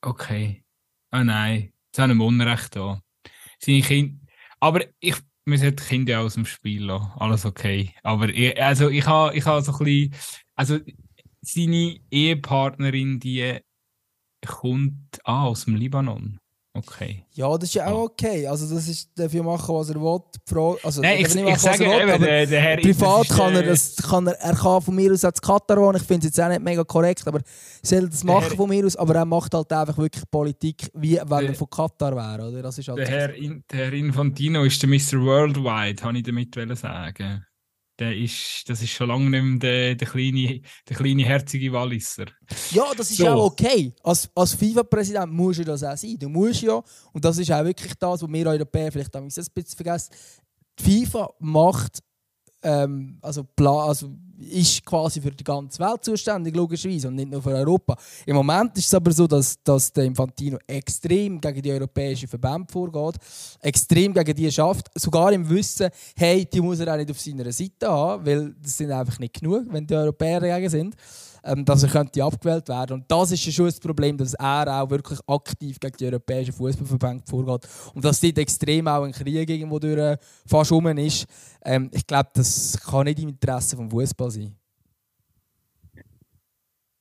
okay. 0.01 0.63
Ah 1.11 1.23
nein, 1.23 1.73
jetzt 1.87 1.99
haben 1.99 2.17
wir 2.17 2.25
Unrecht 2.25 2.75
da. 2.75 3.01
Seine 3.59 3.81
Kinder, 3.81 4.19
aber 4.59 4.85
ich, 4.99 5.15
wir 5.45 5.57
sollten 5.57 5.85
Kinder 5.85 6.21
aus 6.21 6.35
dem 6.35 6.45
Spiel 6.45 6.85
lassen, 6.85 7.11
alles 7.17 7.45
okay. 7.45 7.93
Aber 8.03 8.29
ich, 8.29 8.61
also 8.61 8.89
ich 8.89 9.05
habe 9.05 9.35
ich 9.35 9.45
ha 9.45 9.61
so 9.61 9.71
ein 9.73 9.77
bisschen, 9.79 10.15
also 10.55 10.79
seine 11.41 11.99
Ehepartnerin, 12.11 13.19
die 13.19 13.59
kommt 14.47 15.19
ah, 15.23 15.45
aus 15.45 15.65
dem 15.65 15.75
Libanon. 15.75 16.39
Okay. 16.77 17.23
Ja, 17.33 17.57
das 17.57 17.69
ist 17.69 17.75
ja 17.75 17.87
auch 17.87 18.01
ah. 18.01 18.03
okay. 18.03 18.45
Also 18.47 18.73
das 18.73 18.87
ist 18.87 19.09
dafür 19.17 19.41
machen, 19.41 19.73
was 19.73 19.89
er 19.89 19.95
will. 19.95 20.19
Frage, 20.45 20.77
also, 20.83 21.01
Nein, 21.01 21.19
ich, 21.19 21.35
ich, 21.35 21.43
ich 21.43 21.57
sage 21.57 21.79
will, 21.79 22.09
eben, 22.09 22.23
der, 22.23 22.45
der 22.45 22.61
Herr 22.61 22.77
privat 22.77 23.29
kann 23.29 23.55
er 23.55 23.63
das, 23.63 23.95
kann 23.95 24.27
er, 24.27 24.33
er 24.33 24.55
kann 24.55 24.81
von 24.81 24.95
mir 24.95 25.11
aus 25.11 25.25
als 25.25 25.41
Katar 25.41 25.77
wohnen. 25.77 25.97
Ich 25.97 26.03
finde 26.03 26.27
es 26.27 26.35
jetzt 26.35 26.39
auch 26.39 26.49
nicht 26.49 26.61
mega 26.61 26.83
korrekt, 26.83 27.27
aber 27.27 27.39
er 27.39 27.45
soll 27.81 28.07
das 28.07 28.23
machen 28.23 28.49
Herr, 28.49 28.55
von 28.55 28.69
mir 28.69 28.85
aus. 28.85 28.95
Aber 28.95 29.15
er 29.15 29.25
macht 29.25 29.53
halt 29.53 29.71
einfach 29.73 29.97
wirklich 29.97 30.23
Politik, 30.29 30.89
wie 30.93 31.15
wenn 31.17 31.27
der, 31.27 31.49
er 31.49 31.55
von 31.55 31.69
Katar 31.69 32.15
wäre. 32.15 32.47
Oder? 32.47 32.61
Das 32.61 32.77
ist 32.77 32.87
halt 32.87 32.99
der, 32.99 33.07
Herr, 33.07 33.27
der 33.29 33.61
Herr 33.73 33.93
Infantino 33.93 34.63
ist 34.63 34.81
der 34.81 34.89
Mr. 34.89 35.25
Worldwide, 35.25 36.03
habe 36.03 36.17
ich 36.17 36.23
damit 36.23 36.53
sagen 36.77 37.43
der 37.99 38.15
ist, 38.15 38.63
das 38.67 38.81
ist 38.81 38.91
schon 38.91 39.07
lange 39.07 39.29
nicht 39.29 39.43
mehr 39.43 39.59
der, 39.59 39.95
der, 39.95 40.07
kleine, 40.07 40.61
der 40.87 40.95
kleine 40.95 41.23
herzige 41.25 41.71
Walliser. 41.73 42.25
Ja, 42.71 42.91
das 42.95 43.09
ist 43.09 43.17
so. 43.17 43.27
auch 43.27 43.45
okay. 43.45 43.93
Als, 44.03 44.29
als 44.35 44.53
FIFA-Präsident 44.53 45.31
musst 45.31 45.59
du 45.59 45.65
das 45.65 45.83
auch 45.83 45.97
sein. 45.97 46.17
Du 46.19 46.29
musst 46.29 46.61
ja, 46.61 46.81
und 47.11 47.25
das 47.25 47.37
ist 47.37 47.51
auch 47.51 47.63
wirklich 47.63 47.93
das, 47.95 48.21
was 48.21 48.31
wir 48.31 48.47
Europäer 48.47 48.91
vielleicht 48.91 49.15
ein 49.15 49.25
bisschen 49.25 49.75
vergessen, 49.75 50.13
die 50.79 51.05
FIFA 51.05 51.29
macht 51.39 52.03
ähm, 52.63 53.17
also, 53.21 53.45
also 53.57 54.15
ist 54.39 54.85
quasi 54.85 55.21
für 55.21 55.31
die 55.31 55.43
ganze 55.43 55.79
Welt 55.79 56.03
zuständig, 56.03 56.55
logischerweise, 56.55 57.07
und 57.07 57.15
nicht 57.15 57.29
nur 57.29 57.41
für 57.41 57.51
Europa. 57.51 57.97
Im 58.25 58.35
Moment 58.35 58.77
ist 58.77 58.85
es 58.85 58.93
aber 58.93 59.11
so, 59.11 59.27
dass, 59.27 59.61
dass 59.63 59.91
der 59.91 60.05
Infantino 60.05 60.57
extrem 60.67 61.39
gegen 61.41 61.61
die 61.61 61.71
europäischen 61.71 62.27
Verbände 62.27 62.71
vorgeht, 62.71 63.21
extrem 63.61 64.13
gegen 64.13 64.35
die 64.35 64.51
schafft, 64.51 64.87
sogar 64.95 65.31
im 65.31 65.49
Wissen, 65.49 65.89
hey, 66.15 66.45
die 66.45 66.61
muss 66.61 66.79
er 66.79 66.93
auch 66.93 66.97
nicht 66.97 67.11
auf 67.11 67.19
seiner 67.19 67.51
Seite 67.51 67.87
haben, 67.87 68.25
weil 68.25 68.55
das 68.61 68.77
sind 68.77 68.91
einfach 68.91 69.19
nicht 69.19 69.39
genug, 69.39 69.65
wenn 69.69 69.87
die 69.87 69.95
Europäer 69.95 70.39
dagegen 70.39 70.69
sind 70.69 70.95
ähm, 71.43 71.65
dass 71.65 71.83
er 71.83 71.89
könnte 71.89 72.23
abgewählt 72.23 72.67
werden 72.67 72.93
Und 72.93 73.11
das 73.11 73.31
ist 73.31 73.53
schon 73.53 73.65
das 73.65 73.79
Problem, 73.79 74.17
dass 74.17 74.33
er 74.33 74.81
auch 74.81 74.89
wirklich 74.89 75.19
aktiv 75.27 75.79
gegen 75.79 75.97
die 75.97 76.05
europäischen 76.05 76.53
Fußballverbände 76.53 77.23
vorgeht 77.27 77.69
und 77.93 78.03
dass 78.03 78.19
dort 78.19 78.37
extrem 78.37 78.87
auch 78.87 79.03
ein 79.03 79.11
Krieg 79.11 79.49
irgendwo 79.49 79.79
durch 79.79 79.97
äh, 79.97 80.17
fast 80.45 80.71
rum 80.71 80.87
ist. 80.87 81.25
Ähm, 81.63 81.89
ich 81.93 82.05
glaube, 82.05 82.29
das 82.33 82.79
kann 82.83 83.05
nicht 83.05 83.19
im 83.19 83.29
Interesse 83.29 83.75
des 83.75 83.89
Fußballs 83.89 84.33
sein. 84.35 84.55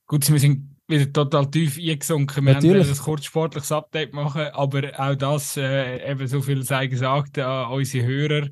Gut, 0.06 0.30
wir 0.30 0.38
sind 0.38 0.76
wieder 0.88 1.12
total 1.12 1.50
tief 1.50 1.78
eingesunken. 1.78 2.44
Wir 2.44 2.54
Natürlich. 2.54 2.86
haben 2.86 2.92
ein 2.92 3.04
kurz 3.04 3.24
sportliches 3.24 3.72
Update 3.72 4.12
machen, 4.12 4.46
aber 4.52 4.92
auch 4.98 5.14
das, 5.16 5.56
äh, 5.56 6.10
eben 6.10 6.26
so 6.28 6.40
viel 6.40 6.62
sei 6.62 6.86
gesagt 6.86 7.38
an 7.38 7.72
unsere 7.72 8.06
Hörer. 8.06 8.48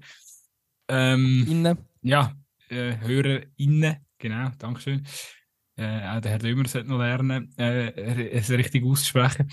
Ähm, 0.88 1.46
Innen. 1.48 1.78
Ja, 2.02 2.32
äh, 2.68 2.96
HörerInnen, 2.98 3.96
genau, 4.18 4.50
Dankeschön. 4.58 5.06
Äh, 5.76 6.06
auch 6.08 6.20
der 6.20 6.32
Herr 6.32 6.38
Dömer 6.38 6.66
sollte 6.68 6.88
noch 6.88 6.98
lernen, 6.98 7.52
äh, 7.58 8.30
es 8.30 8.50
richtig 8.50 8.84
auszusprechen. 8.84 9.50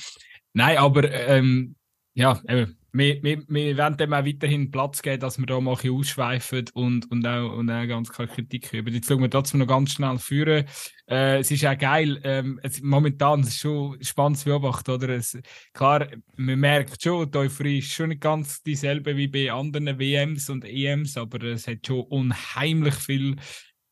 Nein, 0.53 0.77
aber 0.77 1.09
ähm, 1.11 1.75
ja, 2.13 2.39
eben, 2.47 2.77
wir, 2.93 3.23
wir, 3.23 3.43
wir 3.47 3.77
werden 3.77 3.97
dem 3.97 4.13
auch 4.13 4.25
weiterhin 4.25 4.69
Platz 4.69 5.01
geben, 5.01 5.21
dass 5.21 5.39
wir 5.39 5.45
da 5.45 5.59
mal 5.61 5.77
ein 5.81 5.89
ausschweifen 5.89 6.65
und, 6.73 7.09
und, 7.09 7.25
auch, 7.25 7.53
und 7.53 7.69
auch 7.69 7.87
ganz 7.87 8.11
klar 8.11 8.27
Kritik 8.27 8.73
üben. 8.73 8.93
Jetzt 8.93 9.07
schauen 9.07 9.21
wir 9.21 9.29
trotzdem 9.29 9.61
noch 9.61 9.67
ganz 9.67 9.93
schnell 9.93 10.17
führen. 10.17 10.65
Äh, 11.07 11.39
es 11.39 11.51
ist 11.51 11.65
auch 11.65 11.77
geil, 11.77 12.19
ähm, 12.23 12.59
es, 12.63 12.81
momentan 12.81 13.41
es 13.41 13.49
ist 13.49 13.59
schon 13.59 14.03
spannend 14.03 14.39
zu 14.39 14.45
beobachten, 14.45 14.91
oder? 14.91 15.09
Es, 15.09 15.37
klar, 15.73 16.07
man 16.35 16.59
merkt 16.59 17.01
schon, 17.01 17.31
die 17.31 17.37
Euphorie 17.37 17.79
ist 17.79 17.93
schon 17.93 18.09
nicht 18.09 18.21
ganz 18.21 18.61
dieselbe 18.61 19.15
wie 19.15 19.27
bei 19.29 19.51
anderen 19.51 19.97
WMs 19.97 20.49
und 20.49 20.65
EMs, 20.65 21.15
aber 21.15 21.41
es 21.43 21.67
hat 21.67 21.87
schon 21.87 22.01
unheimlich 22.01 22.95
viel 22.95 23.37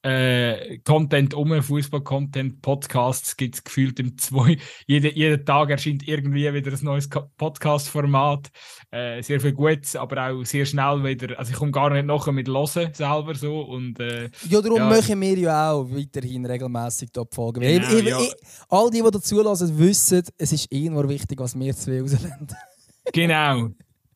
äh, 0.01 0.79
Content 0.79 1.33
um, 1.33 1.61
Fußball-Content, 1.61 2.61
Podcasts 2.61 3.35
gibt 3.35 3.55
es 3.55 3.63
gefühlt 3.63 3.99
im 3.99 4.17
zwei. 4.17 4.57
Jede, 4.87 5.13
jeden 5.13 5.45
Tag 5.45 5.69
erscheint 5.69 6.07
irgendwie 6.07 6.51
wieder 6.53 6.71
ein 6.71 6.83
neues 6.83 7.09
Podcast-Format. 7.09 8.49
Äh, 8.91 9.21
sehr 9.21 9.41
viel 9.41 9.53
Gutes, 9.53 9.95
aber 9.95 10.29
auch 10.29 10.43
sehr 10.45 10.65
schnell 10.65 11.03
wieder. 11.03 11.37
Also 11.37 11.51
ich 11.51 11.57
komme 11.57 11.71
gar 11.71 11.89
nicht 11.89 12.05
nachher 12.05 12.31
mit 12.31 12.47
Hören 12.47 12.93
selber 12.93 13.35
so. 13.35 13.61
Und, 13.61 13.99
äh, 13.99 14.29
ja, 14.47 14.61
darum 14.61 14.77
ja. 14.77 14.89
machen 14.89 15.19
wir 15.19 15.37
ja 15.37 15.71
auch 15.71 15.89
weiterhin 15.89 16.45
regelmäßig 16.45 17.11
top 17.11 17.33
folgen. 17.33 17.61
Genau, 17.61 17.89
ich, 17.89 17.99
ich, 17.99 18.05
ja. 18.05 18.19
ich, 18.21 18.33
all 18.69 18.89
die, 18.89 19.01
die 19.01 19.11
dazulassen, 19.11 19.77
wissen, 19.77 20.23
es 20.37 20.51
ist 20.53 20.71
irgendwo 20.71 21.07
wichtig, 21.09 21.39
was 21.39 21.59
wir 21.59 21.75
zwei 21.75 21.99
rauslenden. 22.01 22.55
genau. 23.13 23.69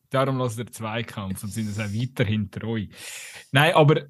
Darum 0.08 0.38
lasst 0.38 0.58
der 0.58 0.68
Zweikampf 0.68 1.42
und 1.42 1.52
sind 1.52 1.68
es 1.68 1.78
auch 1.78 1.92
weiterhin 1.92 2.50
treu. 2.50 2.86
Nein, 3.50 3.74
aber 3.74 4.04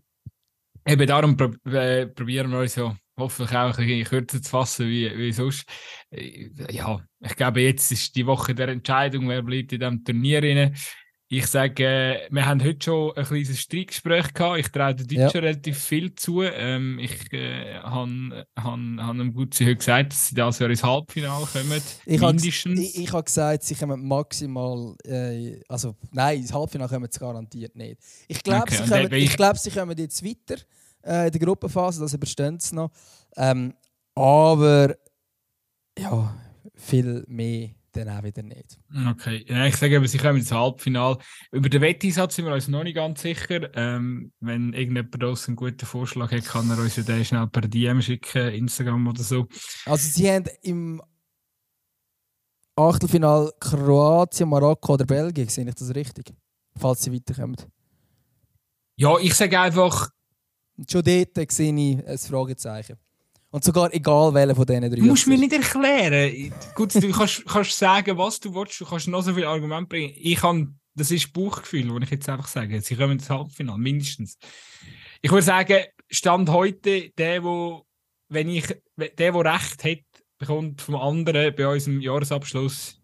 Eben 0.87 1.07
darum 1.07 1.37
pro 1.37 1.51
äh, 1.71 2.07
probieren 2.07 2.51
wir 2.51 2.61
uns 2.61 2.77
ja 2.77 2.95
hoffentlich 3.17 3.57
auch 3.57 3.79
ein 3.79 3.87
bisschen 3.87 4.05
kürzer 4.05 4.43
zu 4.43 4.51
fassen 4.51 4.89
wie, 4.89 5.11
wie 5.17 5.33
sonst. 5.33 5.67
Äh, 6.11 6.51
ja, 6.71 7.01
ich 7.21 7.37
glaube, 7.37 7.63
jetzt 7.63 7.91
ist 7.91 8.15
die 8.17 8.27
Woche 8.27 8.55
der 8.55 8.69
Entscheidung, 8.69 9.29
wer 9.29 9.43
bleibt 9.43 9.73
in 9.73 9.81
diesem 9.81 10.05
Turnier 10.05 10.43
rein. 10.43 10.77
Ich 11.37 11.49
sage, 11.49 11.85
äh, 11.85 12.29
wir 12.31 12.47
haben 12.47 12.63
heute 12.63 12.85
schon 12.85 13.17
ein 13.17 13.25
kleines 13.25 13.59
Streitgespräch 13.61 14.33
gehabt. 14.33 14.61
Ich 14.61 14.69
traue 14.69 14.95
den 14.95 15.09
Deutschen 15.09 15.43
ja. 15.43 15.49
relativ 15.49 15.79
viel 15.83 16.15
zu. 16.15 16.43
Ähm, 16.43 17.01
ich 17.01 17.33
äh, 17.33 17.75
habe 17.81 18.47
han, 18.57 19.05
han 19.05 19.19
dem 19.19 19.35
Gutzi 19.35 19.65
heute 19.65 19.77
gesagt, 19.77 20.13
dass 20.13 20.29
sie 20.29 20.37
das 20.37 20.61
Jahr 20.61 20.71
ins 20.71 20.85
Halbfinale 20.85 21.45
kommen. 21.47 21.83
Ich 22.07 22.21
mindestens. 22.21 22.79
Habe, 22.79 22.81
ich, 22.81 22.99
ich 23.01 23.13
habe 23.13 23.25
gesagt, 23.25 23.65
sie 23.65 23.75
kommen 23.75 24.07
maximal. 24.07 24.95
Äh, 25.05 25.61
also, 25.69 25.97
nein, 26.13 26.39
ins 26.39 26.53
Halbfinale 26.53 26.89
kommen 26.89 27.09
sie 27.11 27.19
garantiert 27.19 27.75
nicht. 27.75 27.99
Ich 28.29 28.41
glaube, 28.41 28.63
okay, 28.63 28.77
sie, 28.85 28.89
kommen, 28.89 29.13
ich, 29.15 29.25
ich 29.25 29.37
glaub, 29.37 29.59
sie 29.59 29.71
kommen 29.73 29.99
jetzt 29.99 30.25
weiter 30.25 30.63
äh, 31.05 31.27
in 31.27 31.33
der 31.33 31.41
Gruppenphase, 31.41 32.01
das 32.01 32.15
überstehen 32.15 32.61
sie 32.61 32.77
noch. 32.77 32.93
Ähm, 33.37 33.75
aber 34.15 34.95
ja, 35.99 36.33
viel 36.77 37.25
mehr 37.27 37.71
dann 37.97 38.09
auch 38.09 38.23
wieder 38.23 38.43
nicht. 38.43 38.79
Okay, 39.11 39.45
ja, 39.49 39.67
ich 39.67 39.77
sage 39.77 39.97
aber, 39.97 40.09
sie 40.09 40.19
kommen 40.19 40.39
ins 40.39 40.53
Halbfinale. 40.53 41.19
Über 41.53 41.69
den 41.69 41.81
Wettinsatz 41.81 42.37
sind 42.37 42.47
wir 42.47 42.55
uns 42.55 42.69
noch 42.69 42.85
nicht 42.85 42.97
ganz 42.97 43.23
sicher. 43.23 43.71
Ähm, 43.75 44.33
wenn 44.41 44.73
irgendjemand 44.73 45.23
draußen 45.23 45.53
einen 45.53 45.57
guten 45.57 45.87
Vorschlag 45.87 46.33
hat, 46.33 46.45
kann 46.45 46.71
er 46.71 46.79
uns 46.79 46.95
den 46.95 47.25
schnell 47.25 47.47
per 47.47 47.63
DM 47.63 48.03
schicken, 48.03 48.49
Instagram 48.49 49.07
oder 49.07 49.23
so. 49.23 49.47
Also 49.87 50.09
sie 50.09 50.31
haben 50.31 50.49
im 50.63 51.03
Achtelfinal 52.77 53.53
Kroatien, 53.61 54.49
Marokko 54.49 54.95
oder 54.95 55.07
Belgien, 55.07 55.49
sehe 55.49 55.69
ich 55.69 55.75
das 55.75 55.95
richtig? 55.95 56.35
Falls 56.77 57.03
sie 57.03 57.13
weiterkommen. 57.13 57.57
Ja, 58.97 59.17
ich 59.19 59.35
sage 59.35 59.61
einfach, 59.61 60.11
schon 60.89 61.03
dort 61.05 61.53
sehe 61.53 61.75
ich 61.75 62.07
ein 62.07 62.19
Fragezeichen. 62.19 62.97
Und 63.55 63.63
sogar 63.63 63.95
egal 63.95 64.35
welcher 64.35 64.57
von 64.57 64.67
diesen 64.67 64.91
drei. 64.91 64.97
Du 64.97 65.05
musst 65.05 65.29
mir 65.29 65.39
nicht 65.39 65.53
erklären. 65.53 66.53
Gut, 66.75 66.93
du 66.93 67.13
kannst, 67.13 67.47
kannst 67.47 67.79
sagen, 67.79 68.19
was 68.19 68.41
du 68.41 68.53
willst, 68.53 68.81
du 68.81 68.85
kannst 68.85 69.07
noch 69.07 69.23
so 69.23 69.33
viele 69.33 69.47
Argumente 69.47 69.87
bringen. 69.87 70.13
Ich 70.17 70.41
kann, 70.41 70.81
das 70.97 71.13
ist 71.13 71.33
Bauchgefühl, 71.33 71.87
das 71.87 72.03
ich 72.03 72.11
jetzt 72.11 72.29
einfach 72.29 72.49
sage. 72.49 72.81
Sie 72.81 72.97
kommen 72.97 73.13
ins 73.13 73.31
Halbfinale, 73.31 73.79
mindestens. 73.79 74.39
Ich 75.23 75.31
würde 75.31 75.45
sagen, 75.45 75.85
Stand 76.11 76.49
heute, 76.49 77.11
der, 77.11 77.45
wo, 77.45 77.87
wenn 78.29 78.49
ich, 78.49 78.67
der, 78.97 79.11
der 79.11 79.35
Recht 79.37 79.85
hat, 79.85 80.25
bekommt 80.37 80.83
vom 80.83 80.97
anderen 80.97 81.55
bei 81.55 81.69
unserem 81.69 82.01
Jahresabschluss 82.01 83.01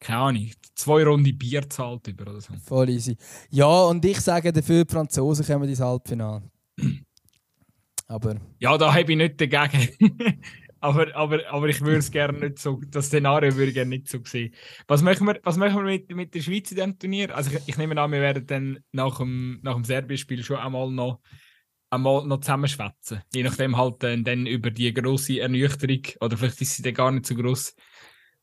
keine 0.00 0.18
Ahnung, 0.18 0.50
zwei 0.76 1.04
Runden 1.04 1.36
Bier 1.36 1.68
zahlt 1.68 2.06
über 2.06 2.30
oder 2.30 2.40
so. 2.40 2.54
Voll 2.64 2.88
easy. 2.88 3.18
Ja, 3.50 3.82
und 3.82 4.02
ich 4.02 4.20
sage 4.20 4.50
dafür, 4.50 4.86
die 4.86 4.92
Franzosen 4.94 5.44
kommen 5.44 5.68
ins 5.68 5.80
Halbfinale. 5.80 6.50
Aber. 8.08 8.40
Ja, 8.58 8.76
da 8.78 8.94
habe 8.94 9.12
ich 9.12 9.18
nicht 9.18 9.40
dagegen. 9.40 10.42
aber, 10.80 11.14
aber, 11.14 11.40
aber 11.50 11.68
ich 11.68 11.80
würde 11.82 11.98
es 11.98 12.10
gerne 12.10 12.38
nicht 12.38 12.58
so, 12.58 12.80
das 12.88 13.06
Szenario 13.06 13.54
würde 13.54 13.68
ich 13.68 13.74
gerne 13.74 13.90
nicht 13.90 14.08
so 14.08 14.18
sehen. 14.24 14.54
Was 14.86 15.02
machen 15.02 15.26
wir, 15.26 15.38
was 15.42 15.58
machen 15.58 15.76
wir 15.76 15.82
mit, 15.84 16.14
mit 16.16 16.34
der 16.34 16.40
Schweiz 16.40 16.70
in 16.70 16.76
diesem 16.76 16.98
Turnier? 16.98 17.36
Also 17.36 17.50
ich, 17.50 17.68
ich 17.68 17.76
nehme 17.76 18.00
an, 18.00 18.10
wir 18.10 18.20
werden 18.20 18.46
dann 18.46 18.78
nach 18.92 19.18
dem, 19.18 19.60
nach 19.62 19.74
dem 19.74 19.84
Serbien-Spiel 19.84 20.42
schon 20.42 20.56
einmal 20.56 20.90
noch 20.90 21.20
einmal 21.90 22.26
noch 22.26 22.40
zusammenschwätzen. 22.40 23.22
Je 23.34 23.42
nachdem 23.42 23.76
halt 23.76 24.02
äh, 24.04 24.20
dann 24.22 24.46
über 24.46 24.70
die 24.70 24.92
grosse 24.92 25.40
Ernüchterung, 25.40 26.02
oder 26.20 26.36
vielleicht 26.36 26.60
ist 26.60 26.76
sie 26.76 26.82
dann 26.82 26.94
gar 26.94 27.10
nicht 27.10 27.26
so 27.26 27.34
groß. 27.34 27.74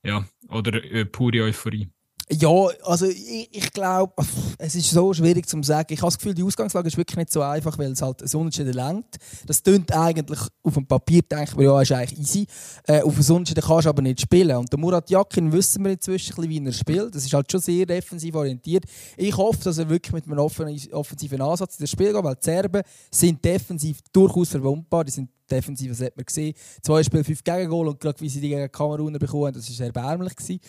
Ja, 0.04 0.26
oder 0.50 0.84
äh, 0.84 1.06
pure 1.06 1.44
Euphorie. 1.44 1.90
Ja, 2.32 2.50
also 2.84 3.06
ich, 3.06 3.50
ich 3.52 3.72
glaube, 3.72 4.14
es 4.58 4.74
ist 4.74 4.90
so 4.90 5.14
schwierig 5.14 5.48
zu 5.48 5.62
sagen. 5.62 5.94
Ich 5.94 6.02
habe 6.02 6.08
das 6.08 6.18
Gefühl, 6.18 6.34
die 6.34 6.42
Ausgangslage 6.42 6.88
ist 6.88 6.98
wirklich 6.98 7.18
nicht 7.18 7.32
so 7.32 7.42
einfach, 7.42 7.78
weil 7.78 7.92
es 7.92 8.02
halt 8.02 8.24
ein 8.24 8.40
Unentschieden 8.40 8.74
lenkt. 8.74 9.18
Das 9.46 9.62
tönt 9.62 9.92
eigentlich 9.92 10.40
auf 10.64 10.74
dem 10.74 10.88
Papier, 10.88 11.22
denke 11.22 11.52
ich 11.56 11.62
ja, 11.64 11.82
ist 11.82 11.92
eigentlich 11.92 12.20
easy. 12.20 12.48
Äh, 12.88 13.02
auf 13.02 13.16
ein 13.16 13.32
Unentschieden 13.32 13.64
kannst 13.64 13.86
du 13.86 13.90
aber 13.90 14.02
nicht 14.02 14.22
spielen. 14.22 14.58
Und 14.58 14.72
der 14.72 14.80
Murat 14.80 15.08
Yakin 15.12 15.52
wissen 15.52 15.84
wir 15.86 15.92
inzwischen, 15.92 16.50
wie 16.50 16.66
er 16.66 16.72
spielt. 16.72 17.14
Das 17.14 17.24
ist 17.24 17.34
halt 17.34 17.52
schon 17.52 17.62
sehr 17.62 17.86
defensiv 17.86 18.34
orientiert. 18.34 18.86
Ich 19.18 19.38
hoffe, 19.38 19.60
dass 19.64 19.78
er 19.78 19.88
wirklich 19.88 20.14
mit 20.14 20.26
einem 20.26 20.40
offensiven 20.40 21.42
Ansatz 21.42 21.78
in 21.78 21.84
das 21.84 21.92
Spiel 21.92 22.12
geht, 22.12 22.24
weil 22.24 22.36
die 22.36 22.44
Serben 22.46 22.82
sind 23.12 23.46
defensiv 23.46 24.00
durchaus 24.12 24.50
verwundbar. 24.50 25.04
Die 25.04 25.12
sind 25.12 25.30
defensiv, 25.50 25.90
das 25.92 26.02
hat 26.02 26.18
man 26.18 26.26
gesehen. 26.26 26.56
Zwei 26.82 27.04
Spiele, 27.04 27.24
fünf 27.24 27.44
Gegengol 27.44 27.88
und 27.88 28.00
gerade 28.00 28.20
wie 28.20 28.30
sie 28.30 28.42
die 28.42 28.50
gegen 28.50 28.72
Kameruner 28.72 29.20
bekommen 29.20 29.54
das 29.54 29.80
war 29.80 29.86
erbärmlich. 29.86 30.60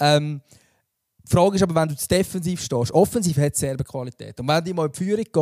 Ähm, 0.00 0.40
die 1.24 1.30
Frage 1.30 1.56
ist 1.56 1.62
aber, 1.62 1.74
wenn 1.74 1.88
du 1.88 1.96
zu 1.96 2.08
defensiv 2.08 2.60
stehst, 2.60 2.92
offensiv 2.92 3.36
hat 3.38 3.56
selber 3.56 3.84
Qualität. 3.84 4.38
Und 4.40 4.48
wenn 4.48 4.64
die 4.64 4.72
mal 4.72 4.86
in 4.86 4.92
die 4.92 4.98
Führung 4.98 5.24
geht, 5.24 5.34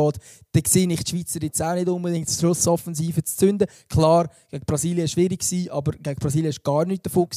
dann 0.51 0.63
sehe 0.67 0.87
ich 0.87 1.03
die 1.03 1.09
Schweizer 1.09 1.41
jetzt 1.41 1.61
auch 1.61 1.73
nicht 1.73 1.89
unbedingt 1.89 2.27
das 2.27 2.39
Schlussoffensive 2.39 3.23
zu 3.23 3.37
zünden. 3.37 3.67
Klar, 3.89 4.29
gegen 4.49 4.65
Brasilien 4.65 5.01
war 5.01 5.07
schwierig, 5.07 5.71
aber 5.71 5.91
gegen 5.93 6.19
Brasilien 6.19 6.53
war 6.53 6.75
gar 6.75 6.85
nichts 6.85 7.03
davon. 7.03 7.27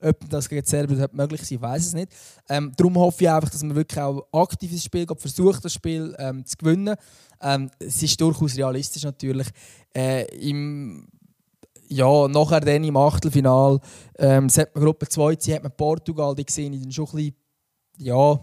Ob 0.00 0.30
das 0.30 0.48
gegen 0.48 0.66
Serbien 0.66 1.06
möglich 1.12 1.42
sein, 1.42 1.56
ich 1.56 1.62
weiß 1.62 1.86
es 1.86 1.94
nicht. 1.94 2.12
Ähm, 2.48 2.72
darum 2.76 2.96
hoffe 2.98 3.24
ich 3.24 3.30
einfach, 3.30 3.50
dass 3.50 3.62
man 3.62 3.76
wirklich 3.76 4.00
auch 4.00 4.26
aktiv 4.32 4.70
ins 4.70 4.84
Spiel 4.84 5.06
geht, 5.06 5.20
versucht, 5.20 5.64
das 5.64 5.72
Spiel 5.72 6.14
ähm, 6.18 6.44
zu 6.44 6.56
gewinnen. 6.56 6.94
Ähm, 7.40 7.70
es 7.78 8.02
ist 8.02 8.20
durchaus 8.20 8.56
realistisch 8.56 9.04
natürlich. 9.04 9.48
Äh, 9.94 10.24
im 10.48 11.06
ja, 11.88 12.28
nachher 12.28 12.60
dann 12.60 12.82
im 12.82 12.96
Achtelfinal, 12.96 13.78
ähm, 14.18 14.48
Gruppe 14.74 15.08
2 15.08 15.34
hat 15.54 15.62
man 15.62 15.72
Portugal, 15.76 16.34
die 16.34 16.44
gesehen, 16.44 16.72
dann 16.72 16.90
schon 16.90 17.06
ein 17.06 17.12
bisschen 17.12 17.34
ja, 17.98 18.38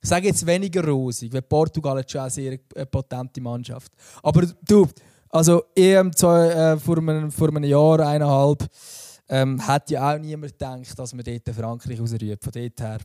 ich 0.00 0.08
sage 0.08 0.28
jetzt 0.28 0.46
weniger 0.46 0.86
rosig, 0.86 1.32
weil 1.32 1.42
Portugal 1.42 1.98
hat 1.98 2.10
schon 2.10 2.20
eine 2.20 2.30
sehr 2.30 2.58
äh, 2.74 2.86
potente 2.86 3.40
Mannschaft. 3.40 3.92
Aber 4.22 4.46
du, 4.62 4.86
also 5.30 5.64
EM 5.74 6.14
zwei, 6.14 6.48
äh, 6.48 6.78
vor, 6.78 6.98
einem, 6.98 7.30
vor 7.30 7.48
einem 7.48 7.64
Jahr, 7.64 8.00
eineinhalb, 8.00 8.64
ähm, 9.28 9.66
hat 9.66 9.90
ja 9.90 10.14
auch 10.14 10.18
niemand 10.18 10.52
gedacht, 10.52 10.98
dass 10.98 11.14
man 11.14 11.24
dort 11.24 11.54
Frankreich 11.54 12.00
ausrührt. 12.00 12.42
Von 12.42 12.52
dort 12.52 12.80
her. 12.80 12.98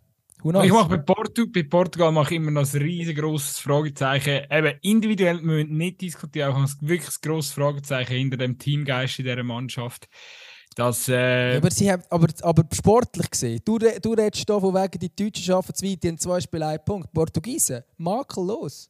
Ich 0.46 0.74
mache 0.74 0.90
bei, 0.90 0.98
Portu 0.98 1.50
bei 1.50 1.64
Portugal 1.64 2.12
mache 2.12 2.34
ich 2.34 2.40
immer 2.42 2.52
noch 2.52 2.74
ein 2.74 2.82
riesengroßes 2.82 3.60
Fragezeichen. 3.60 4.42
Eben, 4.52 4.78
individuell 4.82 5.42
müssen 5.42 5.70
wir 5.70 5.76
nicht 5.78 6.02
diskutieren, 6.02 6.52
auch 6.52 6.58
ein 6.58 6.70
wirklich 6.82 7.12
ein 7.12 7.22
grosses 7.22 7.54
Fragezeichen 7.54 8.14
hinter 8.14 8.38
dem 8.38 8.58
Teamgeist 8.58 9.20
in 9.20 9.26
dieser 9.26 9.44
Mannschaft. 9.44 10.10
Das, 10.76 11.08
äh... 11.08 11.58
aber, 11.58 11.72
sie 11.72 11.92
haben, 11.92 12.04
aber, 12.10 12.28
aber 12.42 12.64
sportlich 12.74 13.30
gesehen, 13.30 13.62
du, 13.64 13.78
du 13.78 14.14
redest 14.14 14.46
hier 14.48 14.60
von 14.60 14.74
wegen, 14.74 15.00
die 15.00 15.16
Deutschen 15.16 15.44
schaffen 15.44 15.76
zu 15.76 15.86
weit, 15.86 16.04
die 16.04 16.08
haben 16.10 16.18
zwei 16.18 16.40
Spiele 16.42 16.68
einen 16.68 16.84
Punkt. 16.84 17.12
Portugiesen, 17.14 17.84
makellos. 17.98 18.90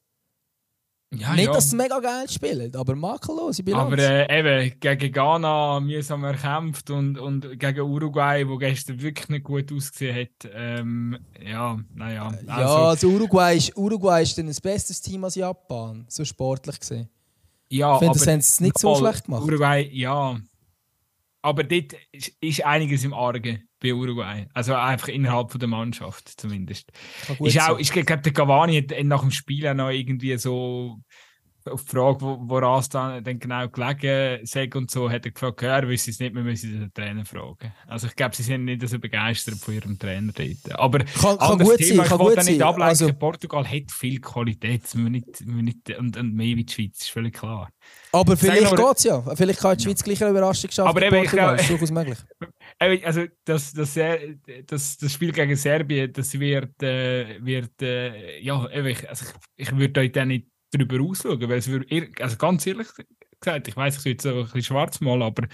Ja, 1.16 1.34
Nicht, 1.36 1.46
ja. 1.46 1.54
dass 1.54 1.70
sie 1.70 1.76
mega 1.76 2.00
geil 2.00 2.28
spielen, 2.28 2.76
aber 2.76 2.96
makellos. 2.96 3.60
Ich 3.60 3.76
aber 3.76 3.98
äh, 4.00 4.40
eben, 4.40 4.80
gegen 4.80 5.12
Ghana 5.12 5.80
mühsam 5.80 6.24
erkämpft 6.24 6.90
und, 6.90 7.20
und 7.20 7.60
gegen 7.60 7.82
Uruguay, 7.82 8.48
wo 8.48 8.58
gestern 8.58 9.00
wirklich 9.00 9.30
nicht 9.30 9.44
gut 9.44 9.72
ausgesehen 9.72 10.16
hat. 10.16 10.50
Ähm, 10.54 11.18
ja, 11.40 11.78
naja. 11.94 12.34
Also, 12.48 12.48
ja, 12.48 12.90
also 12.90 13.08
Uruguay 13.10 13.58
ist, 13.58 13.78
Uruguay 13.78 14.24
ist 14.24 14.38
dann 14.38 14.48
ein 14.48 14.56
besseres 14.62 15.02
Team 15.02 15.24
als 15.24 15.36
Japan, 15.36 16.06
so 16.08 16.26
sportlich 16.26 16.80
gesehen. 16.80 17.10
Ja, 17.70 17.94
ich 17.94 18.00
finde, 18.00 18.20
das 18.20 18.28
haben 18.28 18.42
sie 18.42 18.64
nicht 18.64 18.80
so 18.80 18.96
schlecht 18.96 19.26
gemacht. 19.26 19.44
Uruguay, 19.44 19.90
ja. 19.94 20.40
Aber 21.44 21.66
dort 21.66 21.94
ist 22.40 22.66
einiges 22.66 23.04
im 23.04 23.14
Argen 23.14 23.68
bei 23.82 23.94
Uruguay. 23.94 24.48
Also 24.54 24.76
einfach 24.76 25.10
innerhalb 25.10 25.52
von 25.52 25.60
der 25.60 25.68
Mannschaft 25.68 26.30
zumindest. 26.40 26.90
Ist 27.42 27.62
auch, 27.62 27.78
ich 27.78 27.92
glaube, 27.92 28.22
der 28.22 28.32
Cavani 28.32 28.82
hat 28.82 29.04
nach 29.04 29.20
dem 29.20 29.32
Spiel 29.32 29.68
auch 29.68 29.74
noch 29.74 29.90
irgendwie 29.90 30.38
so 30.38 31.02
auf 31.70 31.84
die 31.84 31.90
Frage, 31.90 32.20
woran 32.22 32.80
es 32.80 32.90
dann, 32.90 33.24
dann 33.24 33.40
genau 33.40 33.68
gelegen 33.68 34.46
sei 34.46 34.70
und 34.74 34.92
so, 34.92 35.10
hat 35.10 35.26
er 35.26 35.32
gefragt, 35.32 35.62
ja, 35.62 35.78
er 35.78 35.88
wüsste 35.88 36.12
es 36.12 36.20
nicht, 36.20 36.36
wir 36.36 36.44
müssen 36.44 36.80
den 36.80 36.94
Trainer 36.94 37.26
fragen. 37.26 37.74
Also 37.88 38.08
ich 38.08 38.16
glaube, 38.16 38.36
sie 38.36 38.44
sind 38.44 38.66
nicht 38.66 38.88
so 38.88 39.00
begeistert 39.00 39.56
von 39.56 39.74
ihrem 39.74 39.98
Trainer 39.98 40.32
dort. 40.34 40.80
Aber 40.80 41.00
kann, 41.00 41.38
kann 41.38 41.60
gut 41.60 41.78
Thema, 41.78 42.06
sein, 42.06 42.14
ich 42.14 42.20
wollte 42.20 42.46
nicht 42.46 42.62
ablenken, 42.62 42.90
also, 42.90 43.14
Portugal 43.14 43.66
hat 43.66 43.92
viel 43.92 44.20
Qualität 44.20 44.84
nicht, 44.96 45.46
nicht, 45.46 45.90
und, 45.98 46.18
und 46.18 46.34
mehr 46.34 46.58
wie 46.58 46.64
die 46.64 46.74
Schweiz, 46.74 47.02
ist 47.02 47.12
völlig 47.12 47.34
klar. 47.34 47.70
Aber 48.12 48.38
vielleicht 48.38 48.76
geht 48.76 48.98
es 48.98 49.04
ja. 49.04 49.22
Vielleicht 49.36 49.60
kann 49.60 49.78
die 49.78 49.84
Schweiz 49.84 50.00
ja. 50.00 50.06
gleich 50.06 50.22
eine 50.22 50.32
Überraschung 50.32 50.70
schaffen. 50.70 50.90
Aber 50.90 51.02
eben, 51.02 51.16
Portugal. 51.18 51.60
ist 51.60 51.70
durchaus 51.70 51.92
möglich. 51.92 52.20
Also 52.80 53.26
das, 53.46 53.72
das, 53.72 53.98
das, 54.66 54.98
das 54.98 55.12
Spiel 55.14 55.32
gegen 55.32 55.56
Serbien, 55.56 56.12
das 56.12 56.38
wird, 56.38 56.82
äh, 56.84 57.38
wird 57.40 57.82
äh, 57.82 58.40
ja, 58.42 58.68
ich, 58.70 59.10
also 59.10 59.26
ich, 59.56 59.68
ich 59.68 59.78
würde 59.78 60.02
euch 60.02 60.12
dann 60.12 60.30
nicht 60.30 60.48
darüber 60.78 61.04
ausschauen, 61.04 61.42
weil 61.42 61.60
es 61.60 61.68
würde, 61.68 62.10
also 62.20 62.38
ganz 62.38 62.66
ehrlich 62.66 62.88
gesagt, 63.40 63.68
ich 63.68 63.76
weiß, 63.76 63.98
ich 63.98 64.06
würde 64.06 64.12
jetzt 64.12 64.26
ein 64.26 64.44
bisschen 64.44 64.64
schwarz 64.64 65.00
malen, 65.00 65.24
aber 65.24 65.48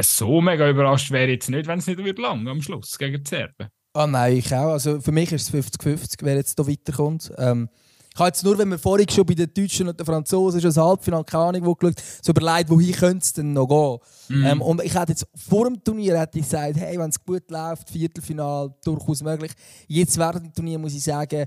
so 0.00 0.40
mega 0.40 0.68
überrascht 0.68 1.10
wäre 1.10 1.30
jetzt 1.30 1.50
nicht, 1.50 1.66
wenn 1.66 1.78
es 1.78 1.86
nicht 1.86 2.02
wird 2.02 2.18
lang 2.18 2.46
am 2.48 2.62
Schluss 2.62 2.98
gegen 2.98 3.22
die 3.22 3.28
Serben. 3.28 3.68
Ah 3.94 4.06
nein, 4.06 4.36
ich 4.38 4.54
auch. 4.54 4.72
Also 4.72 5.00
für 5.00 5.12
mich 5.12 5.32
ist 5.32 5.54
es 5.54 5.66
50-50, 5.66 6.16
wer 6.22 6.36
jetzt 6.36 6.58
hier 6.58 6.66
weiterkommt. 6.66 7.30
Ähm, 7.36 7.68
ich 8.14 8.18
habe 8.18 8.28
jetzt 8.28 8.44
nur, 8.44 8.58
wenn 8.58 8.68
wir 8.68 8.78
vorhin 8.78 9.08
schon 9.08 9.24
bei 9.24 9.34
den 9.34 9.52
Deutschen 9.54 9.88
und 9.88 9.98
den 9.98 10.04
Franzosen 10.04 10.60
schon 10.60 10.68
das 10.68 10.76
Halbfinale, 10.76 11.24
keine 11.24 11.44
Ahnung, 11.44 11.64
wo 11.64 11.74
geschaut, 11.74 12.02
so 12.22 12.32
überlegt, 12.32 12.68
wohin 12.68 12.92
könnte 12.92 13.22
es 13.22 13.32
denn 13.32 13.54
noch 13.54 13.66
gehen. 13.66 14.38
Mhm. 14.38 14.44
Ähm, 14.44 14.62
und 14.62 14.82
ich 14.82 14.94
hätte 14.94 15.12
jetzt 15.12 15.26
vor 15.34 15.64
dem 15.64 15.82
Turnier 15.82 16.18
hätte 16.18 16.38
ich 16.38 16.44
gesagt, 16.44 16.76
hey, 16.76 16.98
wenn 16.98 17.08
es 17.08 17.22
gut 17.22 17.50
läuft, 17.50 17.88
Viertelfinale, 17.88 18.74
durchaus 18.84 19.22
möglich. 19.22 19.52
Jetzt 19.88 20.18
während 20.18 20.44
dem 20.44 20.52
Turnier 20.52 20.78
muss 20.78 20.94
ich 20.94 21.02
sagen, 21.02 21.46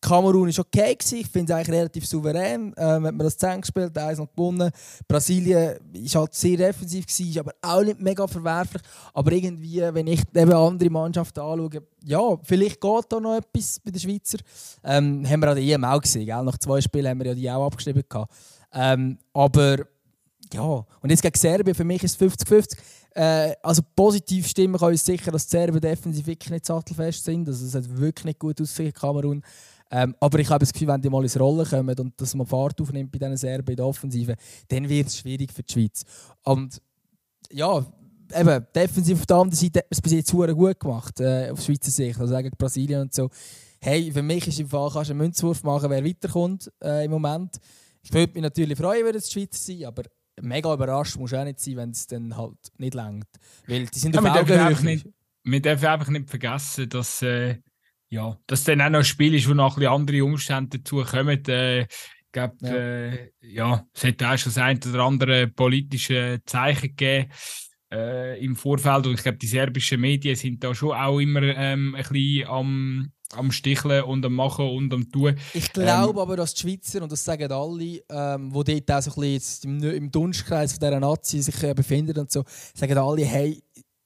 Kamerun 0.00 0.48
war 0.48 0.64
okay, 0.64 0.94
gewesen. 0.94 1.18
ich 1.18 1.28
finde 1.28 1.52
es 1.52 1.56
eigentlich 1.56 1.76
relativ 1.76 2.06
souverän. 2.06 2.74
Ähm, 2.76 3.06
hat 3.06 3.14
man 3.14 3.18
das 3.18 3.36
10 3.36 3.60
gespielt, 3.60 3.96
eins 3.98 4.18
noch 4.18 4.30
gewonnen. 4.30 4.70
Brasilien 5.06 5.76
war 5.78 6.20
halt 6.22 6.34
sehr 6.34 6.56
defensiv, 6.56 7.06
gewesen, 7.06 7.38
aber 7.38 7.52
auch 7.60 7.82
nicht 7.82 8.00
mega 8.00 8.26
verwerflich. 8.26 8.82
Aber 9.12 9.32
irgendwie, 9.32 9.82
wenn 9.92 10.06
ich 10.06 10.22
eben 10.34 10.52
andere 10.52 10.90
Mannschaften 10.90 11.40
anschaue, 11.40 11.82
ja, 12.04 12.36
vielleicht 12.42 12.80
geht 12.80 13.04
da 13.10 13.20
noch 13.20 13.36
etwas 13.36 13.80
bei 13.80 13.90
den 13.90 14.00
Schweizer. 14.00 14.38
Ähm, 14.84 15.28
haben 15.28 15.40
wir 15.40 15.48
an 15.48 15.56
der 15.56 15.64
EM 15.64 15.84
auch 15.84 16.00
gesehen. 16.00 16.24
Gell? 16.24 16.42
Nach 16.44 16.58
zwei 16.58 16.80
Spielen 16.80 17.08
haben 17.08 17.18
wir 17.18 17.26
ja 17.26 17.34
die 17.34 17.50
auch 17.50 17.66
abgeschrieben. 17.66 18.02
Ähm, 18.72 19.18
aber 19.34 19.78
ja, 20.52 20.62
und 20.62 21.10
jetzt 21.10 21.22
gegen 21.22 21.38
Serbien, 21.38 21.74
für 21.74 21.84
mich 21.84 22.02
ist 22.02 22.20
es 22.20 22.32
50-50. 22.32 22.76
Äh, 23.14 23.54
also 23.62 23.82
positiv 23.94 24.46
stimmen 24.46 24.78
kann 24.78 24.90
uns 24.90 25.04
sicher, 25.04 25.30
dass 25.30 25.46
die 25.46 25.56
Serben 25.56 25.80
defensiv 25.80 26.26
wirklich 26.26 26.50
nicht 26.50 26.66
sattelfest 26.66 27.24
sind. 27.24 27.48
Also 27.48 27.66
es 27.66 27.74
hat 27.74 27.98
wirklich 27.98 28.24
nicht 28.24 28.38
gut 28.38 28.60
ausgesehen, 28.60 28.92
Kamerun. 28.92 29.42
Ähm, 29.90 30.14
aber 30.20 30.38
ich 30.38 30.48
habe 30.48 30.60
das 30.60 30.72
Gefühl, 30.72 30.88
wenn 30.88 31.02
die 31.02 31.10
mal 31.10 31.22
ins 31.22 31.38
Rollen 31.38 31.66
kommen 31.66 31.98
und 31.98 32.20
dass 32.20 32.34
man 32.34 32.46
Fahrt 32.46 32.80
aufnimmt 32.80 33.10
bei 33.10 33.18
diesen 33.18 33.36
Serben 33.36 33.70
in 33.70 33.76
der 33.76 33.86
Offensive, 33.86 34.36
dann 34.68 34.88
wird 34.88 35.08
es 35.08 35.18
schwierig 35.18 35.52
für 35.52 35.62
die 35.62 35.72
Schweiz. 35.72 36.04
Und 36.44 36.80
ja, 37.50 37.84
eben, 38.34 38.66
defensiv 38.74 39.20
auf 39.20 39.26
der 39.26 39.36
anderen 39.36 39.56
Seite 39.56 39.80
hat 39.80 39.86
man 39.86 39.96
es 39.96 40.00
bis 40.00 40.12
jetzt 40.12 40.32
gut 40.32 40.80
gemacht, 40.80 41.20
äh, 41.20 41.50
auf 41.50 41.60
Schweizer 41.60 41.90
Sicht, 41.90 42.20
also 42.20 42.36
gegen 42.36 42.56
Brasilien 42.56 43.02
und 43.02 43.14
so. 43.14 43.28
Hey, 43.80 44.12
für 44.12 44.22
mich 44.22 44.46
ist 44.46 44.60
im 44.60 44.68
Fall, 44.68 44.90
kannst 44.92 45.10
du 45.10 45.14
einen 45.14 45.22
Münzwurf 45.22 45.62
machen, 45.64 45.90
wer 45.90 46.04
weiterkommt 46.04 46.70
äh, 46.82 47.04
im 47.04 47.10
Moment. 47.10 47.56
Ich 48.02 48.12
würde 48.12 48.32
mich 48.34 48.42
natürlich 48.42 48.78
freuen, 48.78 49.04
wenn 49.04 49.14
es 49.14 49.28
die 49.28 49.40
Schweizer 49.40 49.58
sind, 49.58 49.84
aber 49.84 50.04
mega 50.40 50.72
überrascht 50.72 51.16
muss 51.16 51.34
auch 51.34 51.44
nicht 51.44 51.60
sein, 51.60 51.76
wenn 51.76 51.90
es 51.90 52.06
dann 52.06 52.36
halt 52.36 52.58
nicht 52.78 52.94
längt. 52.94 53.26
Weil 53.66 53.86
die 53.86 53.98
sind 53.98 54.14
ja, 54.14 54.20
auf 54.20 54.36
Augenhöhe. 54.36 55.02
Wir 55.42 55.62
dürfen 55.62 55.86
einfach 55.86 56.08
nicht 56.08 56.28
vergessen, 56.28 56.88
dass 56.90 57.22
äh, 57.22 57.56
ja, 58.10 58.36
dass 58.46 58.64
dann 58.64 58.80
auch 58.80 58.90
noch 58.90 58.98
ein 58.98 59.04
Spiel 59.04 59.34
ist, 59.34 59.48
wo 59.48 59.54
noch 59.54 59.78
ein 59.78 59.86
andere 59.86 60.24
Umstände 60.24 60.78
dazu 60.78 61.02
kommen. 61.04 61.44
Äh, 61.46 61.82
ich 61.82 62.32
glaube, 62.32 62.56
ja. 62.60 62.74
Äh, 62.74 63.30
ja, 63.40 63.86
es 63.92 64.04
hat 64.04 64.22
auch 64.22 64.36
schon 64.36 64.52
das 64.52 64.58
ein 64.58 64.80
oder 64.88 65.04
andere 65.04 65.46
politische 65.48 66.40
Zeichen 66.44 66.88
gegeben 66.96 67.30
äh, 67.92 68.44
im 68.44 68.56
Vorfeld. 68.56 69.06
Und 69.06 69.14
ich 69.14 69.22
glaube, 69.22 69.38
die 69.38 69.46
serbischen 69.46 70.00
Medien 70.00 70.36
sind 70.36 70.62
da 70.62 70.74
schon 70.74 70.92
auch 70.92 71.18
immer 71.18 71.42
ähm, 71.42 71.94
ein 71.94 72.02
bisschen 72.02 72.48
am, 72.48 73.12
am 73.32 73.52
Sticheln 73.52 74.02
und 74.04 74.24
am 74.24 74.34
Machen 74.34 74.68
und 74.68 74.92
am 74.92 75.10
Tun. 75.10 75.36
Ich 75.54 75.72
glaube 75.72 76.10
ähm, 76.10 76.18
aber, 76.18 76.36
dass 76.36 76.54
die 76.54 76.62
Schweizer, 76.62 77.02
und 77.02 77.12
das 77.12 77.24
sagen 77.24 77.50
alle, 77.50 78.00
ähm, 78.08 78.52
die 78.52 78.84
dort 78.84 78.90
auch 78.90 79.02
so 79.02 79.20
ein 79.20 79.34
bisschen 79.34 79.82
im, 79.82 79.90
im 79.90 80.10
Dunstkreis 80.10 80.78
dieser 80.78 81.00
Nazi 81.00 81.42
sich 81.42 81.62
äh, 81.62 81.74
befinden 81.74 82.18
und 82.18 82.30
so, 82.30 82.44
sagen 82.74 82.98
alle, 82.98 83.24
hey, 83.24 83.62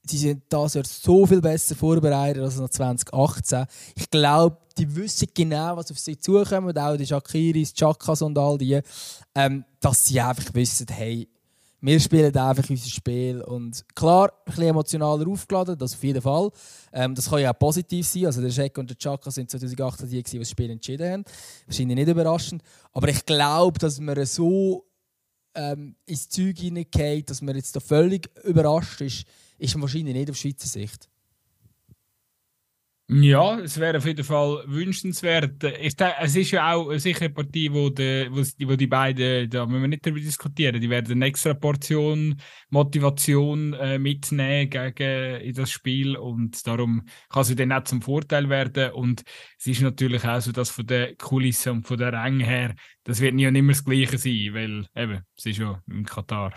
sie 0.07 0.19
sind 0.19 0.43
das 0.49 0.75
Jahr 0.75 0.85
so 0.85 1.27
viel 1.27 1.41
besser 1.41 1.75
vorbereitet 1.75 2.43
als 2.43 2.57
noch 2.57 2.69
2018. 2.69 3.67
Ich 3.95 4.11
glaube, 4.11 4.59
die 4.77 4.95
wissen 4.97 5.29
genau, 5.35 5.77
was 5.77 5.91
auf 5.91 5.99
sie 5.99 6.19
zukommt, 6.19 6.79
auch 6.79 6.97
die 6.97 7.07
Shakiris, 7.07 7.73
Chakas 7.73 8.23
und 8.23 8.37
all 8.37 8.59
die, 8.59 8.81
ähm, 9.35 9.65
dass 9.81 10.07
sie 10.07 10.21
einfach 10.21 10.53
wissen, 10.55 10.87
hey, 10.91 11.29
Wir 11.87 12.01
spielen 12.01 12.35
einfach 12.35 12.71
unser 12.71 12.89
Spiel. 12.89 13.43
Und 13.43 13.85
klar, 13.95 14.33
ein 14.33 14.45
bisschen 14.47 14.69
emotionaler 14.69 15.29
aufgeladen, 15.29 15.77
das 15.77 15.93
auf 15.93 16.03
jeden 16.03 16.23
Fall. 16.23 16.49
Ähm, 16.95 17.15
das 17.15 17.29
kann 17.29 17.41
ja 17.41 17.53
auch 17.53 17.59
positiv 17.59 18.07
sein. 18.07 18.25
Also 18.25 18.41
der 18.41 18.49
Jack 18.49 18.79
und 18.79 18.89
der 18.89 18.97
Chaka 18.97 19.31
sind 19.31 19.51
2018 19.51 20.09
die, 20.09 20.23
die 20.23 20.39
das 20.39 20.49
Spiel 20.49 20.71
entschieden 20.71 21.13
haben. 21.13 21.25
Wahrscheinlich 21.67 21.97
nicht 21.97 22.09
überraschend. 22.09 22.63
Aber 22.95 23.09
ich 23.09 23.27
glaube, 23.27 23.79
dass 23.79 24.01
wir 24.01 24.25
so 24.25 24.87
ähm, 25.55 25.95
ins 26.07 26.31
Zeug 26.31 26.59
hineingehen, 26.59 27.27
dass 27.27 27.43
man 27.43 27.55
jetzt 27.55 27.77
da 27.77 27.81
völlig 27.81 28.31
überrascht 28.45 29.03
ist, 29.03 29.27
ist 29.59 29.81
wahrscheinlich 29.81 30.15
nicht 30.15 30.31
auf 30.31 30.37
Schweizer 30.37 30.69
Sicht. 30.69 31.09
Ja, 33.07 33.59
es 33.59 33.79
wäre 33.79 33.99
auf 33.99 34.07
jeden 34.07 34.25
Fall 34.25 34.65
wünschenswert. 34.67 35.63
Ich 35.63 35.95
denke, 35.95 36.15
es 36.23 36.35
ist 36.37 36.53
ja 36.53 36.73
auch 36.73 36.91
sicher 36.97 37.27
eine 37.27 37.35
Partie, 37.35 37.71
wo 37.71 37.91
die, 37.91 38.29
wo, 38.31 38.77
die 38.77 38.87
beiden, 38.87 39.51
da 39.51 39.67
müssen 39.67 39.83
wir 39.83 39.89
nicht 39.89 40.07
darüber 40.07 40.21
diskutieren, 40.21 40.81
die 40.81 40.89
werden 40.89 41.13
eine 41.13 41.27
extra 41.27 41.53
Portion 41.53 42.41
Motivation 42.71 43.75
äh, 43.75 43.99
mitnehmen 43.99 44.71
gegen 44.71 45.41
in 45.43 45.55
das 45.55 45.71
Spiel 45.71 46.17
und 46.17 46.67
darum 46.67 47.03
kann 47.29 47.45
sie 47.45 47.55
dann 47.55 47.73
auch 47.73 47.85
zum 47.85 48.01
Vorteil 48.01 48.49
werden. 48.49 48.93
Und 48.93 49.23
es 49.59 49.67
ist 49.67 49.83
natürlich 49.83 50.25
auch 50.25 50.41
so, 50.41 50.53
dass 50.53 50.71
von 50.71 50.87
der 50.87 51.15
Kulisse 51.17 51.73
und 51.73 51.87
von 51.87 51.99
der 51.99 52.15
Ränge 52.15 52.47
her, 52.47 52.75
das 53.05 53.21
wird 53.21 53.35
nie 53.35 53.47
und 53.47 53.55
immer 53.55 53.73
das 53.73 53.85
Gleiche 53.85 54.17
sein, 54.17 54.55
weil 54.55 54.87
eben, 54.97 55.23
es 55.37 55.45
ist 55.45 55.59
ja 55.59 55.79
im 55.89 56.07
Katar. 56.07 56.55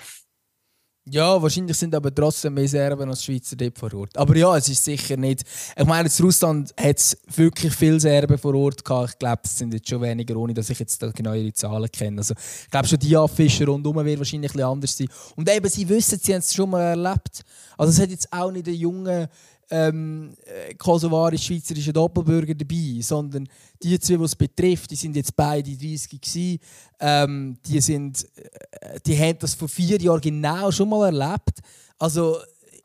Ja, 1.10 1.42
wahrscheinlich 1.42 1.78
sind 1.78 1.96
aber 1.96 2.14
trotzdem 2.14 2.54
mehr 2.54 2.68
Serben 2.68 3.10
als 3.10 3.24
Schweizer 3.24 3.56
dort 3.56 3.80
vor 3.80 3.94
Ort. 3.94 4.18
Aber 4.18 4.36
ja, 4.36 4.58
es 4.58 4.68
ist 4.68 4.84
sicher 4.84 5.16
nicht. 5.16 5.44
Ich 5.78 5.86
meine, 5.86 6.10
in 6.10 6.26
Russland 6.26 6.74
hat 6.78 6.98
es 6.98 7.18
wirklich 7.34 7.74
viele 7.74 7.98
Serben 7.98 8.38
vor 8.38 8.54
Ort 8.56 8.84
gehabt. 8.84 9.12
Ich 9.12 9.20
glaube, 9.20 9.42
es 9.46 9.58
sind 9.58 9.74
jetzt 9.74 9.88
schon 9.88 10.02
weniger, 10.02 10.36
ohne 10.36 10.54
dass 10.54 10.70
ich 10.70 10.80
jetzt 10.80 11.00
genau 11.16 11.34
ihre 11.34 11.54
Zahlen 11.54 11.90
kenne. 11.90 12.18
Also, 12.18 12.34
ich 12.34 12.70
glaube, 12.70 12.88
schon 12.88 13.00
die 13.00 13.16
Fischer 13.34 13.68
rundherum 13.68 14.04
wird 14.04 14.20
wahrscheinlich 14.20 14.54
ein 14.54 14.62
anders 14.62 14.98
sein. 14.98 15.08
Und 15.38 15.50
eben, 15.50 15.70
sie 15.70 15.88
wissen, 15.88 16.20
sie 16.22 16.34
haben 16.34 16.40
es 16.40 16.54
schon 16.54 16.70
mal 16.70 16.82
erlebt. 16.82 17.42
Also, 17.78 17.92
es 17.92 18.02
hat 18.02 18.10
jetzt 18.10 18.34
auch 18.34 18.52
nicht 18.52 18.68
der 18.68 18.76
junge 18.76 19.30
ähm, 19.70 20.34
äh, 20.46 20.74
kosovarisch-schweizerische 20.76 21.94
Doppelbürger 21.94 22.56
dabei, 22.56 23.00
sondern 23.02 23.48
die 23.82 24.00
zwei, 24.00 24.18
die 24.18 24.24
es 24.24 24.36
betrifft, 24.36 24.92
die 24.92 24.96
sind 24.96 25.16
jetzt 25.16 25.36
beide 25.36 25.76
30 25.76 26.22
gewesen. 26.22 26.60
Ähm, 27.00 27.58
die, 27.66 27.82
sind, 27.82 28.26
äh, 28.36 29.00
die 29.06 29.18
haben 29.18 29.38
das 29.40 29.54
vor 29.54 29.68
vier 29.68 30.00
Jahren 30.00 30.22
genau 30.22 30.72
schon 30.72 30.90
mal 30.90 31.14
erlebt. 31.14 31.60
Also 32.00 32.38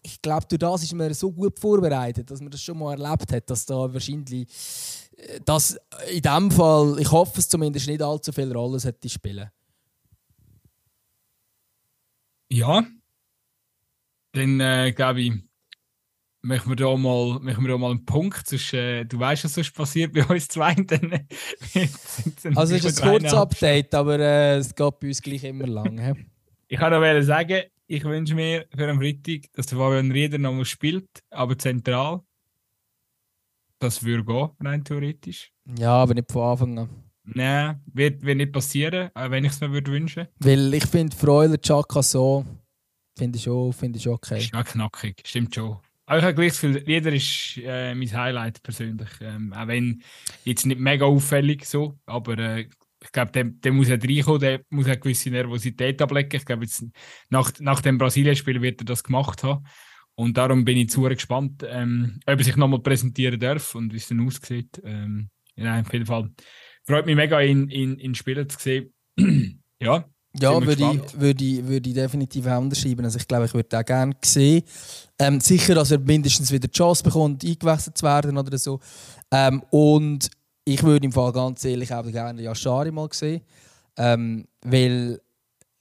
ich 0.02 0.20
glaube, 0.20 0.46
durch 0.48 0.58
das 0.58 0.82
ist 0.82 0.92
man 0.94 1.14
so 1.14 1.30
gut 1.30 1.58
vorbereitet, 1.58 2.30
dass 2.30 2.40
man 2.40 2.50
das 2.50 2.62
schon 2.62 2.78
mal 2.78 3.00
erlebt 3.00 3.32
hat, 3.32 3.48
dass 3.48 3.64
da 3.64 3.92
wahrscheinlich 3.92 4.48
äh, 5.16 5.40
dass 5.44 5.78
in 6.10 6.22
dem 6.22 6.50
Fall, 6.50 6.98
ich 6.98 7.10
hoffe 7.10 7.38
es 7.38 7.48
zumindest, 7.48 7.86
nicht 7.86 8.02
allzu 8.02 8.32
viel 8.32 8.52
Rolle 8.52 8.78
hätte 8.78 9.08
spielen. 9.08 9.50
Ja, 12.48 12.84
dann 14.32 14.60
äh, 14.60 14.92
glaube 14.92 15.22
ich, 15.22 15.32
machen 16.42 16.70
wir 16.70 16.76
da 16.76 16.96
mal, 16.96 17.38
machen 17.40 17.64
wir 17.64 17.72
da 17.72 17.78
mal 17.78 17.90
einen 17.90 18.04
Punkt. 18.04 18.46
Sonst, 18.46 18.72
äh, 18.74 19.04
du 19.04 19.18
weißt, 19.18 19.44
was 19.44 19.54
sonst 19.54 19.74
passiert 19.74 20.12
bei 20.12 20.24
uns 20.26 20.48
zwei. 20.48 20.74
Dann, 20.74 21.26
also 22.56 22.74
es 22.74 22.84
ist 22.84 23.02
ein 23.02 23.10
kurzes 23.10 23.32
Update, 23.32 23.94
aber 23.94 24.18
äh, 24.18 24.56
es 24.56 24.74
geht 24.74 25.00
bei 25.00 25.08
uns 25.08 25.22
gleich 25.22 25.44
immer 25.44 25.66
lang. 25.66 26.26
ich 26.68 26.78
kann 26.78 26.92
noch 26.92 27.22
sagen, 27.22 27.62
ich 27.86 28.04
wünsche 28.04 28.34
mir 28.34 28.66
für 28.70 28.86
den 28.86 28.98
Freitag, 28.98 29.52
dass 29.52 29.66
der 29.66 29.78
Fabian 29.78 30.10
Rieder 30.10 30.38
noch 30.38 30.52
mal 30.52 30.64
spielt, 30.64 31.08
aber 31.30 31.56
zentral. 31.58 32.22
Das 33.78 34.04
würde 34.04 34.24
gehen, 34.24 34.50
rein 34.60 34.84
theoretisch. 34.84 35.52
Ja, 35.76 35.94
aber 35.94 36.14
nicht 36.14 36.30
von 36.30 36.42
Anfang 36.42 36.78
an. 36.78 36.88
Nein, 37.24 37.80
wird, 37.86 38.22
wird 38.22 38.36
nicht 38.36 38.52
passieren, 38.52 39.10
wenn 39.14 39.44
ich 39.44 39.52
es 39.52 39.60
mir 39.60 39.72
würde 39.72 39.90
wünschen. 39.92 40.28
Weil 40.38 40.74
ich 40.74 40.86
finde 40.86 41.14
Freuler 41.16 41.60
Chaka 41.60 42.02
so, 42.02 42.44
finde 43.16 43.38
ich, 43.38 43.44
schon, 43.44 43.72
find 43.72 43.96
ich 43.96 44.08
okay. 44.08 44.38
Ist 44.38 44.52
ja 44.52 44.62
knackig, 44.62 45.22
stimmt 45.24 45.54
schon. 45.54 45.78
Aber 46.12 46.18
ich 46.18 46.24
habe 46.24 46.34
gleich 46.34 46.48
das 46.48 46.60
Gefühl, 46.60 46.84
jeder 46.86 47.10
ist 47.10 47.56
äh, 47.64 47.94
mein 47.94 48.12
Highlight 48.12 48.62
persönlich. 48.62 49.08
Ähm, 49.22 49.50
auch 49.54 49.66
wenn 49.66 50.02
jetzt 50.44 50.66
nicht 50.66 50.78
mega 50.78 51.06
auffällig 51.06 51.64
so, 51.64 51.98
aber 52.04 52.36
äh, 52.36 52.68
ich 53.02 53.12
glaube, 53.12 53.32
der, 53.32 53.44
der 53.44 53.72
muss 53.72 53.88
halt 53.88 54.06
reinkommen, 54.06 54.40
der 54.40 54.60
muss 54.68 54.84
eine 54.84 54.98
gewisse 54.98 55.30
Nervosität 55.30 56.02
ablecken. 56.02 56.38
Ich 56.38 56.44
glaube, 56.44 56.64
jetzt 56.64 56.84
nach, 57.30 57.50
nach 57.60 57.80
dem 57.80 57.96
Brasilien-Spiel 57.96 58.60
wird 58.60 58.82
er 58.82 58.84
das 58.84 59.02
gemacht 59.02 59.42
haben. 59.42 59.64
Und 60.14 60.36
darum 60.36 60.66
bin 60.66 60.76
ich 60.76 60.90
zu 60.90 61.00
gespannt, 61.00 61.64
ähm, 61.66 62.20
ob 62.26 62.38
er 62.38 62.44
sich 62.44 62.56
nochmal 62.56 62.80
präsentieren 62.80 63.40
darf 63.40 63.74
und 63.74 63.94
wie 63.94 63.96
es 63.96 64.08
dann 64.08 64.20
aussieht. 64.26 64.82
Ähm, 64.84 65.30
ja, 65.56 65.80
auf 65.80 65.90
jeden 65.94 66.04
Fall. 66.04 66.30
Freut 66.84 67.06
mich 67.06 67.16
mega, 67.16 67.40
ihn, 67.40 67.70
ihn, 67.70 67.98
ihn 67.98 68.14
spielen 68.14 68.50
zu 68.50 68.58
sehen. 68.58 68.92
ja, 69.80 70.04
ja, 70.40 70.64
würde 70.64 70.72
ich, 70.72 71.20
würde, 71.20 71.44
ich, 71.44 71.66
würde 71.66 71.88
ich 71.88 71.94
definitiv 71.94 72.46
unterschreiben. 72.46 73.04
Also 73.04 73.18
ich 73.18 73.28
glaube, 73.28 73.44
ich 73.46 73.54
würde 73.54 73.78
auch 73.78 73.84
gerne 73.84 74.14
sehen. 74.24 74.62
Ähm, 75.18 75.40
sicher, 75.40 75.74
dass 75.74 75.90
er 75.90 75.98
mindestens 75.98 76.50
wieder 76.50 76.68
die 76.68 76.72
Chance 76.76 77.02
bekommt, 77.02 77.44
eingewechselt 77.44 77.98
zu 77.98 78.04
werden 78.04 78.36
oder 78.36 78.56
so. 78.56 78.80
Ähm, 79.30 79.62
und 79.70 80.30
ich 80.64 80.82
würde 80.82 81.04
im 81.04 81.12
Fall 81.12 81.32
ganz 81.32 81.64
ehrlich 81.64 81.92
auch 81.92 82.04
gerne 82.04 82.42
Yashari 82.42 82.90
mal 82.90 83.08
sehen. 83.12 83.42
Ähm, 83.96 84.46
weil, 84.64 85.20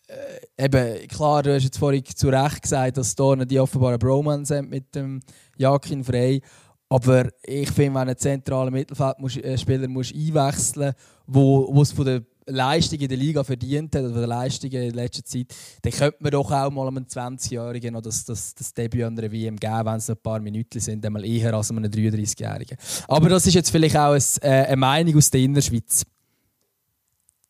äh, 0.08 0.66
eben, 0.66 1.08
klar, 1.08 1.44
du 1.44 1.56
hast 1.56 1.64
jetzt 1.64 1.78
vorhin 1.78 2.04
zu 2.06 2.28
Recht 2.28 2.62
gesagt, 2.62 2.98
dass 2.98 3.16
da 3.16 3.36
die 3.36 3.60
offenbare 3.60 3.98
Bromance 3.98 4.54
sind 4.54 4.70
mit 4.70 4.94
dem 4.94 5.22
Jakin 5.58 6.04
Frey. 6.04 6.42
Aber 6.90 7.30
ich 7.44 7.72
finde, 7.72 8.02
wenn 8.02 8.10
ein 8.10 8.18
zentraler 8.18 8.70
Mittelfeldspieler 8.70 9.88
muss 9.88 10.14
einwechseln 10.14 10.94
muss, 10.94 10.94
wo 11.26 11.82
es 11.82 11.94
von 11.94 12.06
der 12.06 12.22
Leistung 12.52 13.00
in 13.00 13.08
der 13.08 13.18
Liga 13.18 13.44
verdient 13.44 13.96
hat, 13.96 14.04
oder 14.04 14.20
der 14.20 14.28
Leistung 14.28 14.72
in 14.72 14.94
letzter 14.94 15.24
Zeit, 15.24 15.48
dann 15.82 15.92
könnte 15.92 16.18
man 16.20 16.32
doch 16.32 16.52
auch 16.52 16.72
mal 16.72 16.88
einem 16.88 17.06
20-Jährigen 17.06 17.94
noch 17.94 18.02
das, 18.02 18.26
das, 18.26 18.56
das 18.56 18.74
Debüt 18.74 19.04
an 19.04 19.16
der 19.16 19.32
WM 19.32 19.58
geben, 19.58 19.86
wenn 19.86 19.96
es 19.96 20.10
ein 20.10 20.18
paar 20.18 20.40
Minuten 20.40 20.80
sind, 20.80 21.06
einmal 21.06 21.26
eher 21.26 21.54
als 21.54 21.72
einem 21.72 21.86
33-Jährigen. 21.86 22.78
Aber 23.08 23.30
das 23.30 23.48
ist 23.48 23.54
jetzt 23.54 23.72
vielleicht 23.72 23.98
auch 23.98 24.14
ein, 24.14 24.24
äh, 24.42 24.66
eine 24.66 24.78
Meinung 24.78 25.18
aus 25.18 25.30
der 25.30 25.42
Innerschweiz. 25.42 26.04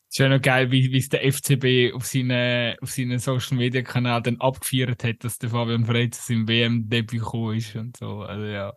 Es 0.09 0.15
ist 0.15 0.19
ja 0.19 0.27
noch 0.27 0.41
geil, 0.41 0.69
wie, 0.71 0.97
es 0.97 1.07
der 1.07 1.21
FCB 1.31 1.95
auf 1.95 2.05
seinen, 2.05 2.75
auf 2.81 2.91
seinen 2.91 3.19
Social 3.19 3.57
Media 3.57 3.81
Kanal 3.81 4.21
dann 4.21 4.41
abgefeiert 4.41 5.03
hat, 5.05 5.23
dass 5.23 5.37
der 5.37 5.49
Fabian 5.49 5.85
zu 6.11 6.21
seinem 6.21 6.47
WM-Debüt 6.47 7.21
gekommen 7.21 7.57
ist 7.57 7.75
und 7.75 7.95
so. 7.95 8.21
Also 8.23 8.43
ja, 8.43 8.73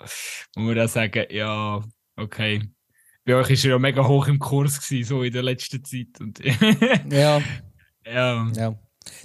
muss 0.54 0.66
man 0.66 0.76
da 0.76 0.86
sagen, 0.86 1.24
ja, 1.30 1.82
okay 2.16 2.62
bei 3.24 3.34
euch 3.34 3.48
war 3.48 3.64
er 3.64 3.70
ja 3.70 3.78
mega 3.78 4.06
hoch 4.06 4.26
im 4.28 4.38
Kurs, 4.38 4.80
gewesen, 4.80 5.08
so 5.08 5.22
in 5.22 5.32
der 5.32 5.42
letzten 5.42 5.84
Zeit. 5.84 6.20
Und 6.20 6.38
ja. 7.10 7.40
ja. 8.06 8.52
ja. 8.54 8.74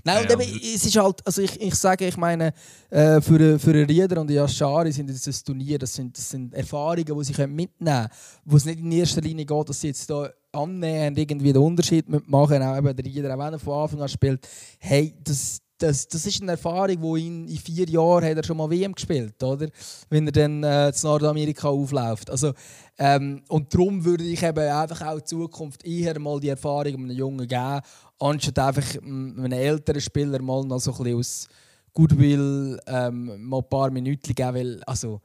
Nein, 0.03 0.23
und 0.23 0.31
eben, 0.31 0.41
es 0.41 0.85
ist 0.85 0.95
halt, 0.97 1.25
also 1.25 1.41
ich, 1.41 1.59
ich 1.59 1.75
sage, 1.75 2.07
ich 2.07 2.17
meine, 2.17 2.53
äh, 2.89 3.21
für, 3.21 3.59
für 3.59 3.73
Rieder 3.73 4.19
und 4.19 4.29
Yashari 4.29 4.91
sind 4.91 5.09
das 5.09 5.27
ein 5.27 5.45
Turnier, 5.45 5.77
das 5.77 5.93
sind, 5.93 6.17
das 6.17 6.29
sind 6.29 6.53
Erfahrungen, 6.53 7.05
die 7.05 7.23
sie 7.23 7.47
mitnehmen 7.47 7.69
können, 7.77 8.07
wo 8.45 8.57
es 8.57 8.65
nicht 8.65 8.79
in 8.79 8.91
erster 8.91 9.21
Linie 9.21 9.45
geht, 9.45 9.69
dass 9.69 9.79
sie 9.79 9.87
jetzt 9.87 10.09
da 10.09 10.29
annähernd 10.51 11.17
irgendwie 11.17 11.53
den 11.53 11.61
Unterschied 11.61 12.05
machen, 12.27 12.61
auch 12.61 12.77
eben 12.77 12.95
der 12.95 13.05
Rieder, 13.05 13.33
auch 13.33 13.39
wenn 13.39 13.53
er 13.53 13.59
von 13.59 13.83
Anfang 13.83 14.01
an 14.01 14.09
spielt, 14.09 14.47
hey, 14.79 15.15
das, 15.23 15.61
das, 15.79 16.07
das 16.07 16.25
ist 16.25 16.41
eine 16.41 16.51
Erfahrung, 16.51 17.01
wo 17.01 17.15
in, 17.15 17.47
in 17.47 17.57
vier 17.57 17.87
Jahren 17.89 18.25
hat 18.25 18.37
er 18.37 18.43
schon 18.43 18.57
mal 18.57 18.69
WM 18.69 18.93
gespielt, 18.93 19.41
oder? 19.41 19.69
Wenn 20.09 20.27
er 20.27 20.31
dann 20.31 20.63
äh, 20.63 20.91
zu 20.93 21.07
Nordamerika 21.07 21.69
aufläuft. 21.69 22.29
Also, 22.29 22.53
ähm, 22.97 23.41
und 23.47 23.73
darum 23.73 24.03
würde 24.03 24.25
ich 24.25 24.43
eben 24.43 24.59
einfach 24.59 25.01
auch 25.07 25.17
in 25.17 25.25
Zukunft 25.25 25.85
eher 25.85 26.19
mal 26.19 26.39
die 26.39 26.49
Erfahrung 26.49 26.95
einem 26.95 27.11
Jungen 27.11 27.47
geben, 27.47 27.81
anstatt 28.19 28.59
einfach 28.59 29.01
einem 29.01 29.51
älteren 29.51 30.01
Spieler 30.01 30.41
mal 30.41 30.65
noch 30.65 30.79
so 30.79 30.91
ein 30.91 30.97
bisschen 30.97 31.17
aus 31.17 31.47
Goodwill 31.93 32.79
ähm, 32.85 33.47
mal 33.47 33.59
ein 33.59 33.69
paar 33.69 33.89
Minuten 33.89 34.35
geben, 34.35 34.55
weil, 34.55 34.83
also, 34.83 35.21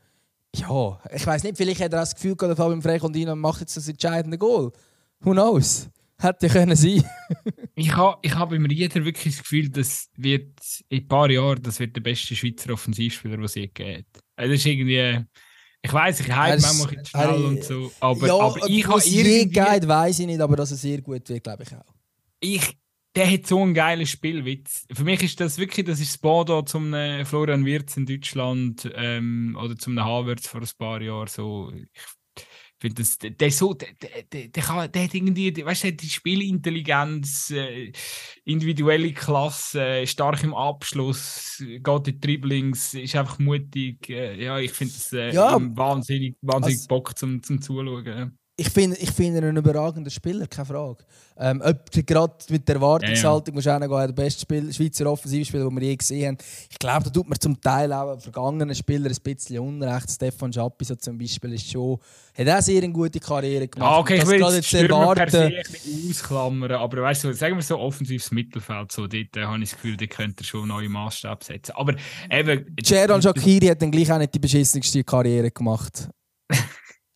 ja, 0.54 1.00
ich 1.12 1.26
weiß 1.26 1.42
nicht, 1.42 1.56
vielleicht 1.56 1.80
hat 1.80 1.92
er 1.92 2.00
das 2.00 2.14
Gefühl 2.14 2.36
gehabt, 2.36 2.56
Fabian 2.56 2.80
Frey 2.80 3.34
macht 3.34 3.60
jetzt 3.60 3.76
das 3.76 3.88
entscheidende 3.88 4.38
Goal. 4.38 4.70
Who 5.20 5.32
knows? 5.32 5.88
Hätte 6.20 6.48
können 6.48 6.76
sein. 6.76 7.04
ich 7.74 7.94
habe 7.94 8.18
ich 8.22 8.34
hab 8.34 8.52
im 8.52 8.64
Rieder 8.66 9.04
wirklich 9.04 9.34
das 9.34 9.42
Gefühl, 9.42 9.68
das 9.68 10.08
wird 10.16 10.52
in 10.88 11.02
ein 11.02 11.08
paar 11.08 11.30
Jahren 11.30 11.62
das 11.62 11.80
wird 11.80 11.96
der 11.96 12.02
beste 12.02 12.36
Schweizer 12.36 12.72
Offensivspieler, 12.72 13.36
den 13.36 13.44
es 13.44 13.54
je 13.54 13.66
gibt. 13.66 14.20
Das 14.36 14.48
ist 14.48 14.66
irgendwie. 14.66 15.24
Ich 15.82 15.92
weiß, 15.92 16.20
ich 16.20 16.34
hype 16.34 16.62
manchmal 16.62 16.98
ein 16.98 17.04
schnell 17.04 17.28
äh, 17.28 17.44
und 17.44 17.64
so. 17.64 17.92
Aber, 18.00 18.26
ja, 18.26 18.38
aber 18.38 18.68
ich 18.70 18.86
habe 18.86 19.02
irgendwie. 19.04 19.50
geht, 19.50 19.86
weiß 19.88 20.18
ich 20.20 20.26
nicht, 20.26 20.40
aber 20.40 20.56
dass 20.56 20.70
er 20.70 20.78
sehr 20.78 21.02
gut 21.02 21.28
wird, 21.28 21.44
glaube 21.44 21.64
ich 21.64 21.74
auch. 21.74 21.94
Ich, 22.40 22.78
der 23.14 23.30
hat 23.30 23.46
so 23.46 23.60
einen 23.60 23.74
geilen 23.74 24.06
Spielwitz. 24.06 24.86
Für 24.90 25.04
mich 25.04 25.22
ist 25.22 25.40
das 25.40 25.58
wirklich, 25.58 25.84
das 25.84 26.00
ist 26.00 26.14
das 26.14 26.18
Bodo 26.18 26.62
zum 26.62 26.94
Florian 27.24 27.66
Wirtz 27.66 27.98
in 27.98 28.06
Deutschland 28.06 28.90
ähm, 28.94 29.58
oder 29.60 29.76
zum 29.76 30.02
Havertz 30.02 30.48
vor 30.48 30.62
ein 30.62 30.68
paar 30.78 31.02
Jahren. 31.02 31.28
So. 31.28 31.70
Ich 31.70 32.00
finde 32.78 33.02
das, 33.02 33.18
der, 33.18 33.50
so, 33.50 33.74
der, 33.74 33.88
der, 34.32 34.48
der, 34.48 34.62
kann, 34.62 34.90
der 34.90 35.04
hat 35.04 35.14
irgendwie, 35.14 35.64
weißt 35.64 35.84
du, 35.84 35.92
die 35.92 36.08
Spielintelligenz, 36.08 37.50
äh, 37.50 37.92
individuelle 38.44 39.12
Klasse, 39.12 39.84
äh, 39.84 40.06
stark 40.06 40.42
im 40.44 40.54
Abschluss, 40.54 41.56
geht 41.58 42.08
in 42.08 42.20
Dribblings, 42.20 42.94
ist 42.94 43.16
einfach 43.16 43.38
mutig. 43.38 44.08
Äh, 44.10 44.42
ja, 44.42 44.58
ich 44.58 44.72
finde 44.72 44.94
es 44.94 45.12
äh, 45.12 45.32
ja, 45.32 45.58
wahnsinnig, 45.76 46.36
wahnsinnig 46.42 46.78
also, 46.78 46.88
Bock 46.88 47.18
zum, 47.18 47.42
zum 47.42 47.60
Zuschauen. 47.62 48.38
Ich 48.56 48.70
finde 48.70 48.96
ich 48.98 49.10
find 49.10 49.36
ihn 49.36 49.44
ein 49.44 49.56
überragender 49.56 50.10
Spieler, 50.10 50.46
keine 50.46 50.66
Frage. 50.66 51.04
Ähm, 51.36 51.60
gerade 52.06 52.34
mit 52.50 52.68
der 52.68 52.76
Erwartungshaltung 52.76 53.56
ja, 53.56 53.72
ja. 53.72 53.78
muss 53.80 53.92
auch 53.92 54.06
der 54.06 54.12
beste 54.12 54.42
Spiel, 54.42 54.72
Schweizer 54.72 55.10
Offensivspieler, 55.10 55.64
den 55.64 55.74
wir 55.74 55.82
je 55.82 55.96
gesehen 55.96 56.28
haben. 56.28 56.38
Ich 56.70 56.78
glaube, 56.78 57.04
da 57.04 57.10
tut 57.10 57.28
man 57.28 57.40
zum 57.40 57.60
Teil 57.60 57.92
auch 57.92 58.20
vergangenen 58.20 58.72
Spieler 58.72 59.10
ein 59.10 59.16
bisschen 59.24 59.58
unrecht. 59.58 60.08
Stefan 60.08 60.52
Schappi 60.52 60.84
so 60.84 60.94
zum 60.94 61.18
Beispiel 61.18 61.54
ist 61.54 61.68
schon, 61.68 61.98
hat 62.38 62.48
auch 62.48 62.60
sehr 62.60 62.80
eine 62.80 62.92
gute 62.92 63.18
Karriere 63.18 63.66
gemacht. 63.66 63.90
Ah, 63.90 63.98
okay, 63.98 64.18
ich 64.18 64.26
will 64.26 64.40
jetzt, 64.40 64.72
erwarten. 64.72 65.14
per 65.16 65.30
se 65.30 65.62
ausklammern, 66.08 66.70
aber 66.72 67.02
weißt 67.02 67.24
du, 67.24 67.32
sagen 67.32 67.56
wir 67.56 67.62
so 67.62 67.76
offensives 67.80 68.30
Mittelfeld, 68.30 68.92
so, 68.92 69.08
dort 69.08 69.36
äh, 69.36 69.42
habe 69.42 69.58
ich 69.64 69.70
das 69.70 69.72
Gefühl, 69.72 69.96
die 69.96 70.06
könnte 70.06 70.44
schon 70.44 70.68
neue 70.68 70.88
Maßstab 70.88 71.42
setzen. 71.42 71.72
Aber 71.74 71.96
eben... 72.30 72.76
Jaron 72.80 73.20
Shakiri 73.20 73.66
hat 73.66 73.82
dann 73.82 73.90
gleich 73.90 74.12
auch 74.12 74.18
nicht 74.18 74.32
die 74.32 74.38
beschissenste 74.38 75.02
Karriere 75.02 75.50
gemacht. 75.50 76.08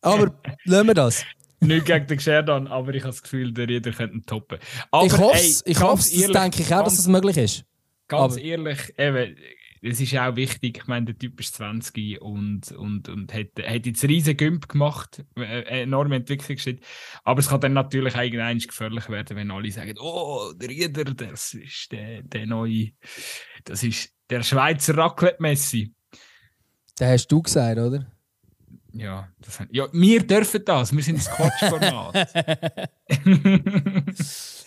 Aber 0.01 0.39
lassen 0.65 0.87
wir 0.87 0.93
das. 0.93 1.25
Nicht 1.61 1.85
gegen 1.85 2.07
den 2.07 2.19
Scherdan, 2.19 2.67
aber 2.67 2.93
ich 2.93 3.03
habe 3.03 3.11
das 3.11 3.21
Gefühl, 3.21 3.51
der 3.51 3.67
Rieder 3.67 3.91
könnte 3.91 4.15
ihn 4.15 4.25
toppen. 4.25 4.59
Aber, 4.91 5.05
ich 5.05 5.17
hoffe 5.17 5.35
es, 5.35 5.63
ich 5.65 5.81
hoffe 5.81 5.97
das 5.97 6.31
denke 6.31 6.61
ich 6.61 6.73
auch, 6.73 6.83
dass 6.83 6.95
das 6.95 7.07
möglich 7.07 7.37
ist. 7.37 7.65
Ganz 8.07 8.35
aber. 8.35 8.41
ehrlich, 8.41 8.93
eben, 8.97 9.35
es 9.81 10.01
ist 10.01 10.15
auch 10.17 10.35
wichtig, 10.35 10.77
ich 10.77 10.87
meine, 10.87 11.07
der 11.07 11.17
Typ 11.17 11.39
ist 11.39 11.55
20 11.55 12.21
und, 12.21 12.71
und, 12.71 13.07
und 13.09 13.33
hat, 13.33 13.47
hat 13.61 13.85
jetzt 13.85 14.03
riesen 14.03 14.35
Gümp 14.35 14.67
gemacht, 14.67 15.23
äh, 15.37 15.81
enorme 15.81 16.17
Entwicklungsschritt. 16.17 16.81
Aber 17.23 17.39
es 17.39 17.49
kann 17.49 17.61
dann 17.61 17.73
natürlich 17.73 18.15
irgendwann 18.15 18.59
gefährlich 18.59 19.09
werden, 19.09 19.37
wenn 19.37 19.51
alle 19.51 19.71
sagen, 19.71 19.95
oh, 19.99 20.51
der 20.55 20.69
Rieder, 20.69 21.05
das 21.05 21.53
ist 21.53 21.91
der, 21.91 22.23
der 22.23 22.45
neue, 22.45 22.91
das 23.63 23.83
ist 23.83 24.11
der 24.29 24.43
Schweizer 24.43 24.97
Raclette-Messi. 24.97 25.93
Den 26.99 27.07
hast 27.07 27.27
du 27.27 27.41
gesagt, 27.41 27.79
oder? 27.79 28.11
Ja, 28.93 29.27
das, 29.39 29.59
ja, 29.71 29.87
wir 29.91 30.25
dürfen 30.25 30.63
das. 30.65 30.95
Wir 30.95 31.03
sind 31.03 31.17
das 31.19 31.29
Quatschformat. 31.29 32.15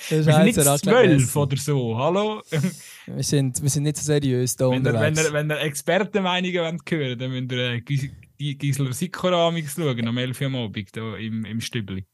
wir 0.08 0.22
sind 0.22 0.44
nicht 0.44 0.60
zwölf 0.60 1.36
oder 1.36 1.56
so. 1.56 1.98
Hallo? 1.98 2.42
wir, 3.06 3.24
sind, 3.24 3.62
wir 3.62 3.70
sind 3.70 3.82
nicht 3.84 3.96
so 3.96 4.04
seriös 4.04 4.56
da 4.56 4.70
wenn 4.70 4.78
unterwegs. 4.78 5.18
Ihr, 5.18 5.32
wenn, 5.32 5.48
ihr, 5.48 5.50
wenn 5.50 5.50
ihr 5.50 5.60
Expertenmeinungen 5.60 6.78
hören 6.88 7.18
dann 7.18 7.30
müsst 7.30 7.52
ihr 7.52 8.10
äh, 8.38 8.54
Gisler 8.54 8.92
Sikora 8.92 9.52
schauen, 9.52 10.06
am 10.06 10.18
11 10.18 10.40
Uhr 10.40 10.46
am 10.46 10.56
Abend 10.56 10.88
hier 10.94 11.16
im, 11.18 11.44
im 11.44 11.60
Stübli. 11.60 12.06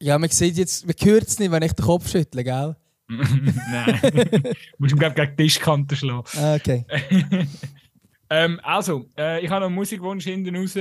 Ja, 0.00 0.18
man 0.18 0.30
sieht 0.30 0.56
jetzt, 0.56 0.86
man 0.86 0.94
hört 1.02 1.26
es 1.26 1.38
nicht, 1.38 1.50
wenn 1.50 1.62
ich 1.62 1.72
den 1.72 1.84
Kopf 1.84 2.08
schüttle, 2.10 2.44
gell? 2.44 2.76
Nein. 3.08 4.00
du 4.02 4.54
musst 4.78 4.94
ihm 4.94 4.98
gegen 4.98 5.14
die 5.14 5.44
Tischkante 5.44 5.94
schlagen. 5.94 6.26
Ah, 6.36 6.54
okay. 6.56 6.84
Ähm, 8.28 8.60
also, 8.62 9.10
äh, 9.16 9.44
ich 9.44 9.50
habe 9.50 9.60
noch 9.60 9.66
einen 9.66 9.74
Musikwunsch 9.74 10.24
hinten 10.24 10.56
raus. 10.56 10.76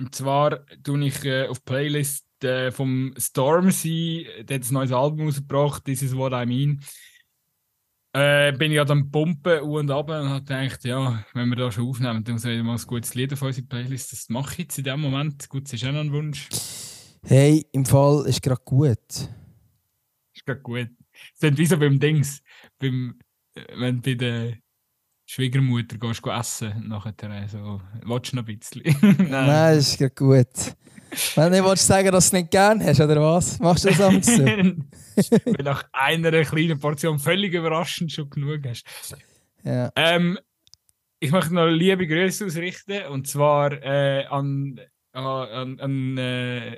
Und 0.00 0.14
zwar 0.14 0.64
tue 0.82 1.04
ich 1.06 1.24
äh, 1.24 1.48
auf 1.48 1.64
Playlist 1.64 2.26
äh, 2.44 2.70
vom 2.70 3.12
Stormzy, 3.16 4.26
der 4.42 4.58
hat 4.58 4.70
ein 4.70 4.74
neues 4.74 4.92
Album 4.92 5.26
rausgebracht, 5.26 5.84
This 5.84 6.02
is 6.02 6.16
what 6.16 6.32
I 6.32 6.46
mean. 6.46 6.80
Äh, 8.14 8.52
bin 8.52 8.70
ich 8.70 8.76
ja 8.76 8.84
dann 8.84 9.10
pumpen 9.10 9.60
und 9.60 9.90
ab 9.90 10.08
und 10.08 10.28
habe 10.28 10.40
gedacht, 10.40 10.84
ja, 10.84 11.24
wenn 11.34 11.48
wir 11.50 11.56
da 11.56 11.70
schon 11.70 11.88
aufnehmen, 11.88 12.24
dann 12.24 12.38
soll 12.38 12.52
ich 12.52 12.62
mal 12.62 12.76
ein 12.76 12.86
gutes 12.86 13.14
Lied 13.14 13.32
auf 13.32 13.42
unsere 13.42 13.66
Playlist. 13.66 14.12
Das 14.12 14.28
mache 14.28 14.52
ich 14.52 14.58
jetzt 14.58 14.78
in 14.78 14.84
dem 14.84 15.00
Moment. 15.00 15.48
Gut, 15.48 15.64
das 15.64 15.74
ist 15.74 15.84
auch 15.84 15.92
noch 15.92 16.00
ein 16.00 16.12
Wunsch. 16.12 16.48
Hey, 17.26 17.66
im 17.72 17.84
Fall 17.84 18.24
ist 18.26 18.40
gerade 18.42 18.62
gut. 18.64 18.98
Ist 20.32 20.46
gerade 20.46 20.60
gut. 20.62 20.88
Es 21.34 21.40
sind 21.40 21.58
wie 21.58 21.66
so 21.66 21.76
beim 21.76 21.98
Dings, 21.98 22.42
beim, 22.78 23.18
äh, 23.54 23.64
wenn 23.76 24.00
bei 24.00 24.14
der 24.14 24.58
Schwiegermutter 25.30 25.98
gehst 25.98 26.24
du 26.24 26.30
essen 26.30 26.88
nachher 26.88 27.12
so, 27.48 27.82
willst 28.02 28.32
du 28.32 28.36
noch 28.36 28.48
ein 28.48 28.58
bisschen? 28.58 28.82
Nein. 29.02 29.28
Nein, 29.28 29.76
das 29.76 30.00
ist 30.00 30.16
gut. 30.16 30.46
Wenn 31.34 31.52
du 31.52 31.64
willst 31.64 31.86
sagen, 31.86 32.10
dass 32.10 32.30
du 32.30 32.36
es 32.36 32.40
nicht 32.40 32.50
gerne 32.50 32.82
hast, 32.84 33.00
oder 33.00 33.20
was? 33.20 33.58
Machst 33.58 33.84
du 33.84 33.88
das 33.90 34.00
am 34.00 34.22
so? 34.22 34.44
Wenn 34.46 35.64
nach 35.64 35.84
einer 35.92 36.44
kleinen 36.44 36.78
Portion 36.78 37.18
völlig 37.18 37.52
überraschend 37.52 38.10
schon 38.10 38.30
genug 38.30 38.66
hast. 38.66 38.86
Ja. 39.64 39.92
Ähm, 39.96 40.38
ich 41.20 41.30
möchte 41.30 41.52
noch 41.52 41.66
liebe 41.66 42.06
Grüße 42.06 42.46
ausrichten, 42.46 43.06
und 43.08 43.28
zwar 43.28 43.72
äh, 43.82 44.24
an, 44.26 44.80
an, 45.12 45.78
an 45.78 46.16
äh, 46.16 46.74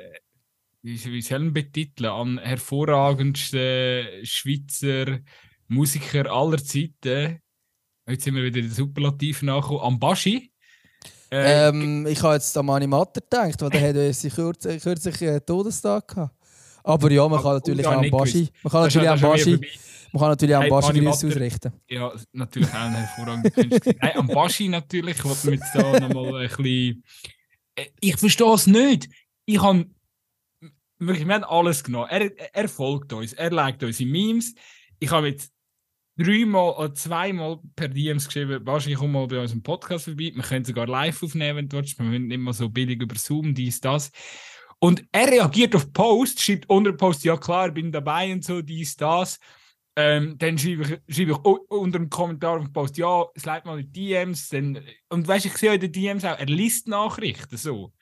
wie, 0.82 1.04
wie 1.04 1.22
soll 1.22 1.46
ich 1.46 1.52
betiteln, 1.52 2.10
an 2.10 2.38
hervorragendsten 2.38 4.24
Schweizer 4.24 5.20
Musiker 5.68 6.28
aller 6.32 6.58
Zeiten, 6.58 7.40
Jetzt 8.10 8.24
sind 8.24 8.34
wir 8.34 8.42
wieder 8.42 8.58
in 8.58 8.66
den 8.66 8.74
Superlativ 8.74 9.42
nachgekommen. 9.42 9.82
Ambashi. 9.82 10.52
Äh, 11.30 11.68
ähm, 11.68 12.06
ich 12.06 12.22
habe 12.22 12.34
jetzt 12.34 12.56
an 12.58 12.66
Mani 12.66 12.86
Matter 12.86 13.20
gedacht, 13.20 13.60
weil 13.62 13.70
der 13.70 13.88
hat 13.88 13.94
kürzlich, 13.94 14.34
kürzlich, 14.34 14.82
kürzlich 14.82 15.22
einen 15.22 15.46
Todestag 15.46 16.08
gehabt. 16.08 16.34
Aber 16.82 17.10
ja, 17.10 17.28
man 17.28 17.42
kann 17.42 17.54
natürlich 17.54 17.86
auch 17.86 17.92
Ambashi. 17.92 18.48
Man 18.62 18.70
kann 18.72 18.82
natürlich 18.82 19.08
Ambashi. 19.08 19.60
Man 20.12 20.20
kann 20.20 20.28
natürlich 20.30 20.56
hey, 20.56 20.64
Ambashi 20.64 21.00
Grüße 21.04 21.26
ausrichten. 21.28 21.72
Ja, 21.88 22.12
natürlich 22.32 22.68
auch 22.70 22.74
ein 22.74 22.94
hervorragender 22.94 23.50
Künstler. 23.50 23.94
Nein, 24.00 24.16
Ambashi 24.16 24.68
natürlich. 24.68 25.18
Ich 25.18 25.24
wollte 25.24 25.50
mit 25.50 25.60
da 25.72 26.00
nochmal 26.00 26.42
ein 26.42 26.48
bisschen. 26.48 27.04
Äh, 27.76 27.86
ich 28.00 28.16
verstehe 28.16 28.54
es 28.54 28.66
nicht. 28.66 29.08
Ich 29.44 29.62
habe 29.62 29.86
wirklich, 30.98 31.26
wir 31.26 31.34
haben 31.34 31.44
alles 31.44 31.84
genommen. 31.84 32.08
Er, 32.10 32.54
er 32.54 32.68
folgt 32.68 33.12
uns, 33.12 33.34
er 33.34 33.50
liked 33.50 33.82
unsere 33.84 34.10
Memes. 34.10 34.54
Ich 34.98 35.10
habe 35.10 35.28
jetzt 35.28 35.52
dreimal 36.22 36.74
oder 36.74 36.94
zweimal 36.94 37.58
per 37.74 37.88
DMs 37.88 38.26
geschrieben, 38.26 38.64
wahrscheinlich 38.64 38.98
komm 38.98 39.12
mal 39.12 39.26
bei 39.26 39.40
unserem 39.40 39.62
Podcast 39.62 40.04
vorbei. 40.04 40.32
Wir 40.34 40.42
können 40.42 40.64
sogar 40.64 40.86
live 40.86 41.22
aufnehmen, 41.22 41.56
wenn 41.56 41.68
du 41.68 41.78
willst. 41.78 41.98
Wir 41.98 42.04
müssen 42.04 42.40
mal 42.40 42.52
so 42.52 42.68
billig 42.68 43.00
über 43.00 43.16
Zoom, 43.16 43.54
dies, 43.54 43.80
das. 43.80 44.10
Und 44.78 45.04
er 45.12 45.28
reagiert 45.28 45.74
auf 45.76 45.92
Post, 45.92 46.42
schreibt 46.42 46.68
unter 46.68 46.92
Post, 46.92 47.24
ja 47.24 47.36
klar, 47.36 47.70
bin 47.70 47.92
dabei 47.92 48.32
und 48.32 48.44
so, 48.44 48.62
dies, 48.62 48.96
das. 48.96 49.38
Ähm, 49.96 50.38
dann 50.38 50.56
schreibe 50.56 51.02
ich, 51.06 51.14
schreibe 51.14 51.32
ich 51.32 51.38
unter 51.38 51.98
dem 51.98 52.08
Kommentar 52.08 52.56
auf 52.56 52.64
den 52.64 52.72
Post, 52.72 52.96
ja, 52.96 53.24
es 53.34 53.44
leitet 53.44 53.66
mal 53.66 53.82
die 53.82 53.92
DMs. 53.92 54.48
Dann, 54.48 54.80
und 55.08 55.28
weißt 55.28 55.44
du, 55.44 55.48
ich 55.48 55.56
sehe 55.56 55.74
in 55.74 55.80
den 55.80 55.92
DMs 55.92 56.24
auch, 56.24 56.38
er 56.38 56.46
liest 56.46 56.88
Nachrichten 56.88 57.56
so. 57.56 57.92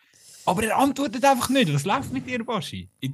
Aber 0.44 0.62
er 0.62 0.78
antwortet 0.78 1.24
einfach 1.24 1.48
nicht. 1.50 1.72
Was 1.74 1.84
läuft 1.84 2.12
mit 2.12 2.26
dir, 2.26 2.44
Baschi? 2.44 2.88
Äh, 3.00 3.10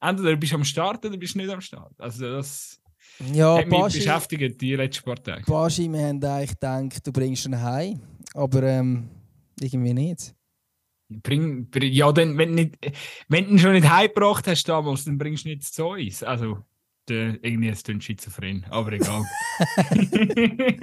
entweder 0.00 0.36
bist 0.36 0.52
du 0.52 0.56
am 0.56 0.64
Start 0.64 1.04
oder 1.04 1.16
bist 1.16 1.34
du 1.34 1.38
nicht 1.38 1.50
am 1.50 1.60
Start. 1.60 1.92
Also 1.98 2.28
das 2.28 2.80
ja, 3.32 3.58
hat 3.58 3.66
mich 3.66 3.78
Baschi, 3.78 3.98
beschäftigt 3.98 4.60
die 4.60 4.74
letzten 4.74 5.04
paar 5.04 5.22
Tage. 5.22 5.44
Baschi, 5.46 5.90
wir 5.90 6.06
haben 6.06 6.22
eigentlich 6.22 6.50
gedacht, 6.50 7.06
du 7.06 7.12
bringst 7.12 7.46
ihn 7.46 7.60
heim, 7.60 8.00
aber 8.34 8.62
ähm, 8.62 9.08
irgendwie 9.60 9.94
nicht. 9.94 10.34
Bring, 11.08 11.70
bring, 11.70 11.92
ja, 11.92 12.10
dann, 12.12 12.36
wenn, 12.36 12.54
nicht, 12.54 12.76
wenn 13.28 13.44
du 13.44 13.50
ihn 13.52 13.58
schon 13.58 13.72
nicht 13.72 13.88
heimgebracht 13.88 14.46
hast 14.46 14.64
damals, 14.64 15.04
dann 15.04 15.18
bringst 15.18 15.44
du 15.44 15.50
nicht 15.50 15.62
zu 15.62 15.86
uns. 15.86 16.22
Also, 16.22 16.58
der, 17.08 17.42
irgendwie 17.44 17.68
ist 17.68 17.88
es 17.88 18.04
schizophren, 18.04 18.66
aber 18.68 18.92
egal. 18.92 19.22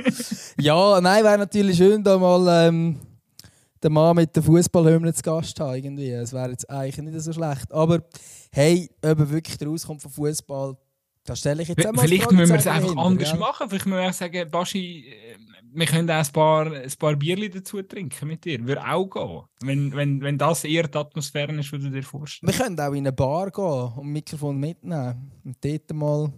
ja, 0.58 1.02
nein, 1.02 1.24
wäre 1.24 1.38
natürlich 1.38 1.78
schön, 1.78 2.02
da 2.04 2.18
mal 2.18 2.68
ähm, 2.68 2.98
den 3.84 3.94
Mann 3.94 4.16
mit 4.16 4.36
der 4.36 4.44
Fußballhymne 4.44 5.14
zu 5.14 5.22
Gast 5.22 5.60
haben. 5.60 5.76
Irgendwie. 5.76 6.10
Es 6.12 6.32
wäre 6.34 6.52
jetzt 6.52 6.70
eigentlich 6.70 6.98
nicht 6.98 7.20
so 7.22 7.34
schlecht. 7.34 7.72
Aber 7.72 8.04
hey, 8.52 8.90
ob 9.04 9.20
er 9.20 9.30
wirklich 9.30 9.68
rauskommt 9.68 10.02
vom 10.02 10.12
Fußball, 10.12 10.78
das 11.24 11.40
stelle 11.40 11.64
ich 11.64 11.70
jetzt 11.70 11.86
einmal 11.86 12.06
Vielleicht 12.06 12.32
müssen 12.32 12.54
wir 12.54 12.60
es 12.60 12.68
einfach 12.68 12.90
hinter, 12.90 13.02
anders 13.02 13.32
ja. 13.32 13.38
machen. 13.38 13.70
Vielleicht 13.70 13.86
müssen 13.86 14.02
wir 14.02 14.10
auch 14.10 14.14
sagen, 14.14 14.52
Baschi, 14.52 15.08
äh, 15.08 15.38
wir 15.76 15.86
können 15.86 16.10
auch 16.10 16.16
ein 16.16 16.32
paar, 16.32 16.72
ein 16.72 16.94
paar 17.00 17.16
Bierchen 17.16 17.52
dazu 17.52 17.82
trinken 17.82 18.28
mit 18.28 18.46
dir. 18.46 18.66
Würde 18.66 18.86
auch 18.86 19.10
gehen. 19.10 19.42
Wenn, 19.62 19.96
wenn, 19.96 20.22
wenn 20.22 20.38
das 20.38 20.64
eher 20.66 20.88
die 20.88 20.98
Atmosphäre 20.98 21.54
ist, 21.54 21.72
die 21.72 21.80
du 21.80 21.90
dir 21.90 22.04
vorstellst. 22.04 22.58
Wir 22.58 22.66
können 22.66 22.80
auch 22.80 22.92
in 22.92 23.00
eine 23.00 23.14
Bar 23.14 23.52
gehen 23.52 23.64
und 23.64 24.00
ein 24.00 24.12
Mikrofon 24.12 24.60
mitnehmen. 24.60 25.32
Und 25.44 25.58
dort 25.64 25.94
mal 25.94 26.34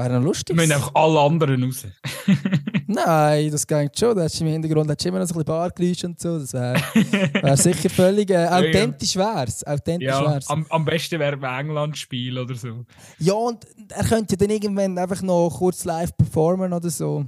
Wäre 0.00 0.14
noch 0.14 0.24
lustig. 0.24 0.56
Wir 0.56 0.62
müssen 0.62 0.72
einfach 0.72 0.94
alle 0.94 1.20
anderen 1.20 1.62
raus. 1.62 1.86
Nein, 2.86 3.50
das 3.50 3.66
geht 3.66 3.98
schon. 3.98 4.16
Da 4.16 4.22
hast 4.22 4.40
du 4.40 4.44
im 4.44 4.50
Hintergrund 4.52 4.88
hast 4.88 5.04
immer 5.04 5.18
noch 5.18 5.26
so 5.26 5.34
ein 5.34 5.44
bisschen 5.44 5.44
Bargeräusche 5.44 6.06
und 6.06 6.18
so. 6.18 6.38
Das 6.38 6.54
wäre 6.54 6.74
wär 7.42 7.56
sicher 7.58 7.90
völlig 7.90 8.30
äh, 8.30 8.46
authentisch 8.46 9.14
wär's. 9.16 9.62
Authentisch 9.66 10.08
ja, 10.08 10.24
wär's. 10.24 10.48
Am, 10.48 10.64
am 10.70 10.86
besten 10.86 11.20
wäre 11.20 11.36
ein 11.36 11.66
England-Spiel 11.66 12.38
oder 12.38 12.54
so. 12.54 12.86
Ja, 13.18 13.34
und 13.34 13.66
er 13.90 14.04
könnte 14.04 14.38
dann 14.38 14.48
irgendwann 14.48 14.96
einfach 14.96 15.20
noch 15.20 15.50
kurz 15.50 15.84
live 15.84 16.16
performen 16.16 16.72
oder 16.72 16.88
so. 16.88 17.26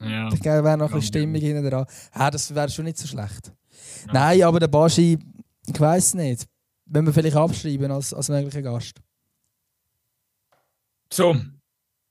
Ja. 0.00 0.28
Da 0.28 0.62
wäre 0.62 0.78
noch 0.78 0.86
ein 0.86 0.94
bisschen 0.94 1.02
Stimmung 1.02 1.40
hinten 1.40 1.68
dran. 1.68 1.86
Ja, 2.16 2.30
das 2.30 2.54
wäre 2.54 2.68
schon 2.68 2.84
nicht 2.84 2.98
so 2.98 3.08
schlecht. 3.08 3.52
Ja. 4.06 4.12
Nein, 4.12 4.42
aber 4.44 4.60
der 4.60 4.68
Baschi, 4.68 5.18
ich 5.66 5.80
weiß 5.80 6.14
nicht. 6.14 6.46
Wenn 6.86 7.04
wir 7.06 7.12
vielleicht 7.12 7.36
abschreiben 7.36 7.90
als, 7.90 8.14
als 8.14 8.28
möglicher 8.28 8.62
Gast. 8.62 9.00
So, 11.14 11.36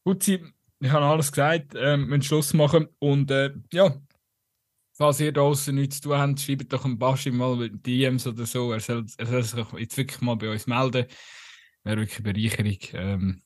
gut, 0.06 0.26
ich 0.26 0.40
habe 0.88 1.04
alles 1.04 1.30
gesagt, 1.30 1.76
ähm, 1.76 2.04
wir 2.04 2.08
müssen 2.08 2.22
Schluss 2.22 2.54
machen 2.54 2.88
und 3.00 3.30
äh, 3.32 3.52
ja, 3.74 3.94
falls 4.94 5.20
ihr 5.20 5.34
draußen 5.34 5.76
nichts 5.76 6.00
zu 6.00 6.04
tun 6.08 6.18
habt, 6.18 6.40
schreibt 6.40 6.72
doch 6.72 6.86
ein 6.86 6.98
Baschi 6.98 7.30
mal 7.30 7.70
DMs 7.70 8.26
oder 8.28 8.46
so, 8.46 8.72
er 8.72 8.80
soll, 8.80 9.06
er 9.18 9.26
soll 9.26 9.44
sich 9.44 9.66
jetzt 9.78 9.98
wirklich 9.98 10.22
mal 10.22 10.38
bei 10.38 10.50
uns 10.50 10.68
melden, 10.68 11.06
wäre 11.84 11.98
wirklich 11.98 12.20
eine 12.20 12.34
Bereicherung. 12.34 12.78
Ähm, 12.94 13.42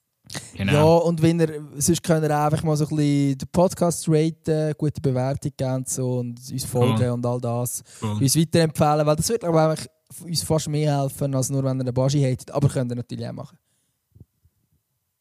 Genau. 0.56 0.74
Ja, 0.74 1.04
und 1.06 1.22
wenn 1.22 1.40
ihr, 1.40 1.66
sonst 1.78 2.04
könnt 2.04 2.26
ihr 2.26 2.38
einfach 2.38 2.62
mal 2.62 2.76
so 2.76 2.84
ein 2.84 2.96
bisschen 2.98 3.38
den 3.38 3.48
Podcast 3.50 4.10
raten, 4.10 4.74
gute 4.78 5.00
Bewertung 5.00 5.54
geben 5.56 5.76
und, 5.76 5.88
so, 5.90 6.20
und 6.20 6.38
uns 6.52 6.66
folgen 6.66 7.02
Cool. 7.02 7.12
und 7.12 7.26
all 7.26 7.40
das. 7.40 7.82
Cool. 8.02 8.22
Uns 8.22 8.36
weiterempfehlen, 8.38 9.06
weil 9.06 9.16
das 9.16 9.30
wird 9.30 9.46
aber 9.46 9.70
eigentlich 9.70 9.88
uns 10.22 10.44
fast 10.44 10.68
mehr 10.68 11.02
helfen, 11.02 11.34
als 11.34 11.50
nur 11.50 11.64
wenn 11.64 11.78
ihr 11.78 11.86
einen 11.86 11.94
Baschi 11.94 12.22
hatet. 12.22 12.52
Aber 12.52 12.68
könnt 12.68 12.92
ihr 12.92 12.96
natürlich 12.96 13.26
auch 13.26 13.32
machen. 13.32 13.58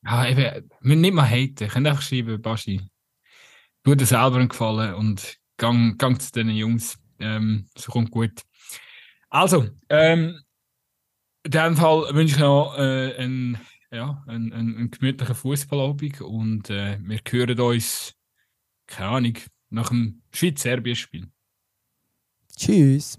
Ja, 0.06 0.28
eben, 0.28 0.70
wir 0.80 0.96
nicht 0.96 1.14
mal 1.14 1.28
haten. 1.28 1.68
Könnt 1.68 1.86
einfach 1.86 2.02
schreiben, 2.02 2.40
Baschi. 2.40 2.80
Tu 3.82 3.94
dir 3.96 4.06
selber 4.06 4.36
einen 4.36 4.48
Gefallen 4.48 4.94
und 4.94 5.36
gang, 5.56 5.98
gang 5.98 6.20
zu 6.20 6.30
diesen 6.30 6.50
Jungs. 6.50 6.96
Ähm, 7.18 7.66
so 7.76 7.90
kommt 7.90 8.12
gut. 8.12 8.42
Also, 9.30 9.68
ähm, 9.88 10.40
in 11.42 11.50
diesem 11.50 11.76
Fall 11.76 12.14
wünsche 12.14 12.36
ich 12.36 12.40
noch 12.40 12.76
äh, 12.78 13.16
einen, 13.16 13.58
ja, 13.90 14.22
einen, 14.28 14.52
einen, 14.52 14.76
einen 14.76 14.90
gemütlichen 14.92 15.34
Fußballabend 15.34 16.20
und 16.20 16.70
äh, 16.70 16.98
wir 17.00 17.20
hören 17.28 17.58
uns, 17.58 18.14
keine 18.86 19.08
Ahnung, 19.08 19.38
nach 19.70 19.88
dem 19.88 20.22
Schweiz-Serbien-Spiel. 20.32 21.28
Tschüss. 22.56 23.18